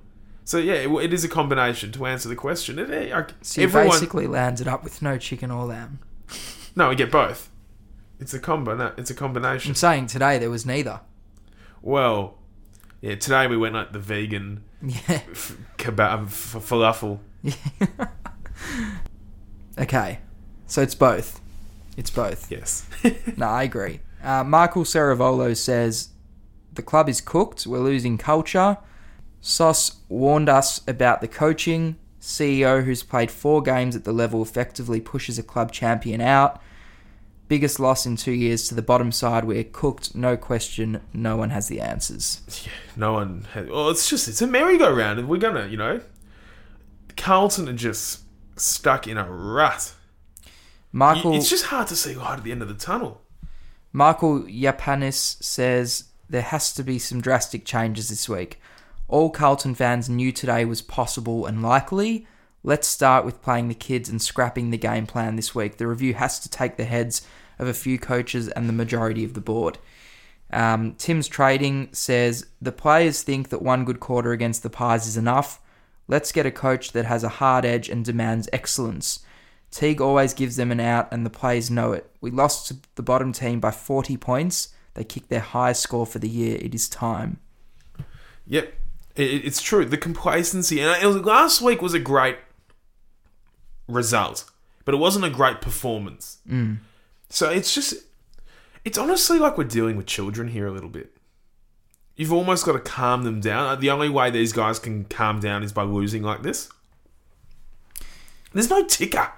So 0.44 0.58
yeah, 0.58 0.76
it, 0.76 0.90
it 0.92 1.14
is 1.14 1.24
a 1.24 1.28
combination 1.28 1.92
to 1.94 2.06
answer 2.06 2.30
the 2.30 2.36
question. 2.36 2.78
It, 2.80 2.90
it, 2.90 3.12
like, 3.12 3.32
So 3.42 3.62
you 3.62 3.68
everyone, 3.68 3.90
basically 3.90 4.28
landed 4.28 4.68
up 4.68 4.84
with 4.84 5.02
no 5.02 5.18
chicken 5.18 5.50
or 5.52 5.66
lamb. 5.66 6.00
no, 6.76 6.90
we 6.90 6.96
get 6.96 7.12
both. 7.12 7.50
It's 8.20 8.34
a 8.34 8.40
combo. 8.40 8.76
No, 8.76 8.94
it's 8.96 9.10
a 9.10 9.14
combination. 9.16 9.72
I'm 9.72 9.76
saying 9.76 10.08
today 10.08 10.38
there 10.38 10.50
was 10.50 10.66
neither. 10.66 11.02
Well, 11.82 12.38
yeah. 13.02 13.16
Today 13.16 13.48
we 13.48 13.58
went 13.58 13.74
like 13.76 13.92
the 13.92 14.00
vegan 14.00 14.64
Yeah. 14.82 15.02
f- 15.32 15.58
kebab 15.78 16.28
f- 16.28 16.56
falafel. 16.66 17.20
okay. 19.80 20.20
So 20.68 20.82
it's 20.82 20.96
both. 20.96 21.42
It's 21.98 22.10
both. 22.10 22.52
Yes. 22.52 22.86
No, 23.38 23.48
I 23.48 23.64
agree. 23.64 24.00
Uh, 24.24 24.44
Michael 24.44 24.84
Ceravolo 24.84 25.56
says 25.56 26.10
the 26.74 26.82
club 26.82 27.08
is 27.10 27.22
cooked. 27.22 27.68
We're 27.68 27.80
losing 27.80 28.18
culture. 28.18 28.78
Sauce 29.42 29.98
warned 30.10 30.50
us 30.50 30.82
about 30.88 31.22
the 31.22 31.28
coaching. 31.28 31.98
CEO, 32.20 32.84
who's 32.84 33.04
played 33.04 33.30
four 33.30 33.62
games 33.62 33.96
at 33.96 34.04
the 34.04 34.12
level, 34.12 34.42
effectively 34.42 35.00
pushes 35.00 35.38
a 35.38 35.44
club 35.44 35.72
champion 35.72 36.20
out. 36.20 36.60
Biggest 37.48 37.80
loss 37.80 38.08
in 38.08 38.16
two 38.16 38.32
years 38.32 38.68
to 38.68 38.74
the 38.74 38.82
bottom 38.82 39.12
side. 39.12 39.46
We're 39.46 39.64
cooked, 39.64 40.16
no 40.16 40.36
question. 40.36 41.02
No 41.14 41.38
one 41.38 41.52
has 41.52 41.68
the 41.68 41.80
answers. 41.80 42.42
Yeah, 42.66 42.72
no 42.96 43.14
one. 43.14 43.46
Has, 43.54 43.70
well, 43.70 43.92
it's 43.92 44.10
just 44.10 44.28
it's 44.28 44.42
a 44.42 44.48
merry-go-round, 44.48 45.20
and 45.20 45.30
we're 45.30 45.38
gonna, 45.38 45.68
you 45.68 45.78
know, 45.78 46.02
Carlton 47.16 47.70
are 47.70 47.74
just 47.74 48.22
stuck 48.56 49.08
in 49.08 49.18
a 49.18 49.30
rut. 49.30 49.94
You- 50.44 51.00
Michael 51.00 51.36
It's 51.36 51.50
just 51.50 51.66
hard 51.66 51.88
to 51.88 51.96
see 51.96 52.16
light 52.16 52.38
at 52.38 52.44
the 52.44 52.52
end 52.52 52.62
of 52.62 52.68
the 52.68 52.74
tunnel. 52.74 53.22
Michael 53.92 54.42
Yapanis 54.44 55.42
says 55.44 56.06
there 56.30 56.42
has 56.42 56.74
to 56.74 56.84
be 56.84 57.00
some 57.00 57.22
drastic 57.22 57.66
changes 57.66 58.10
this 58.10 58.28
week. 58.30 58.60
All 59.08 59.30
Carlton 59.30 59.76
fans 59.76 60.10
knew 60.10 60.32
today 60.32 60.66
was 60.66 60.82
possible 60.82 61.46
and 61.46 61.62
likely. 61.62 62.28
Let's 62.64 62.88
start 62.88 63.26
with 63.26 63.42
playing 63.42 63.68
the 63.68 63.76
kids 63.76 64.10
and 64.10 64.22
scrapping 64.22 64.72
the 64.72 64.78
game 64.78 65.06
plan 65.06 65.36
this 65.36 65.54
week. 65.54 65.78
The 65.78 65.88
review 65.88 66.16
has 66.16 66.40
to 66.40 66.50
take 66.50 66.78
the 66.78 66.86
heads 66.86 67.22
of 67.60 67.68
a 67.68 67.74
few 67.74 68.00
coaches 68.00 68.50
and 68.50 68.68
the 68.68 68.74
majority 68.74 69.24
of 69.24 69.34
the 69.34 69.42
board. 69.42 69.78
Um, 70.52 70.96
Tim's 70.96 71.28
Trading 71.28 71.90
says 71.92 72.48
the 72.62 72.72
players 72.72 73.22
think 73.22 73.50
that 73.50 73.62
one 73.62 73.86
good 73.86 74.00
quarter 74.00 74.32
against 74.32 74.64
the 74.64 74.70
Pies 74.70 75.08
is 75.08 75.18
enough. 75.18 75.60
Let's 76.08 76.32
get 76.32 76.46
a 76.46 76.52
coach 76.52 76.92
that 76.92 77.06
has 77.06 77.24
a 77.24 77.30
hard 77.30 77.66
edge 77.66 77.90
and 77.90 78.06
demands 78.06 78.48
excellence. 78.54 79.22
Teague 79.72 80.00
always 80.00 80.34
gives 80.34 80.56
them 80.56 80.72
an 80.72 80.80
out, 80.80 81.12
and 81.12 81.26
the 81.26 81.30
players 81.30 81.70
know 81.70 81.92
it. 81.92 82.10
We 82.22 82.32
lost 82.32 82.68
to 82.68 82.78
the 82.96 83.04
bottom 83.04 83.34
team 83.34 83.60
by 83.60 83.72
40 83.72 84.16
points. 84.18 84.70
They 84.94 85.04
kicked 85.04 85.30
their 85.30 85.42
highest 85.42 85.82
score 85.82 86.06
for 86.06 86.20
the 86.20 86.30
year. 86.30 86.58
It 86.62 86.74
is 86.74 86.88
time. 86.88 87.40
Yep, 88.48 88.74
it's 89.16 89.62
true. 89.62 89.86
The 89.86 89.98
complacency, 89.98 90.80
and 90.80 91.04
it 91.04 91.06
was, 91.06 91.18
last 91.18 91.62
week 91.62 91.82
was 91.82 91.94
a 91.94 92.00
great 92.00 92.38
result, 93.88 94.46
but 94.86 94.94
it 94.94 94.98
wasn't 94.98 95.26
a 95.26 95.30
great 95.30 95.62
performance. 95.62 96.38
Mm. 96.50 96.78
So 97.30 97.50
it's 97.50 97.74
just, 97.74 97.96
it's 98.86 98.98
honestly 98.98 99.40
like 99.40 99.58
we're 99.58 99.66
dealing 99.66 99.98
with 99.98 100.06
children 100.06 100.50
here 100.50 100.68
a 100.68 100.72
little 100.72 100.90
bit. 100.90 101.15
You've 102.16 102.34
almost 102.34 102.66
got 102.66 102.74
to 102.74 102.80
calm 102.80 103.24
them 103.24 103.42
down. 103.42 103.80
The 103.80 103.90
only 103.90 104.10
way 104.10 104.30
these 104.30 104.54
guys 104.54 104.80
can 104.80 105.04
calm 105.06 105.40
down 105.40 105.64
is 105.64 105.74
by 105.74 105.84
losing 105.84 106.24
like 106.24 106.44
this. 106.44 106.70
There's 108.54 108.70
no 108.70 108.86
ticker. 108.86 109.32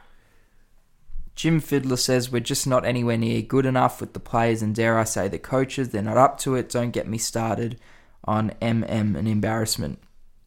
Jim 1.36 1.60
Fiddler 1.60 1.98
says 1.98 2.32
we're 2.32 2.40
just 2.40 2.68
not 2.68 2.86
anywhere 2.86 3.18
near 3.18 3.42
good 3.42 3.66
enough 3.66 4.00
with 4.00 4.14
the 4.14 4.20
players, 4.20 4.62
and 4.62 4.76
dare 4.76 4.98
I 4.98 5.04
say 5.06 5.28
the 5.28 5.40
coaches. 5.40 5.90
They're 5.90 6.02
not 6.02 6.18
up 6.18 6.38
to 6.40 6.56
it. 6.56 6.70
Don't 6.70 6.92
get 6.92 7.08
me 7.08 7.18
started 7.18 7.80
on 8.26 8.52
MM 8.62 9.16
and 9.16 9.28
embarrassment. 9.28 10.00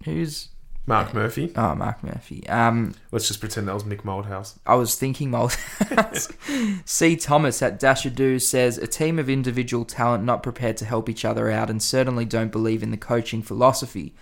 Who's 0.04 0.49
Mark 0.86 1.14
Murphy. 1.14 1.52
oh 1.56 1.74
Mark 1.74 2.02
Murphy? 2.02 2.48
Um, 2.48 2.94
Let's 3.12 3.28
just 3.28 3.40
pretend 3.40 3.68
that 3.68 3.74
was 3.74 3.84
Mick 3.84 4.02
Malthouse. 4.02 4.58
I 4.66 4.74
was 4.74 4.96
thinking 4.96 5.30
Mold. 5.30 5.56
C. 6.84 7.16
Thomas 7.16 7.62
at 7.62 7.78
Dashadoo 7.78 8.40
says 8.40 8.76
a 8.78 8.86
team 8.86 9.18
of 9.18 9.28
individual 9.30 9.84
talent 9.84 10.24
not 10.24 10.42
prepared 10.42 10.76
to 10.78 10.84
help 10.84 11.08
each 11.08 11.24
other 11.24 11.50
out 11.50 11.70
and 11.70 11.82
certainly 11.82 12.24
don't 12.24 12.50
believe 12.50 12.82
in 12.82 12.90
the 12.90 12.96
coaching 12.96 13.42
philosophy. 13.42 14.14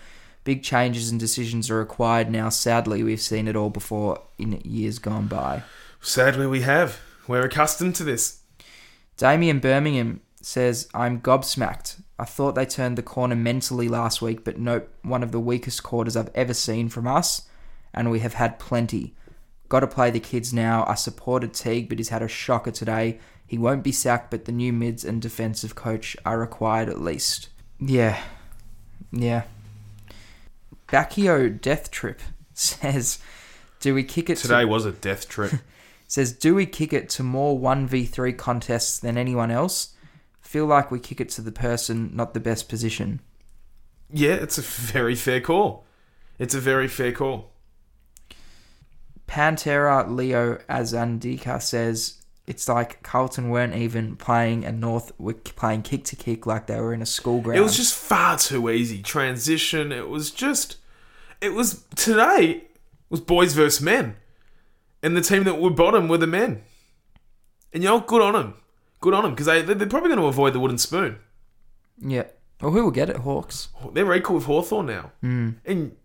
Big 0.44 0.62
changes 0.62 1.10
and 1.10 1.18
decisions 1.20 1.70
are 1.70 1.78
required 1.78 2.30
now. 2.30 2.48
Sadly, 2.48 3.02
we've 3.02 3.20
seen 3.20 3.48
it 3.48 3.56
all 3.56 3.70
before 3.70 4.20
in 4.38 4.60
years 4.64 4.98
gone 4.98 5.26
by. 5.26 5.62
Sadly, 6.00 6.46
we 6.46 6.62
have. 6.62 7.00
We're 7.26 7.44
accustomed 7.44 7.94
to 7.96 8.04
this. 8.04 8.40
Damien 9.16 9.58
Birmingham 9.58 10.20
says, 10.40 10.88
I'm 10.94 11.20
gobsmacked. 11.20 12.00
I 12.18 12.24
thought 12.24 12.54
they 12.54 12.66
turned 12.66 12.98
the 12.98 13.02
corner 13.02 13.36
mentally 13.36 13.88
last 13.88 14.20
week, 14.20 14.42
but 14.44 14.58
nope, 14.58 14.88
one 15.02 15.22
of 15.22 15.30
the 15.32 15.38
weakest 15.40 15.82
quarters 15.82 16.16
I've 16.16 16.30
ever 16.34 16.54
seen 16.54 16.88
from 16.88 17.06
us, 17.06 17.42
and 17.94 18.10
we 18.10 18.20
have 18.20 18.34
had 18.34 18.58
plenty. 18.58 19.14
Got 19.68 19.80
to 19.80 19.86
play 19.86 20.10
the 20.10 20.18
kids 20.20 20.52
now. 20.52 20.84
I 20.88 20.94
supported 20.94 21.52
Teague, 21.54 21.88
but 21.88 21.98
he's 21.98 22.08
had 22.08 22.22
a 22.22 22.28
shocker 22.28 22.70
today. 22.70 23.20
He 23.46 23.56
won't 23.58 23.82
be 23.84 23.92
sacked, 23.92 24.30
but 24.30 24.46
the 24.46 24.52
new 24.52 24.72
mids 24.72 25.04
and 25.04 25.22
defensive 25.22 25.74
coach 25.74 26.16
are 26.24 26.38
required 26.38 26.88
at 26.88 27.00
least. 27.00 27.48
Yeah. 27.78 28.18
Yeah. 29.12 29.44
Bacchio 30.88 31.60
Death 31.60 31.90
Trip 31.90 32.20
says, 32.54 33.18
Do 33.80 33.94
we 33.94 34.02
kick 34.04 34.30
it 34.30 34.36
to- 34.38 34.42
Today 34.42 34.64
was 34.64 34.84
a 34.86 34.92
death 34.92 35.28
trip. 35.28 35.52
says, 36.08 36.32
Do 36.32 36.54
we 36.54 36.66
kick 36.66 36.92
it 36.92 37.08
to 37.10 37.22
more 37.22 37.58
1v3 37.58 38.36
contests 38.36 38.98
than 38.98 39.16
anyone 39.18 39.50
else? 39.50 39.94
Feel 40.48 40.64
like 40.64 40.90
we 40.90 40.98
kick 40.98 41.20
it 41.20 41.28
to 41.28 41.42
the 41.42 41.52
person, 41.52 42.10
not 42.14 42.32
the 42.32 42.40
best 42.40 42.70
position. 42.70 43.20
yeah, 44.10 44.32
it's 44.32 44.56
a 44.56 44.62
very 44.62 45.14
fair 45.14 45.42
call. 45.42 45.84
It's 46.38 46.54
a 46.54 46.58
very 46.58 46.88
fair 46.88 47.12
call. 47.12 47.50
Pantera 49.26 50.08
Leo 50.08 50.56
Azandika 50.70 51.60
says, 51.60 52.22
It's 52.46 52.66
like 52.66 53.02
Carlton 53.02 53.50
weren't 53.50 53.74
even 53.74 54.16
playing 54.16 54.64
and 54.64 54.80
North 54.80 55.12
were 55.18 55.34
playing 55.34 55.82
kick 55.82 56.04
to 56.04 56.16
kick 56.16 56.46
like 56.46 56.66
they 56.66 56.80
were 56.80 56.94
in 56.94 57.02
a 57.02 57.06
school 57.06 57.42
ground. 57.42 57.58
It 57.58 57.62
was 57.62 57.76
just 57.76 57.92
far 57.94 58.38
too 58.38 58.70
easy. 58.70 59.02
Transition. 59.02 59.92
It 59.92 60.08
was 60.08 60.30
just. 60.30 60.78
It 61.42 61.52
was 61.52 61.84
today. 61.94 62.64
Was 63.10 63.20
boys 63.20 63.52
versus 63.52 63.82
men, 63.82 64.16
and 65.02 65.14
the 65.14 65.20
team 65.20 65.44
that 65.44 65.60
were 65.60 65.68
bottom 65.68 66.08
were 66.08 66.16
the 66.16 66.26
men. 66.26 66.62
And 67.74 67.82
you 67.82 67.90
know, 67.90 68.00
good 68.00 68.22
on 68.22 68.32
them. 68.32 68.54
Good 69.00 69.14
on 69.14 69.22
them 69.22 69.32
because 69.32 69.46
they 69.46 69.62
they're 69.62 69.86
probably 69.86 70.08
going 70.08 70.20
to 70.20 70.26
avoid 70.26 70.52
the 70.52 70.60
wooden 70.60 70.78
spoon. 70.78 71.18
Yeah. 72.00 72.24
Well, 72.60 72.72
who 72.72 72.82
will 72.84 72.90
get 72.90 73.08
it? 73.10 73.18
Hawks. 73.18 73.68
They're 73.92 74.12
equal 74.14 74.36
with 74.36 74.46
Hawthorn 74.46 74.86
now, 74.86 75.12
Mm. 75.22 75.56
and 75.64 75.96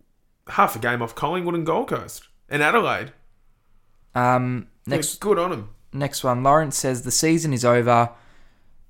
half 0.48 0.76
a 0.76 0.78
game 0.78 1.02
off 1.02 1.14
Collingwood 1.14 1.54
and 1.54 1.66
Gold 1.66 1.88
Coast 1.88 2.28
and 2.48 2.62
Adelaide. 2.62 3.12
Um, 4.14 4.68
Next, 4.86 5.18
good 5.20 5.38
on 5.38 5.50
them. 5.50 5.70
Next 5.92 6.22
one, 6.22 6.42
Lawrence 6.42 6.76
says 6.76 7.02
the 7.02 7.10
season 7.10 7.52
is 7.52 7.64
over. 7.64 8.10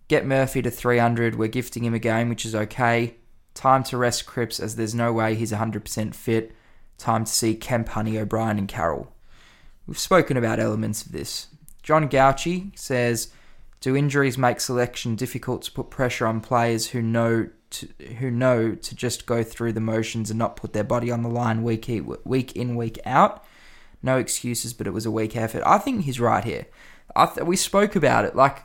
Get 0.09 0.27
Murphy 0.27 0.61
to 0.63 0.71
300. 0.71 1.37
We're 1.37 1.49
gifting 1.49 1.85
him 1.85 1.95
a 1.95 1.99
game, 1.99 2.29
which 2.29 2.45
is 2.45 2.55
okay. 2.55 3.15
Time 3.55 3.83
to 3.85 3.97
rest 3.97 4.27
Cripps 4.27 4.61
as 4.61 4.77
there's 4.77 4.95
no 4.95 5.13
way 5.13 5.35
he's 5.35 5.53
100% 5.53 6.15
fit. 6.15 6.53
Time 6.99 7.25
to 7.25 7.33
see 7.33 7.55
Kemp, 7.55 7.89
Honey, 7.91 8.19
O'Brien, 8.19 8.59
and 8.59 8.69
Carroll. 8.69 9.13
We've 9.87 9.99
spoken 9.99 10.37
about 10.37 10.61
elements 10.61 11.05
of 11.07 11.13
this. 11.13 11.47
John 11.83 12.09
Gauchi 12.09 12.77
says, 12.79 13.29
"Do 13.85 13.95
injuries 13.95 14.39
make 14.39 14.61
selection 14.61 15.15
difficult 15.15 15.61
to 15.65 15.71
put 15.73 15.91
pressure 15.91 16.27
on 16.27 16.41
players 16.41 16.89
who 16.89 17.03
know 17.03 17.49
to, 17.71 17.89
who 18.19 18.31
know 18.31 18.75
to 18.75 18.95
just 18.95 19.27
go 19.27 19.43
through 19.43 19.75
the 19.75 19.81
motions 19.81 20.31
and 20.31 20.39
not 20.39 20.57
put 20.57 20.73
their 20.73 20.85
body 20.85 21.11
on 21.11 21.23
the 21.23 21.29
line 21.29 21.63
week 21.63 21.87
in, 21.91 22.17
week 22.25 22.57
in 22.57 22.77
week 22.77 22.99
out? 23.05 23.45
No 24.03 24.17
excuses, 24.17 24.73
but 24.73 24.87
it 24.87 24.93
was 24.95 25.05
a 25.05 25.11
weak 25.11 25.37
effort." 25.37 25.63
I 25.67 25.77
think 25.79 26.05
he's 26.05 26.19
right 26.19 26.45
here. 26.45 26.65
I 27.15 27.27
th- 27.27 27.47
we 27.47 27.57
spoke 27.57 27.95
about 27.95 28.25
it. 28.25 28.35
Like 28.35 28.63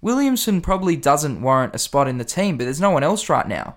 Williamson 0.00 0.60
probably 0.60 0.94
doesn't 0.94 1.42
warrant 1.42 1.74
a 1.74 1.78
spot 1.78 2.06
in 2.06 2.18
the 2.18 2.24
team, 2.24 2.56
but 2.56 2.64
there's 2.64 2.80
no 2.80 2.90
one 2.90 3.02
else 3.02 3.28
right 3.28 3.48
now. 3.48 3.76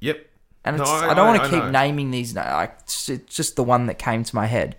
Yep. 0.00 0.26
And 0.66 0.76
No, 0.76 0.82
it's, 0.82 0.92
I- 0.92 1.10
I, 1.10 1.14
don't 1.14 1.26
I- 1.26 1.30
want 1.30 1.40
I 1.40 1.44
to 1.44 1.50
keep 1.50 1.64
know. 1.64 1.70
naming 1.70 2.10
these. 2.10 2.34
Like 2.34 2.76
it's 2.84 3.06
just 3.26 3.56
the 3.56 3.64
one 3.64 3.86
that 3.86 3.98
came 3.98 4.22
to 4.24 4.34
my 4.36 4.46
head. 4.46 4.76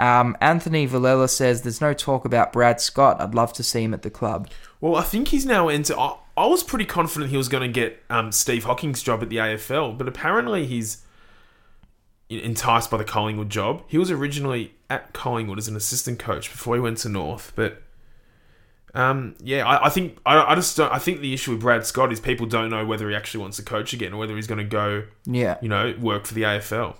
Um, 0.00 0.36
Anthony 0.40 0.88
Villela 0.88 1.28
says 1.28 1.62
there's 1.62 1.80
no 1.80 1.92
talk 1.92 2.24
about 2.24 2.52
Brad 2.52 2.80
Scott. 2.80 3.20
I'd 3.20 3.34
love 3.34 3.52
to 3.54 3.62
see 3.62 3.82
him 3.84 3.92
at 3.92 4.02
the 4.02 4.10
club. 4.10 4.48
Well, 4.80 4.96
I 4.96 5.02
think 5.02 5.28
he's 5.28 5.44
now 5.44 5.68
into. 5.68 5.98
I, 5.98 6.16
I 6.36 6.46
was 6.46 6.62
pretty 6.62 6.86
confident 6.86 7.30
he 7.30 7.36
was 7.36 7.48
going 7.48 7.62
to 7.70 7.72
get 7.72 8.02
um, 8.08 8.32
Steve 8.32 8.64
Hocking's 8.64 9.02
job 9.02 9.22
at 9.22 9.28
the 9.28 9.36
AFL, 9.36 9.98
but 9.98 10.08
apparently 10.08 10.64
he's 10.66 11.02
enticed 12.30 12.90
by 12.90 12.96
the 12.96 13.04
Collingwood 13.04 13.50
job. 13.50 13.82
He 13.88 13.98
was 13.98 14.10
originally 14.10 14.74
at 14.88 15.12
Collingwood 15.12 15.58
as 15.58 15.68
an 15.68 15.76
assistant 15.76 16.18
coach 16.18 16.50
before 16.50 16.76
he 16.76 16.80
went 16.80 16.98
to 16.98 17.08
North, 17.08 17.52
but 17.54 17.82
um, 18.94 19.34
yeah, 19.40 19.66
I, 19.66 19.86
I 19.86 19.88
think 19.90 20.18
I, 20.24 20.52
I 20.52 20.54
just 20.54 20.76
don't. 20.76 20.92
I 20.92 20.98
think 20.98 21.20
the 21.20 21.34
issue 21.34 21.52
with 21.52 21.60
Brad 21.60 21.84
Scott 21.86 22.12
is 22.12 22.20
people 22.20 22.46
don't 22.46 22.70
know 22.70 22.84
whether 22.86 23.08
he 23.10 23.14
actually 23.14 23.40
wants 23.42 23.56
to 23.58 23.62
coach 23.62 23.92
again 23.92 24.12
or 24.12 24.16
whether 24.16 24.34
he's 24.34 24.46
going 24.46 24.58
to 24.58 24.64
go, 24.64 25.04
Yeah. 25.26 25.58
you 25.60 25.68
know, 25.68 25.94
work 26.00 26.26
for 26.26 26.34
the 26.34 26.42
AFL. 26.42 26.96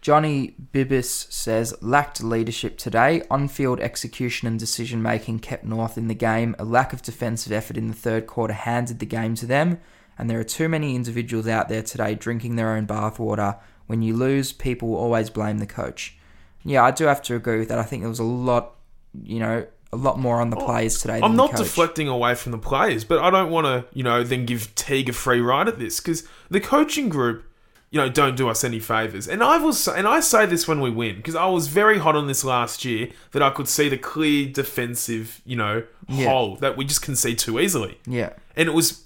Johnny 0.00 0.54
Bibis 0.72 1.30
says 1.32 1.74
lacked 1.80 2.22
leadership 2.22 2.78
today. 2.78 3.22
On-field 3.30 3.80
execution 3.80 4.46
and 4.46 4.58
decision 4.58 5.02
making 5.02 5.40
kept 5.40 5.64
North 5.64 5.98
in 5.98 6.08
the 6.08 6.14
game. 6.14 6.54
A 6.58 6.64
lack 6.64 6.92
of 6.92 7.02
defensive 7.02 7.52
effort 7.52 7.76
in 7.76 7.88
the 7.88 7.94
third 7.94 8.26
quarter 8.26 8.54
handed 8.54 9.00
the 9.00 9.06
game 9.06 9.34
to 9.36 9.46
them. 9.46 9.80
And 10.16 10.28
there 10.28 10.38
are 10.38 10.44
too 10.44 10.68
many 10.68 10.94
individuals 10.94 11.46
out 11.46 11.68
there 11.68 11.82
today 11.82 12.14
drinking 12.14 12.56
their 12.56 12.70
own 12.70 12.86
bathwater. 12.86 13.58
When 13.86 14.02
you 14.02 14.16
lose, 14.16 14.52
people 14.52 14.88
will 14.88 14.98
always 14.98 15.30
blame 15.30 15.58
the 15.58 15.66
coach. 15.66 16.16
Yeah, 16.64 16.84
I 16.84 16.90
do 16.90 17.04
have 17.04 17.22
to 17.22 17.34
agree 17.34 17.58
with 17.58 17.68
that. 17.68 17.78
I 17.78 17.84
think 17.84 18.02
there 18.02 18.08
was 18.08 18.18
a 18.18 18.24
lot, 18.24 18.74
you 19.22 19.38
know, 19.38 19.66
a 19.92 19.96
lot 19.96 20.18
more 20.18 20.40
on 20.40 20.50
the 20.50 20.56
oh, 20.56 20.64
players 20.64 21.00
today. 21.00 21.20
I'm 21.22 21.36
not 21.36 21.52
the 21.52 21.58
coach. 21.58 21.66
deflecting 21.66 22.08
away 22.08 22.34
from 22.34 22.52
the 22.52 22.58
players, 22.58 23.04
but 23.04 23.20
I 23.20 23.30
don't 23.30 23.50
want 23.50 23.66
to, 23.66 23.86
you 23.96 24.02
know, 24.02 24.22
then 24.22 24.44
give 24.44 24.74
Teague 24.74 25.08
a 25.08 25.12
free 25.12 25.40
ride 25.40 25.68
at 25.68 25.78
this 25.78 26.00
because 26.00 26.24
the 26.50 26.60
coaching 26.60 27.08
group, 27.08 27.44
you 27.90 27.98
know, 27.98 28.08
don't 28.08 28.36
do 28.36 28.48
us 28.48 28.64
any 28.64 28.78
favors. 28.80 29.26
And 29.28 29.42
I 29.42 29.56
was, 29.58 29.88
and 29.88 30.06
I 30.06 30.20
say 30.20 30.44
this 30.46 30.68
when 30.68 30.80
we 30.80 30.90
win 30.90 31.16
because 31.16 31.34
I 31.34 31.46
was 31.46 31.68
very 31.68 31.98
hot 31.98 32.14
on 32.16 32.26
this 32.26 32.44
last 32.44 32.84
year 32.84 33.08
that 33.32 33.42
I 33.42 33.50
could 33.50 33.66
see 33.68 33.88
the 33.88 33.96
clear 33.96 34.46
defensive, 34.46 35.40
you 35.46 35.56
know, 35.56 35.84
Yeah. 36.06 36.28
hole 36.28 36.56
that 36.56 36.76
we 36.76 36.84
just 36.84 37.00
concede 37.02 37.38
too 37.38 37.58
easily. 37.58 37.98
Yeah. 38.06 38.34
And 38.56 38.68
it 38.68 38.72
was, 38.72 39.04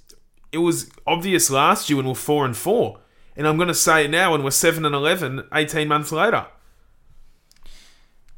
it 0.51 0.59
was 0.59 0.91
obvious 1.07 1.49
last 1.51 1.89
year 1.89 1.97
when 1.97 2.07
we 2.07 2.11
we're 2.11 2.17
four 2.17 2.45
and 2.45 2.57
four, 2.57 2.99
and 3.37 3.47
I'm 3.47 3.57
going 3.57 3.69
to 3.69 3.75
say 3.75 4.05
it 4.05 4.11
now 4.11 4.33
when 4.33 4.43
we're 4.43 4.51
seven 4.51 4.85
and 4.85 4.95
11, 4.95 5.45
18 5.55 5.87
months 5.89 6.11
later. 6.13 6.47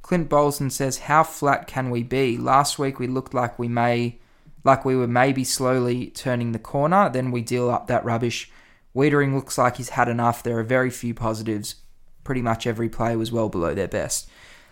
Clint 0.02 0.28
Bolson 0.28 0.70
says, 0.70 0.98
"How 0.98 1.22
flat 1.24 1.66
can 1.66 1.88
we 1.90 2.02
be? 2.02 2.36
Last 2.36 2.78
week 2.78 2.98
we 2.98 3.06
looked 3.06 3.32
like 3.32 3.58
we 3.58 3.68
may, 3.68 4.18
like 4.62 4.84
we 4.84 4.94
were 4.94 5.06
maybe 5.08 5.44
slowly 5.44 6.08
turning 6.08 6.52
the 6.52 6.58
corner. 6.58 7.08
Then 7.08 7.30
we 7.30 7.40
deal 7.40 7.70
up 7.70 7.86
that 7.86 8.04
rubbish. 8.04 8.50
Weitering 8.94 9.34
looks 9.34 9.58
like 9.58 9.76
he's 9.76 9.90
had 9.90 10.08
enough. 10.08 10.42
There 10.42 10.58
are 10.58 10.62
very 10.62 10.90
few 10.90 11.14
positives. 11.14 11.76
Pretty 12.22 12.42
much 12.42 12.66
every 12.66 12.88
player 12.88 13.18
was 13.18 13.32
well 13.32 13.48
below 13.48 13.74
their 13.74 13.88
best. 13.88 14.28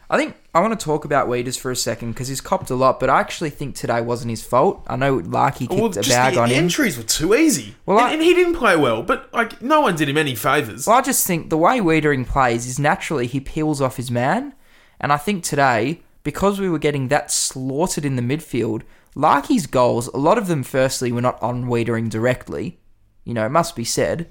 I 0.08 0.18
think 0.18 0.36
I 0.54 0.60
want 0.60 0.78
to 0.78 0.84
talk 0.84 1.04
about 1.06 1.26
Weeders 1.28 1.56
for 1.56 1.70
a 1.70 1.76
second 1.76 2.12
because 2.12 2.28
he's 2.28 2.40
copped 2.42 2.70
a 2.70 2.74
lot, 2.74 3.00
but 3.00 3.08
I 3.08 3.20
actually 3.20 3.48
think 3.48 3.74
today 3.74 4.00
wasn't 4.02 4.30
his 4.30 4.44
fault. 4.44 4.84
I 4.86 4.96
know 4.96 5.16
Larkey 5.18 5.60
kicked 5.66 5.72
Well, 5.80 5.86
a 5.86 6.02
bag 6.02 6.34
the 6.34 6.40
on 6.40 6.50
him. 6.50 6.64
entries 6.64 6.98
were 6.98 7.02
too 7.02 7.34
easy. 7.34 7.76
Well, 7.86 7.98
and, 7.98 8.06
I- 8.08 8.12
and 8.12 8.22
he 8.22 8.34
didn't 8.34 8.56
play 8.56 8.76
well, 8.76 9.02
but 9.02 9.32
like 9.32 9.62
no 9.62 9.80
one 9.80 9.96
did 9.96 10.08
him 10.10 10.18
any 10.18 10.34
favors. 10.34 10.86
Well, 10.86 10.96
I 10.98 11.00
just 11.00 11.26
think 11.26 11.48
the 11.48 11.56
way 11.56 11.80
Weitering 11.80 12.26
plays 12.26 12.66
is 12.66 12.78
naturally 12.78 13.26
he 13.26 13.40
peels 13.40 13.80
off 13.80 13.96
his 13.96 14.10
man. 14.10 14.54
And 15.00 15.12
I 15.12 15.16
think 15.16 15.44
today, 15.44 16.02
because 16.24 16.60
we 16.60 16.68
were 16.68 16.78
getting 16.78 17.08
that 17.08 17.30
slaughtered 17.30 18.04
in 18.04 18.16
the 18.16 18.22
midfield, 18.22 18.82
Larkey's 19.16 19.66
goals, 19.66 20.08
a 20.08 20.18
lot 20.18 20.36
of 20.38 20.46
them, 20.46 20.62
firstly, 20.62 21.10
were 21.10 21.20
not 21.22 21.42
on 21.42 21.64
Weitering 21.64 22.08
directly. 22.10 22.78
You 23.24 23.34
know, 23.34 23.46
it 23.46 23.50
must 23.50 23.76
be 23.76 23.84
said. 23.84 24.28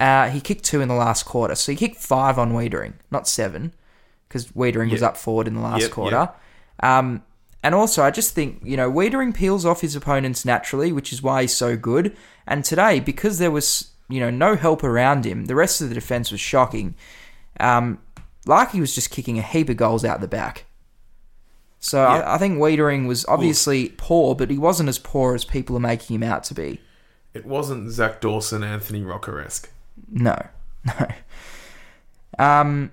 Uh, 0.00 0.28
he 0.28 0.40
kicked 0.40 0.64
two 0.64 0.80
in 0.80 0.88
the 0.88 0.94
last 0.94 1.24
quarter. 1.24 1.54
So 1.54 1.72
he 1.72 1.76
kicked 1.76 1.96
five 1.96 2.38
on 2.38 2.52
Weitering, 2.52 2.94
not 3.10 3.28
seven, 3.28 3.72
because 4.28 4.48
Weitering 4.48 4.90
was 4.90 5.02
up 5.02 5.16
forward 5.16 5.46
in 5.46 5.54
the 5.54 5.60
last 5.60 5.82
Yep, 5.82 5.90
quarter. 5.90 6.30
Um, 6.82 7.22
and 7.62 7.74
also, 7.74 8.02
I 8.02 8.10
just 8.10 8.34
think, 8.34 8.60
you 8.62 8.76
know, 8.76 8.90
Weitering 8.90 9.34
peels 9.34 9.64
off 9.64 9.80
his 9.80 9.96
opponents 9.96 10.44
naturally, 10.44 10.92
which 10.92 11.12
is 11.12 11.22
why 11.22 11.42
he's 11.42 11.54
so 11.54 11.76
good. 11.76 12.14
And 12.46 12.64
today, 12.64 13.00
because 13.00 13.38
there 13.38 13.50
was, 13.50 13.92
you 14.08 14.20
know, 14.20 14.30
no 14.30 14.56
help 14.56 14.84
around 14.84 15.24
him, 15.24 15.46
the 15.46 15.54
rest 15.54 15.80
of 15.80 15.88
the 15.88 15.94
defence 15.94 16.30
was 16.30 16.40
shocking. 16.40 16.94
Um, 17.60 18.00
Larkey 18.46 18.80
was 18.80 18.94
just 18.94 19.10
kicking 19.10 19.38
a 19.38 19.42
heap 19.42 19.70
of 19.70 19.78
goals 19.78 20.04
out 20.04 20.20
the 20.20 20.28
back. 20.28 20.66
So. 21.80 22.02
I, 22.02 22.34
I 22.34 22.38
think 22.38 22.58
Weitering 22.58 23.06
was 23.06 23.24
obviously 23.26 23.90
poor, 23.96 24.34
but 24.34 24.50
he 24.50 24.58
wasn't 24.58 24.88
as 24.88 24.98
poor 24.98 25.34
as 25.34 25.44
people 25.44 25.76
are 25.76 25.80
making 25.80 26.16
him 26.16 26.22
out 26.22 26.44
to 26.44 26.54
be. 26.54 26.80
It 27.34 27.44
wasn't 27.44 27.90
Zach 27.90 28.20
Dawson, 28.20 28.62
Anthony 28.62 29.02
Rocker 29.02 29.40
esque. 29.40 29.70
No, 30.10 30.36
no. 30.86 31.08
Um, 32.38 32.92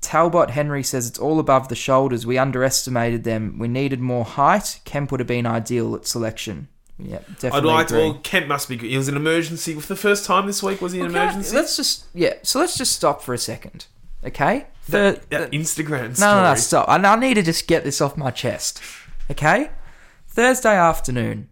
Talbot 0.00 0.50
Henry 0.50 0.82
says 0.82 1.06
it's 1.08 1.18
all 1.18 1.38
above 1.38 1.68
the 1.68 1.74
shoulders. 1.74 2.26
We 2.26 2.36
underestimated 2.38 3.24
them. 3.24 3.58
We 3.58 3.68
needed 3.68 4.00
more 4.00 4.24
height. 4.24 4.80
Kemp 4.84 5.10
would 5.10 5.20
have 5.20 5.26
been 5.26 5.46
ideal 5.46 5.94
at 5.94 6.06
selection. 6.06 6.68
Yeah, 6.98 7.18
definitely. 7.40 7.58
I'd 7.58 7.64
like 7.64 7.86
agree. 7.86 7.98
Well, 8.10 8.20
Kemp 8.22 8.46
must 8.46 8.68
be 8.68 8.76
good. 8.76 8.90
He 8.90 8.96
was 8.96 9.08
an 9.08 9.16
emergency 9.16 9.74
for 9.74 9.86
the 9.86 9.96
first 9.96 10.24
time 10.24 10.46
this 10.46 10.62
week. 10.62 10.80
Was 10.80 10.92
he 10.92 11.00
an 11.00 11.06
Okay, 11.06 11.22
emergency? 11.22 11.56
Let's 11.56 11.76
just 11.76 12.04
yeah. 12.14 12.34
So 12.42 12.58
let's 12.58 12.76
just 12.76 12.92
stop 12.92 13.22
for 13.22 13.32
a 13.32 13.38
second, 13.38 13.86
okay? 14.24 14.66
The, 14.88 15.20
that 15.30 15.52
Instagram 15.52 16.08
no, 16.08 16.14
story. 16.14 16.34
no, 16.34 16.42
no, 16.42 16.54
stop. 16.56 16.88
I, 16.88 16.96
I 16.96 17.16
need 17.16 17.34
to 17.34 17.42
just 17.42 17.66
get 17.68 17.84
this 17.84 18.00
off 18.00 18.16
my 18.16 18.30
chest, 18.30 18.82
okay? 19.30 19.70
Thursday 20.28 20.76
afternoon, 20.76 21.48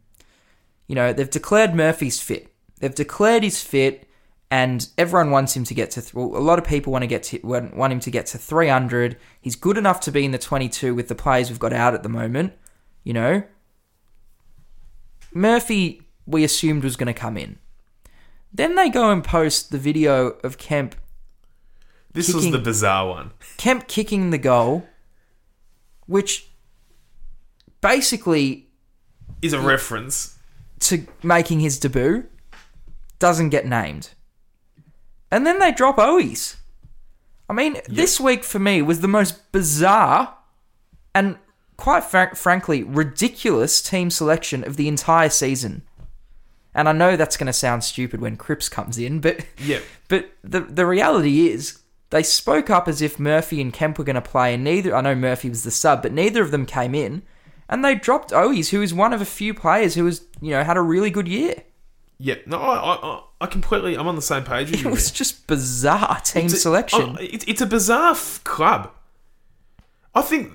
you 0.91 0.97
know 0.97 1.13
they've 1.13 1.31
declared 1.31 1.73
Murphy's 1.73 2.21
fit. 2.21 2.53
They've 2.81 2.95
declared 2.95 3.45
he's 3.45 3.63
fit, 3.63 4.09
and 4.51 4.89
everyone 4.99 5.31
wants 5.31 5.55
him 5.57 5.63
to 5.65 5.75
get 5.75 5.93
to. 5.93 6.01
Th- 6.03 6.13
well, 6.15 6.37
a 6.37 6.43
lot 6.51 6.59
of 6.59 6.65
people 6.65 6.93
want 6.93 7.05
to 7.05 7.07
get 7.07 7.23
to 7.31 7.39
want 7.45 7.93
him 7.93 8.01
to 8.01 8.11
get 8.11 8.27
to 8.33 8.39
300. 8.39 9.17
He's 9.41 9.55
good 9.55 9.79
enough 9.79 10.01
to 10.01 10.11
be 10.11 10.25
in 10.25 10.33
the 10.33 10.39
22 10.39 10.93
with 10.95 11.07
the 11.07 11.15
players 11.15 11.49
we've 11.49 11.61
got 11.61 11.73
out 11.73 11.95
at 11.95 12.03
the 12.03 12.09
moment. 12.09 12.55
You 13.05 13.13
know, 13.13 13.43
Murphy 15.33 16.03
we 16.27 16.43
assumed 16.45 16.83
was 16.83 16.97
going 16.97 17.07
to 17.07 17.19
come 17.19 17.37
in. 17.37 17.59
Then 18.53 18.75
they 18.75 18.89
go 18.89 19.11
and 19.13 19.23
post 19.23 19.71
the 19.71 19.79
video 19.79 20.31
of 20.43 20.59
Kemp 20.59 20.97
This 22.13 22.27
kicking- 22.27 22.41
was 22.41 22.51
the 22.51 22.59
bizarre 22.59 23.09
one. 23.09 23.31
Kemp 23.59 23.87
kicking 23.87 24.31
the 24.31 24.39
goal, 24.39 24.89
which 26.07 26.49
basically 27.81 28.69
Is 29.41 29.53
a 29.53 29.61
reference. 29.61 30.37
To 30.81 31.07
making 31.23 31.61
his 31.61 31.79
debut 31.79 32.27
doesn't 33.19 33.51
get 33.51 33.67
named. 33.67 34.11
And 35.31 35.47
then 35.47 35.59
they 35.59 35.73
drop 35.73 35.97
Owies. 35.97 36.57
I 37.49 37.53
mean, 37.53 37.79
this 37.89 38.21
week 38.21 38.45
for 38.45 38.59
me 38.59 38.83
was 38.83 39.01
the 39.01 39.09
most 39.09 39.53
bizarre 39.53 40.37
and 41.15 41.37
quite 41.77 42.05
fr- 42.05 42.35
frankly 42.35 42.83
ridiculous 42.83 43.83
team 43.83 44.11
selection 44.11 44.65
of 44.65 44.77
the 44.77 44.89
entire 44.89 45.29
season. 45.29 45.83
And 46.75 46.89
I 46.89 46.93
know 46.93 47.17
that's 47.17 47.37
going 47.37 47.49
to 47.49 47.53
sound 47.53 47.83
stupid 47.83 48.21
when 48.21 48.37
Cripps 48.37 48.69
comes 48.69 48.99
in, 48.99 49.21
but 49.21 49.45
Yep. 49.59 49.83
But 50.09 50.31
the 50.45 50.61
the 50.61 50.87
reality 50.87 51.49
is 51.49 51.81
they 52.11 52.23
spoke 52.23 52.71
up 52.71 52.87
as 52.87 53.03
if 53.03 53.19
Murphy 53.19 53.61
and 53.61 53.73
Kemp 53.73 53.99
were 53.99 54.05
going 54.05 54.15
to 54.15 54.21
play, 54.21 54.55
and 54.55 54.63
neither. 54.63 54.95
I 54.95 55.01
know 55.01 55.15
Murphy 55.15 55.49
was 55.49 55.65
the 55.65 55.71
sub, 55.71 56.03
but 56.03 56.13
neither 56.13 56.43
of 56.43 56.51
them 56.51 56.67
came 56.67 56.95
in, 56.95 57.23
and 57.71 57.83
they 57.83 57.95
dropped 57.95 58.31
Owies, 58.33 58.69
who 58.69 58.83
is 58.83 58.93
one 58.93 59.15
of 59.15 59.23
a 59.23 59.25
few 59.25 59.55
players 59.55 59.95
who 59.95 60.05
has 60.05 60.23
you 60.43 60.51
know 60.51 60.63
had 60.63 60.77
a 60.77 60.83
really 60.83 61.09
good 61.11 61.27
year. 61.29 61.55
Yep. 62.19 62.47
No, 62.49 62.59
I, 62.61 62.75
I, 62.77 62.95
I- 63.17 63.23
I 63.43 63.47
completely. 63.47 63.95
I'm 63.97 64.07
on 64.07 64.17
the 64.17 64.21
same 64.21 64.45
page 64.45 64.71
with 64.71 64.81
It 64.81 64.85
you. 64.85 64.91
was 64.91 65.11
just 65.11 65.47
bizarre 65.47 66.21
team 66.23 66.45
It's 66.45 66.53
a- 66.53 66.59
selection. 66.59 67.17
oh, 67.19 67.23
it- 67.23 67.49
it's 67.49 67.63
a 67.63 67.67
bizarre 67.67 68.11
f- 68.13 68.45
club. 68.45 68.91
I 70.15 70.21
think 70.21 70.53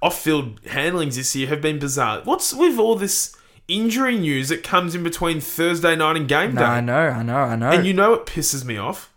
off-field 0.00 0.60
handlings 0.66 1.16
this 1.16 1.34
year 1.34 1.48
have 1.48 1.60
been 1.60 1.80
bizarre. 1.80 2.20
What's 2.22 2.54
with 2.54 2.78
all 2.78 2.94
this 2.94 3.34
injury 3.66 4.16
news 4.18 4.50
that 4.50 4.62
comes 4.62 4.94
in 4.94 5.02
between 5.02 5.40
Thursday 5.40 5.96
night 5.96 6.16
and 6.16 6.28
game 6.28 6.54
no, 6.54 6.60
day? 6.60 6.66
I 6.66 6.80
know, 6.80 7.08
I 7.08 7.22
know, 7.24 7.38
I 7.38 7.56
know. 7.56 7.70
And 7.70 7.84
you 7.84 7.92
know 7.92 8.12
it 8.14 8.24
pisses 8.26 8.64
me 8.64 8.76
off 8.76 9.12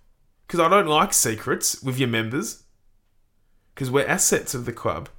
because 0.48 0.60
I 0.60 0.68
don't 0.68 0.88
like 0.88 1.14
secrets 1.14 1.84
with 1.84 2.00
your 2.00 2.08
members 2.10 2.64
because 3.76 3.92
we're 3.92 4.08
assets 4.08 4.56
of 4.56 4.66
the 4.66 4.74
club, 4.74 5.10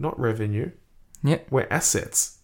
not 0.00 0.18
revenue. 0.18 0.72
Yep. 1.24 1.46
We're 1.50 1.66
assets. 1.70 2.38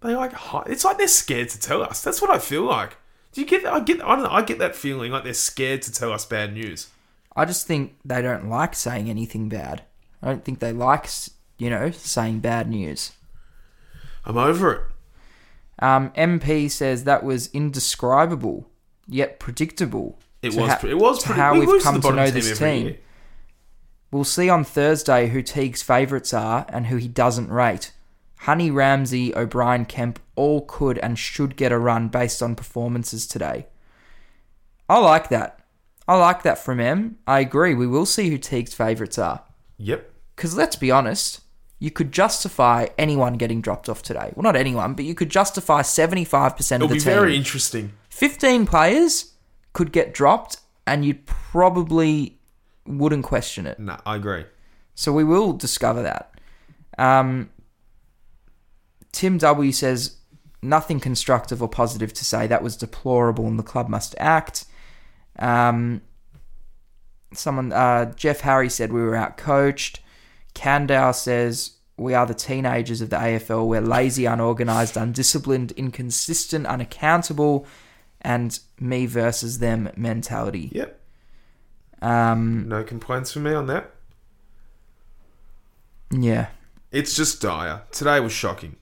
They 0.00 0.14
like 0.14 0.32
it's 0.66 0.84
like 0.84 0.98
they're 0.98 1.08
scared 1.08 1.50
to 1.50 1.60
tell 1.60 1.82
us. 1.82 2.02
That's 2.02 2.22
what 2.22 2.30
I 2.30 2.38
feel 2.38 2.64
like. 2.64 2.96
Do 3.32 3.40
you 3.40 3.46
get? 3.46 3.66
I 3.66 3.80
get. 3.80 4.02
I 4.02 4.14
don't 4.14 4.24
know. 4.24 4.30
I 4.30 4.42
get 4.42 4.58
that 4.58 4.74
feeling 4.74 5.12
like 5.12 5.24
they're 5.24 5.34
scared 5.34 5.82
to 5.82 5.92
tell 5.92 6.12
us 6.12 6.24
bad 6.24 6.54
news. 6.54 6.88
I 7.36 7.44
just 7.44 7.66
think 7.66 7.96
they 8.04 8.22
don't 8.22 8.48
like 8.48 8.74
saying 8.74 9.08
anything 9.08 9.48
bad. 9.48 9.82
I 10.22 10.28
don't 10.28 10.44
think 10.44 10.58
they 10.58 10.72
like 10.72 11.08
you 11.58 11.70
know 11.70 11.90
saying 11.90 12.40
bad 12.40 12.68
news. 12.68 13.12
I'm 14.24 14.38
over 14.38 14.72
it. 14.72 14.82
Um, 15.84 16.10
MP 16.10 16.70
says 16.70 17.04
that 17.04 17.22
was 17.22 17.48
indescribable 17.52 18.68
yet 19.06 19.38
predictable. 19.38 20.18
It 20.42 20.54
was. 20.54 20.70
ha- 20.70 20.86
it 20.86 20.98
was 20.98 21.22
pretty. 21.22 21.40
how 21.40 21.54
we 21.54 21.66
we've 21.66 21.82
come 21.82 22.00
to 22.00 22.12
know 22.12 22.30
this 22.30 22.58
team. 22.58 22.96
We'll 24.10 24.24
see 24.24 24.48
on 24.48 24.64
Thursday 24.64 25.28
who 25.28 25.42
Teague's 25.42 25.82
favourites 25.82 26.34
are 26.34 26.66
and 26.68 26.86
who 26.86 26.96
he 26.96 27.08
doesn't 27.08 27.50
rate. 27.50 27.92
Honey 28.38 28.70
Ramsay, 28.70 29.34
O'Brien, 29.36 29.84
Kemp 29.84 30.18
all 30.34 30.62
could 30.62 30.98
and 30.98 31.18
should 31.18 31.56
get 31.56 31.72
a 31.72 31.78
run 31.78 32.08
based 32.08 32.42
on 32.42 32.56
performances 32.56 33.26
today. 33.26 33.66
I 34.88 34.98
like 34.98 35.28
that. 35.28 35.60
I 36.08 36.16
like 36.16 36.42
that 36.42 36.58
from 36.58 36.80
M. 36.80 37.18
I 37.26 37.40
agree. 37.40 37.74
We 37.74 37.86
will 37.86 38.06
see 38.06 38.30
who 38.30 38.38
Teague's 38.38 38.74
favourites 38.74 39.18
are. 39.18 39.44
Yep. 39.76 40.10
Because 40.34 40.56
let's 40.56 40.74
be 40.74 40.90
honest, 40.90 41.42
you 41.78 41.92
could 41.92 42.10
justify 42.10 42.88
anyone 42.98 43.34
getting 43.34 43.60
dropped 43.60 43.88
off 43.88 44.02
today. 44.02 44.32
Well, 44.34 44.42
not 44.42 44.56
anyone, 44.56 44.94
but 44.94 45.04
you 45.04 45.14
could 45.14 45.30
justify 45.30 45.82
75% 45.82 46.58
of 46.58 46.82
It'll 46.82 46.88
the 46.88 46.94
be 46.94 47.00
very 47.00 47.36
interesting. 47.36 47.92
15 48.08 48.66
players 48.66 49.34
could 49.72 49.92
get 49.92 50.12
dropped 50.12 50.56
and 50.86 51.04
you'd 51.04 51.26
probably 51.26 52.39
wouldn't 52.86 53.24
question 53.24 53.66
it. 53.66 53.78
No, 53.78 53.98
I 54.06 54.16
agree. 54.16 54.44
So 54.94 55.12
we 55.12 55.24
will 55.24 55.52
discover 55.52 56.02
that. 56.02 56.34
Um, 56.98 57.50
Tim 59.12 59.38
W 59.38 59.72
says 59.72 60.16
nothing 60.62 61.00
constructive 61.00 61.62
or 61.62 61.68
positive 61.68 62.12
to 62.14 62.24
say. 62.24 62.46
That 62.46 62.62
was 62.62 62.76
deplorable, 62.76 63.46
and 63.46 63.58
the 63.58 63.64
club 63.64 63.88
must 63.88 64.14
act. 64.18 64.66
Um, 65.38 66.02
someone, 67.32 67.72
uh, 67.72 68.12
Jeff 68.14 68.40
Harry 68.40 68.68
said 68.68 68.92
we 68.92 69.00
were 69.00 69.16
out 69.16 69.36
coached. 69.36 70.00
Candow 70.54 71.14
says 71.14 71.72
we 71.96 72.14
are 72.14 72.26
the 72.26 72.34
teenagers 72.34 73.00
of 73.00 73.10
the 73.10 73.16
AFL. 73.16 73.66
We're 73.66 73.80
lazy, 73.80 74.26
unorganized, 74.26 74.96
undisciplined, 74.96 75.72
inconsistent, 75.72 76.66
unaccountable, 76.66 77.66
and 78.20 78.58
me 78.78 79.06
versus 79.06 79.58
them 79.58 79.90
mentality. 79.96 80.70
Yep. 80.72 80.99
Um, 82.02 82.68
No 82.68 82.82
complaints 82.82 83.32
from 83.32 83.42
me 83.44 83.52
on 83.52 83.66
that. 83.66 83.90
yeah. 86.10 86.48
It's 86.92 87.14
just 87.14 87.40
dire. 87.40 87.82
Today 87.92 88.18
was 88.18 88.32
shocking. 88.32 88.74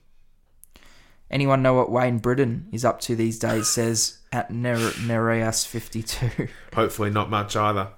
Anyone 1.29 1.61
know 1.61 1.75
what 1.75 1.91
Wayne 1.91 2.19
Brittain 2.19 2.63
is 2.73 2.83
up 2.83 2.99
to 3.01 3.15
these 3.15 3.37
days? 3.37 3.67
Says 3.67 4.17
at 4.31 4.49
Ner- 4.49 4.93
Nereus 5.05 5.63
fifty 5.63 6.01
two. 6.01 6.47
Hopefully, 6.73 7.11
not 7.11 7.29
much 7.29 7.55
either. 7.55 7.89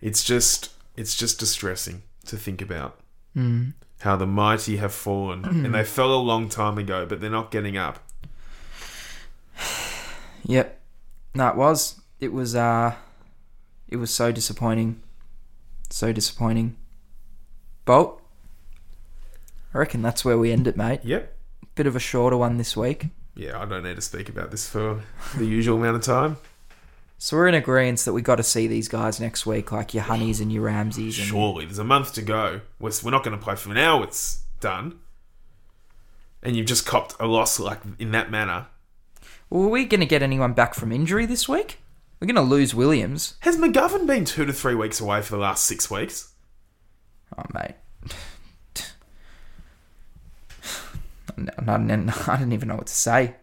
It's 0.00 0.24
just, 0.24 0.70
it's 0.96 1.16
just 1.16 1.38
distressing 1.38 2.02
to 2.26 2.36
think 2.36 2.60
about 2.60 2.98
how 4.00 4.16
the 4.16 4.26
mighty 4.26 4.78
have 4.78 4.92
fallen, 4.92 5.44
and 5.44 5.72
they 5.72 5.84
fell 5.84 6.12
a 6.12 6.18
long 6.20 6.48
time 6.48 6.76
ago, 6.76 7.06
but 7.06 7.20
they're 7.20 7.30
not 7.30 7.50
getting 7.52 7.76
up. 7.76 8.00
Yep. 10.44 10.80
No, 11.34 11.48
it 11.48 11.56
was. 11.56 12.00
It 12.20 12.32
was. 12.32 12.54
Uh, 12.54 12.94
it 13.88 13.96
was 13.96 14.10
so 14.10 14.32
disappointing. 14.32 15.00
So 15.90 16.12
disappointing. 16.12 16.76
Bolt. 17.84 18.22
I 19.74 19.78
reckon 19.78 20.02
that's 20.02 20.24
where 20.24 20.38
we 20.38 20.52
end 20.52 20.66
it, 20.66 20.76
mate. 20.76 21.00
Yep. 21.02 21.34
Bit 21.74 21.86
of 21.86 21.96
a 21.96 22.00
shorter 22.00 22.36
one 22.36 22.58
this 22.58 22.76
week. 22.76 23.06
Yeah, 23.34 23.60
I 23.60 23.64
don't 23.64 23.82
need 23.82 23.96
to 23.96 24.02
speak 24.02 24.28
about 24.28 24.50
this 24.50 24.68
for 24.68 25.02
the 25.36 25.46
usual 25.46 25.78
amount 25.78 25.96
of 25.96 26.02
time. 26.02 26.36
So 27.16 27.36
we're 27.36 27.48
in 27.48 27.54
agreement 27.54 28.00
that 28.00 28.12
we 28.12 28.20
got 28.20 28.36
to 28.36 28.42
see 28.42 28.66
these 28.66 28.88
guys 28.88 29.20
next 29.20 29.46
week, 29.46 29.72
like 29.72 29.94
your 29.94 30.02
Honeys 30.02 30.40
and 30.40 30.52
your 30.52 30.64
Ramses. 30.64 31.18
And 31.18 31.28
Surely, 31.28 31.64
there's 31.64 31.78
a 31.78 31.84
month 31.84 32.12
to 32.14 32.22
go. 32.22 32.62
We're, 32.78 32.90
we're 33.02 33.12
not 33.12 33.22
going 33.24 33.38
to 33.38 33.42
play 33.42 33.54
for 33.54 33.68
now. 33.70 34.02
It's 34.02 34.42
done. 34.60 34.98
And 36.42 36.56
you've 36.56 36.66
just 36.66 36.84
copped 36.84 37.14
a 37.20 37.26
loss 37.26 37.60
like 37.60 37.78
in 37.98 38.10
that 38.10 38.30
manner. 38.30 38.66
Well, 39.52 39.64
are 39.64 39.68
we 39.68 39.84
going 39.84 40.00
to 40.00 40.06
get 40.06 40.22
anyone 40.22 40.54
back 40.54 40.72
from 40.72 40.92
injury 40.92 41.26
this 41.26 41.46
week? 41.46 41.76
We're 42.18 42.26
going 42.26 42.36
to 42.36 42.40
lose 42.40 42.74
Williams. 42.74 43.34
Has 43.40 43.58
McGovern 43.58 44.06
been 44.06 44.24
two 44.24 44.46
to 44.46 44.52
three 44.52 44.74
weeks 44.74 44.98
away 44.98 45.20
for 45.20 45.32
the 45.32 45.42
last 45.42 45.66
six 45.66 45.90
weeks? 45.90 46.32
Oh, 47.36 47.42
mate. 47.52 47.74
I 51.66 52.36
didn't 52.38 52.54
even 52.54 52.68
know 52.68 52.76
what 52.76 52.86
to 52.86 52.94
say. 52.94 53.34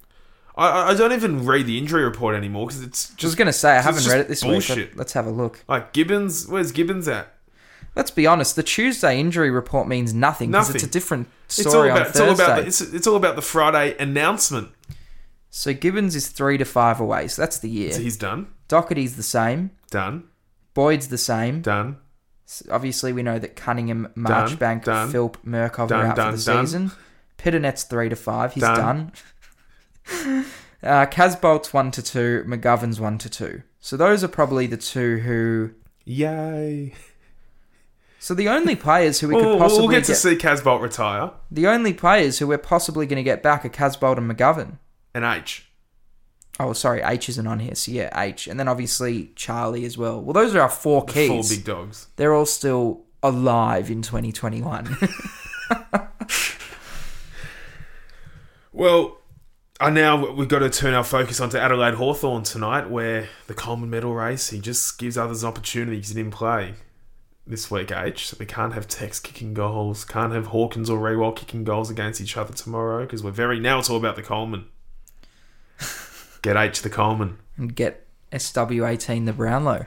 I- 0.57 0.89
I, 0.89 0.93
don't 0.95 1.11
even 1.13 1.45
read 1.45 1.67
the 1.67 1.77
injury 1.77 2.03
report 2.03 2.33
anymore 2.35 2.65
because 2.65 2.81
it's 2.81 3.11
I 3.11 3.13
was 3.13 3.17
just 3.21 3.37
going 3.37 3.45
to 3.45 3.53
say, 3.53 3.77
I 3.77 3.81
haven't 3.81 4.07
read 4.07 4.19
it 4.21 4.27
this 4.27 4.43
week. 4.43 4.53
bullshit. 4.53 4.89
but 4.93 4.97
Let's 4.97 5.13
have 5.13 5.27
a 5.27 5.31
look. 5.31 5.63
like 5.67 5.93
Gibbons. 5.93 6.47
Where's 6.47 6.71
Gibbons 6.71 7.07
at? 7.07 7.35
Let's 7.95 8.09
be 8.09 8.25
honest, 8.25 8.55
the 8.55 8.63
Tuesday 8.63 9.19
injury 9.19 9.51
report 9.51 9.87
means 9.87 10.11
nothing 10.11 10.49
because 10.49 10.73
it's 10.73 10.83
a 10.83 10.87
different 10.89 11.27
It's 11.45 11.63
all 11.67 11.71
story 11.71 11.89
about. 11.91 12.01
on 12.01 12.07
It's 12.07 12.19
all 12.19 12.27
Thursday. 12.29 12.43
about. 12.45 12.61
The, 12.61 12.67
it's 12.67 12.81
it's 12.81 13.05
all 13.05 13.15
about 13.15 13.35
the 13.35 13.41
Friday 13.43 13.95
announcement. 13.99 14.69
So 15.49 15.73
Gibbons 15.73 16.15
is 16.15 16.27
three 16.27 16.57
to 16.57 16.65
five 16.65 16.99
away, 16.99 17.27
so 17.27 17.41
that's 17.41 17.59
the 17.59 17.69
year. 17.69 17.91
So 17.93 18.01
he's 18.01 18.17
done. 18.17 18.47
Doherty's 18.67 19.15
the 19.15 19.23
same. 19.23 19.71
Done. 19.89 20.25
Boyd's 20.75 21.07
the 21.07 21.17
same. 21.17 21.61
Done. 21.61 21.97
S- 22.47 22.63
Obviously, 22.71 23.13
we 23.13 23.23
know 23.23 23.39
that 23.39 23.55
Cunningham, 23.55 24.09
Marchbank, 24.15 24.83
done. 24.83 25.11
Philp, 25.11 25.37
Murkov 25.45 25.87
Done, 25.89 26.05
are 26.05 26.09
out 26.09 26.15
done, 26.15 26.31
for 26.33 26.37
the 26.37 26.43
done. 26.45 26.65
season. 26.67 26.91
Pittonet's 27.37 27.83
three 27.83 28.09
to 28.09 28.15
five. 28.15 28.53
He's 28.53 28.63
Done. 28.63 29.11
done. 30.07 30.45
uh, 30.83 31.05
Casboult's 31.07 31.73
one 31.73 31.89
to 31.91 32.01
two. 32.03 32.43
McGovern's 32.47 32.99
one 32.99 33.17
to 33.19 33.29
two. 33.29 33.63
So 33.79 33.97
those 33.97 34.23
are 34.23 34.27
probably 34.27 34.67
the 34.67 34.77
two 34.77 35.17
who. 35.19 35.71
Yay! 36.05 36.93
So 38.19 38.33
the 38.33 38.49
only 38.49 38.75
players 38.87 39.19
who 39.19 39.29
we 39.29 39.35
We'll, 39.35 39.43
could 39.43 39.49
we'll 39.51 39.59
possibly 39.59 39.95
get 39.95 40.03
to 40.05 40.11
get, 40.11 40.17
see 40.17 40.35
Casboult 40.35 40.81
retire 40.81 41.31
the 41.49 41.67
only 41.67 41.93
players 41.93 42.39
who 42.39 42.47
we're 42.47 42.57
possibly 42.57 43.05
going 43.05 43.17
to 43.17 43.23
get 43.23 43.41
back 43.41 43.63
are 43.65 43.69
Casboult 43.69 44.17
and 44.17 44.29
McGovern. 44.29 44.77
And 45.23 45.37
H. 45.37 45.65
Oh, 46.59 46.73
sorry, 46.73 47.01
H 47.01 47.29
isn't 47.29 47.47
on 47.47 47.59
here. 47.59 47.75
So 47.75 47.91
yeah, 47.91 48.09
H, 48.21 48.47
and 48.47 48.59
then 48.59 48.67
obviously 48.67 49.31
Charlie 49.35 49.85
as 49.85 49.97
well. 49.97 50.21
Well, 50.21 50.33
those 50.33 50.53
are 50.55 50.61
our 50.61 50.69
four 50.69 51.05
The 51.05 51.13
keys. 51.13 51.29
four 51.29 51.43
big 51.57 51.65
dogs. 51.65 52.07
They're 52.17 52.33
all 52.33 52.45
still 52.45 53.05
alive 53.23 53.89
in 53.89 54.01
2021. 54.01 54.97
Well, 58.71 59.17
and 59.81 59.95
now 59.95 60.31
we've 60.31 60.47
got 60.47 60.59
to 60.59 60.69
turn 60.69 60.93
our 60.93 61.03
focus 61.03 61.39
onto 61.39 61.57
Adelaide 61.57 61.95
Hawthorn 61.95 62.43
tonight, 62.43 62.89
where 62.89 63.27
the 63.47 63.53
Coleman 63.53 63.89
Medal 63.89 64.13
race 64.13 64.49
he 64.51 64.59
just 64.59 64.97
gives 64.99 65.17
others 65.17 65.43
an 65.43 65.49
opportunity 65.49 65.97
because 65.97 66.09
he 66.09 66.15
didn't 66.15 66.33
play 66.33 66.75
this 67.47 67.71
week. 67.71 67.91
H, 67.91 68.27
so 68.27 68.37
we 68.39 68.45
can't 68.45 68.73
have 68.73 68.87
Tex 68.87 69.19
kicking 69.19 69.53
goals, 69.53 70.05
can't 70.05 70.33
have 70.33 70.47
Hawkins 70.47 70.89
or 70.89 70.99
Rewell 70.99 71.31
kicking 71.31 71.63
goals 71.63 71.89
against 71.89 72.21
each 72.21 72.37
other 72.37 72.53
tomorrow 72.53 73.03
because 73.05 73.23
we're 73.23 73.31
very 73.31 73.59
now 73.59 73.79
it's 73.79 73.89
all 73.89 73.97
about 73.97 74.15
the 74.15 74.23
Coleman. 74.23 74.65
Get 76.41 76.55
H 76.57 76.81
the 76.81 76.89
Coleman. 76.89 77.37
and 77.57 77.75
get 77.75 78.05
SW18 78.31 79.25
the 79.25 79.33
Brownlow. 79.33 79.85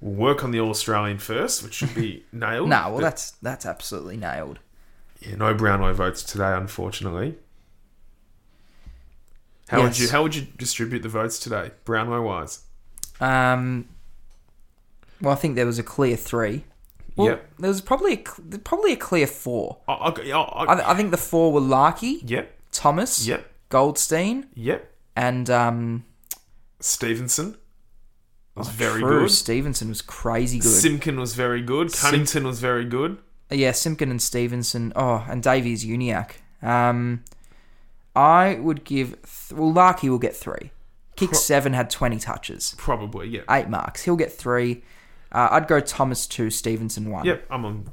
We'll 0.00 0.14
work 0.14 0.42
on 0.44 0.50
the 0.50 0.60
All 0.60 0.70
Australian 0.70 1.18
first, 1.18 1.62
which 1.62 1.74
should 1.74 1.94
be 1.94 2.24
nailed. 2.32 2.68
No, 2.68 2.76
well 2.82 2.94
but- 2.96 3.00
that's 3.02 3.30
that's 3.42 3.66
absolutely 3.66 4.16
nailed. 4.16 4.58
Yeah, 5.20 5.36
no 5.36 5.54
Brownlow 5.54 5.92
votes 5.94 6.22
today, 6.24 6.52
unfortunately. 6.52 7.36
How 9.68 9.82
would 9.82 9.98
you 9.98 10.08
How 10.10 10.22
would 10.22 10.34
you 10.34 10.42
distribute 10.58 11.00
the 11.02 11.08
votes 11.08 11.38
today, 11.38 11.70
Brownlow 11.84 12.22
wise? 12.22 12.60
Um, 13.20 13.88
well, 15.20 15.32
I 15.32 15.36
think 15.36 15.54
there 15.54 15.66
was 15.66 15.78
a 15.78 15.82
clear 15.84 16.16
three. 16.16 16.64
Well, 17.14 17.28
Yep. 17.28 17.50
there 17.60 17.68
was 17.68 17.80
probably 17.80 18.24
a, 18.54 18.58
probably 18.58 18.92
a 18.92 18.96
clear 18.96 19.26
four. 19.26 19.78
I, 19.86 20.12
I 20.66 20.94
think 20.94 21.10
the 21.10 21.16
four 21.18 21.52
were 21.52 21.60
Larkey, 21.60 22.20
yep, 22.24 22.52
Thomas, 22.72 23.26
yep, 23.26 23.46
Goldstein, 23.68 24.46
yep. 24.54 24.91
And 25.16 25.48
um, 25.50 26.04
Stephenson 26.80 27.56
was 28.54 28.68
very 28.68 29.00
True, 29.00 29.20
good. 29.20 29.30
Stephenson 29.30 29.88
was 29.88 30.02
crazy 30.02 30.58
good. 30.58 30.68
Simpkin 30.68 31.18
was 31.20 31.34
very 31.34 31.62
good. 31.62 31.90
Sim- 31.90 32.10
Cunnington 32.10 32.44
was 32.46 32.60
very 32.60 32.84
good. 32.84 33.18
yeah, 33.50 33.72
Simpkin 33.72 34.10
and 34.10 34.20
Stephenson. 34.22 34.92
Oh, 34.96 35.24
and 35.28 35.42
Davies-Uniacke. 35.42 36.32
Um, 36.62 37.24
I 38.14 38.54
would 38.56 38.84
give. 38.84 39.10
Th- 39.22 39.58
well, 39.58 39.72
Larkey 39.72 40.08
will 40.10 40.18
get 40.18 40.36
three. 40.36 40.70
Kick 41.16 41.30
Pro- 41.30 41.38
seven 41.38 41.72
had 41.74 41.90
twenty 41.90 42.18
touches, 42.18 42.74
Probably, 42.78 43.28
yeah. 43.28 43.42
eight 43.50 43.68
marks. 43.68 44.02
He'll 44.04 44.16
get 44.16 44.32
three. 44.32 44.82
Uh, 45.30 45.48
I'd 45.50 45.66
go 45.68 45.80
Thomas 45.80 46.26
two, 46.26 46.50
Stephenson 46.50 47.10
one. 47.10 47.24
Yep, 47.26 47.46
I'm 47.50 47.64
on. 47.64 47.90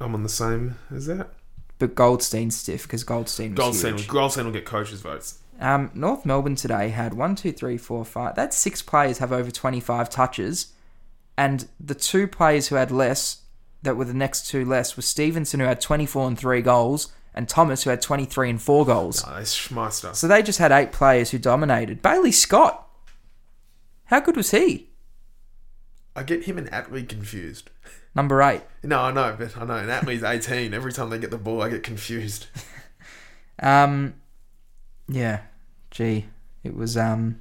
I'm 0.00 0.14
on 0.14 0.22
the 0.24 0.28
same 0.28 0.76
as 0.90 1.06
that. 1.06 1.30
But 1.78 1.94
Goldstein's 1.96 2.56
stiff 2.56 2.82
because 2.82 3.02
Goldstein 3.04 3.52
was 3.54 3.58
Goldstein, 3.58 3.96
huge. 3.98 4.08
Goldstein 4.08 4.44
will 4.44 4.52
get 4.52 4.64
coaches' 4.64 5.00
votes. 5.00 5.38
Um, 5.60 5.90
North 5.94 6.26
Melbourne 6.26 6.56
today 6.56 6.88
had 6.88 7.14
one, 7.14 7.36
two, 7.36 7.52
three, 7.52 7.76
four, 7.78 8.04
five. 8.04 8.34
That's 8.34 8.56
six 8.56 8.82
players 8.82 9.18
have 9.18 9.32
over 9.32 9.50
25 9.50 10.10
touches. 10.10 10.72
And 11.36 11.68
the 11.78 11.94
two 11.94 12.26
players 12.26 12.68
who 12.68 12.76
had 12.76 12.90
less, 12.90 13.42
that 13.82 13.96
were 13.96 14.04
the 14.04 14.14
next 14.14 14.48
two 14.48 14.64
less, 14.64 14.96
were 14.96 15.02
Stephenson, 15.02 15.60
who 15.60 15.66
had 15.66 15.80
24 15.80 16.28
and 16.28 16.38
three 16.38 16.62
goals, 16.62 17.12
and 17.34 17.48
Thomas, 17.48 17.84
who 17.84 17.90
had 17.90 18.02
23 18.02 18.50
and 18.50 18.62
four 18.62 18.84
goals. 18.84 19.22
That's 19.22 19.56
Schmeister. 19.56 20.14
So 20.14 20.28
they 20.28 20.42
just 20.42 20.58
had 20.58 20.72
eight 20.72 20.92
players 20.92 21.30
who 21.30 21.38
dominated. 21.38 22.02
Bailey 22.02 22.32
Scott. 22.32 22.86
How 24.06 24.20
good 24.20 24.36
was 24.36 24.50
he? 24.50 24.90
I 26.14 26.22
get 26.22 26.44
him 26.44 26.58
and 26.58 26.70
Atley 26.70 27.08
confused. 27.08 27.70
Number 28.14 28.42
eight. 28.42 28.60
No, 28.82 29.00
I 29.00 29.12
know, 29.12 29.34
but 29.38 29.56
I 29.56 29.64
know. 29.64 29.76
And 29.76 29.88
Atley's 29.88 30.22
18. 30.22 30.74
Every 30.74 30.92
time 30.92 31.08
they 31.08 31.18
get 31.18 31.30
the 31.30 31.38
ball, 31.38 31.62
I 31.62 31.68
get 31.68 31.82
confused. 31.82 32.46
Um, 33.62 34.14
yeah. 35.08 35.40
Gee, 35.90 36.26
it 36.64 36.74
was 36.74 36.96
um, 36.96 37.40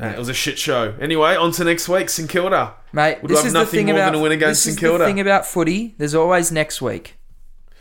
Uh, 0.00 0.06
it 0.06 0.18
was 0.18 0.28
a 0.28 0.34
shit 0.34 0.58
show. 0.58 0.94
Anyway, 1.00 1.36
on 1.36 1.52
to 1.52 1.64
next 1.64 1.88
week, 1.88 2.08
St 2.08 2.28
Kilda. 2.28 2.74
mate. 2.92 3.22
Would 3.22 3.30
this 3.30 3.44
is 3.44 3.52
the 3.52 3.60
nothing 3.60 3.78
thing 3.78 3.86
more 3.86 3.96
about 3.96 4.12
than 4.12 4.20
a 4.20 4.22
win 4.22 4.32
against 4.32 4.64
this 4.64 4.66
is 4.66 4.74
St 4.74 4.80
Kilda. 4.80 4.98
the 4.98 5.04
thing 5.04 5.20
about 5.20 5.46
footy. 5.46 5.94
There's 5.98 6.14
always 6.14 6.50
next 6.50 6.82
week. 6.82 7.16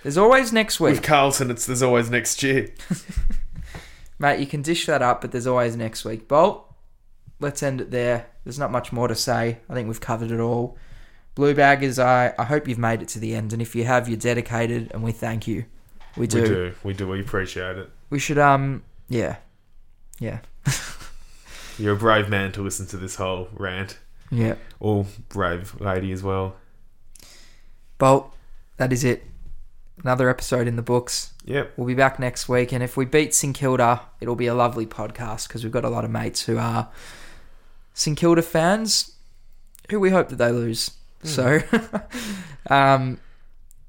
There's 0.04 0.18
always 0.18 0.52
next 0.54 0.80
week. 0.80 0.96
With 0.96 1.04
Carlton, 1.04 1.50
it's 1.52 1.66
there's 1.66 1.82
always 1.84 2.10
next 2.10 2.42
year. 2.44 2.70
Mate, 4.20 4.40
you 4.40 4.46
can 4.46 4.62
dish 4.62 4.86
that 4.86 5.02
up, 5.02 5.22
but 5.22 5.32
there's 5.32 5.48
always 5.48 5.76
next 5.76 6.06
week. 6.06 6.28
Bolt, 6.28 6.72
let's 7.40 7.64
end 7.64 7.82
it 7.82 7.92
there. 7.92 8.28
There's 8.44 8.60
not 8.60 8.72
much 8.72 8.92
more 8.92 9.08
to 9.08 9.16
say. 9.16 9.60
I 9.70 9.74
think 9.74 9.88
we've 9.88 10.02
covered 10.02 10.32
it 10.32 10.40
all. 10.40 10.78
Blue 11.34 11.54
Baggers, 11.56 11.98
I, 11.98 12.34
I 12.38 12.44
hope 12.44 12.68
you've 12.68 12.78
made 12.78 13.02
it 13.02 13.08
to 13.10 13.20
the 13.20 13.34
end, 13.36 13.54
and 13.54 13.62
if 13.62 13.74
you 13.76 13.86
have, 13.86 14.08
you're 14.10 14.18
dedicated, 14.18 14.92
and 14.92 15.02
we 15.02 15.12
thank 15.12 15.48
you. 15.48 15.66
We 16.18 16.28
do. 16.28 16.42
We 16.42 16.48
do. 16.48 16.74
We 16.84 16.94
do. 16.94 17.08
We 17.08 17.22
appreciate 17.22 17.78
it. 17.78 17.90
We 18.10 18.20
should, 18.20 18.38
um, 18.38 18.84
yeah. 19.10 19.38
Yeah. 20.20 20.40
You're 21.78 21.94
a 21.94 21.98
brave 21.98 22.30
man 22.30 22.52
to 22.54 22.62
listen 22.62 22.86
to 22.88 22.98
this 22.98 23.16
whole 23.16 23.50
rant. 23.54 23.98
Yeah. 24.30 24.56
Or 24.80 25.06
brave 25.30 25.80
lady 25.80 26.12
as 26.12 26.24
well. 26.24 26.56
Bolt, 27.98 28.34
that 28.78 28.94
is 28.94 29.04
it. 29.04 29.24
Another 30.04 30.30
episode 30.30 30.68
in 30.68 30.76
the 30.76 30.82
books. 30.82 31.34
Yep. 31.46 31.74
We'll 31.78 31.88
be 31.88 31.94
back 31.94 32.20
next 32.20 32.50
week, 32.50 32.72
and 32.72 32.84
if 32.84 32.98
we 32.98 33.06
beat 33.06 33.34
St 33.34 33.56
Kilda, 33.56 34.02
it'll 34.20 34.36
be 34.36 34.48
a 34.48 34.56
lovely 34.56 34.86
podcast 34.86 35.48
because 35.48 35.64
we've 35.64 35.72
got 35.72 35.86
a 35.86 35.90
lot 35.90 36.06
of 36.06 36.12
mates 36.12 36.44
who 36.44 36.58
are 36.58 36.90
St 37.94 38.18
Kilda 38.18 38.42
fans 38.42 39.12
who 39.92 40.00
we 40.00 40.10
hope 40.10 40.30
that 40.30 40.38
they 40.38 40.52
lose. 40.52 40.92
So, 41.24 41.60
um, 42.70 43.20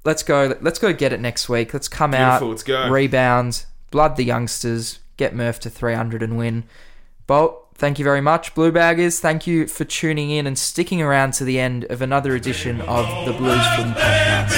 let's 0.05 0.23
go. 0.23 0.57
Let's 0.61 0.79
go 0.79 0.93
get 0.93 1.13
it 1.13 1.21
next 1.21 1.49
week. 1.49 1.73
Let's 1.73 1.89
come 1.89 2.11
Beautiful. 2.13 2.31
out, 2.49 2.51
Let's 2.51 2.63
go. 2.63 2.89
rebound, 2.91 3.65
blood 3.91 4.17
the 4.17 4.25
youngsters, 4.25 4.99
get 5.17 5.35
Murph 5.35 5.61
to 5.61 5.71
300 5.71 6.23
and 6.23 6.37
win. 6.39 6.65
Bolt, 7.27 7.69
thank 7.75 7.99
you 7.99 8.05
very 8.05 8.21
much. 8.21 8.55
Blue 8.55 8.73
Baggers, 8.73 9.21
thank 9.21 9.47
you 9.47 9.67
for 9.67 9.85
tuning 9.85 10.31
in 10.31 10.47
and 10.47 10.59
sticking 10.59 11.01
around 11.03 11.33
to 11.35 11.45
the 11.45 11.59
end 11.61 11.85
of 11.85 12.03
another 12.03 12.35
edition 12.35 12.81
of 12.83 13.07
the 13.27 13.33
Blues 13.33 13.65
Footy 13.77 13.91
Podcast. 13.91 14.53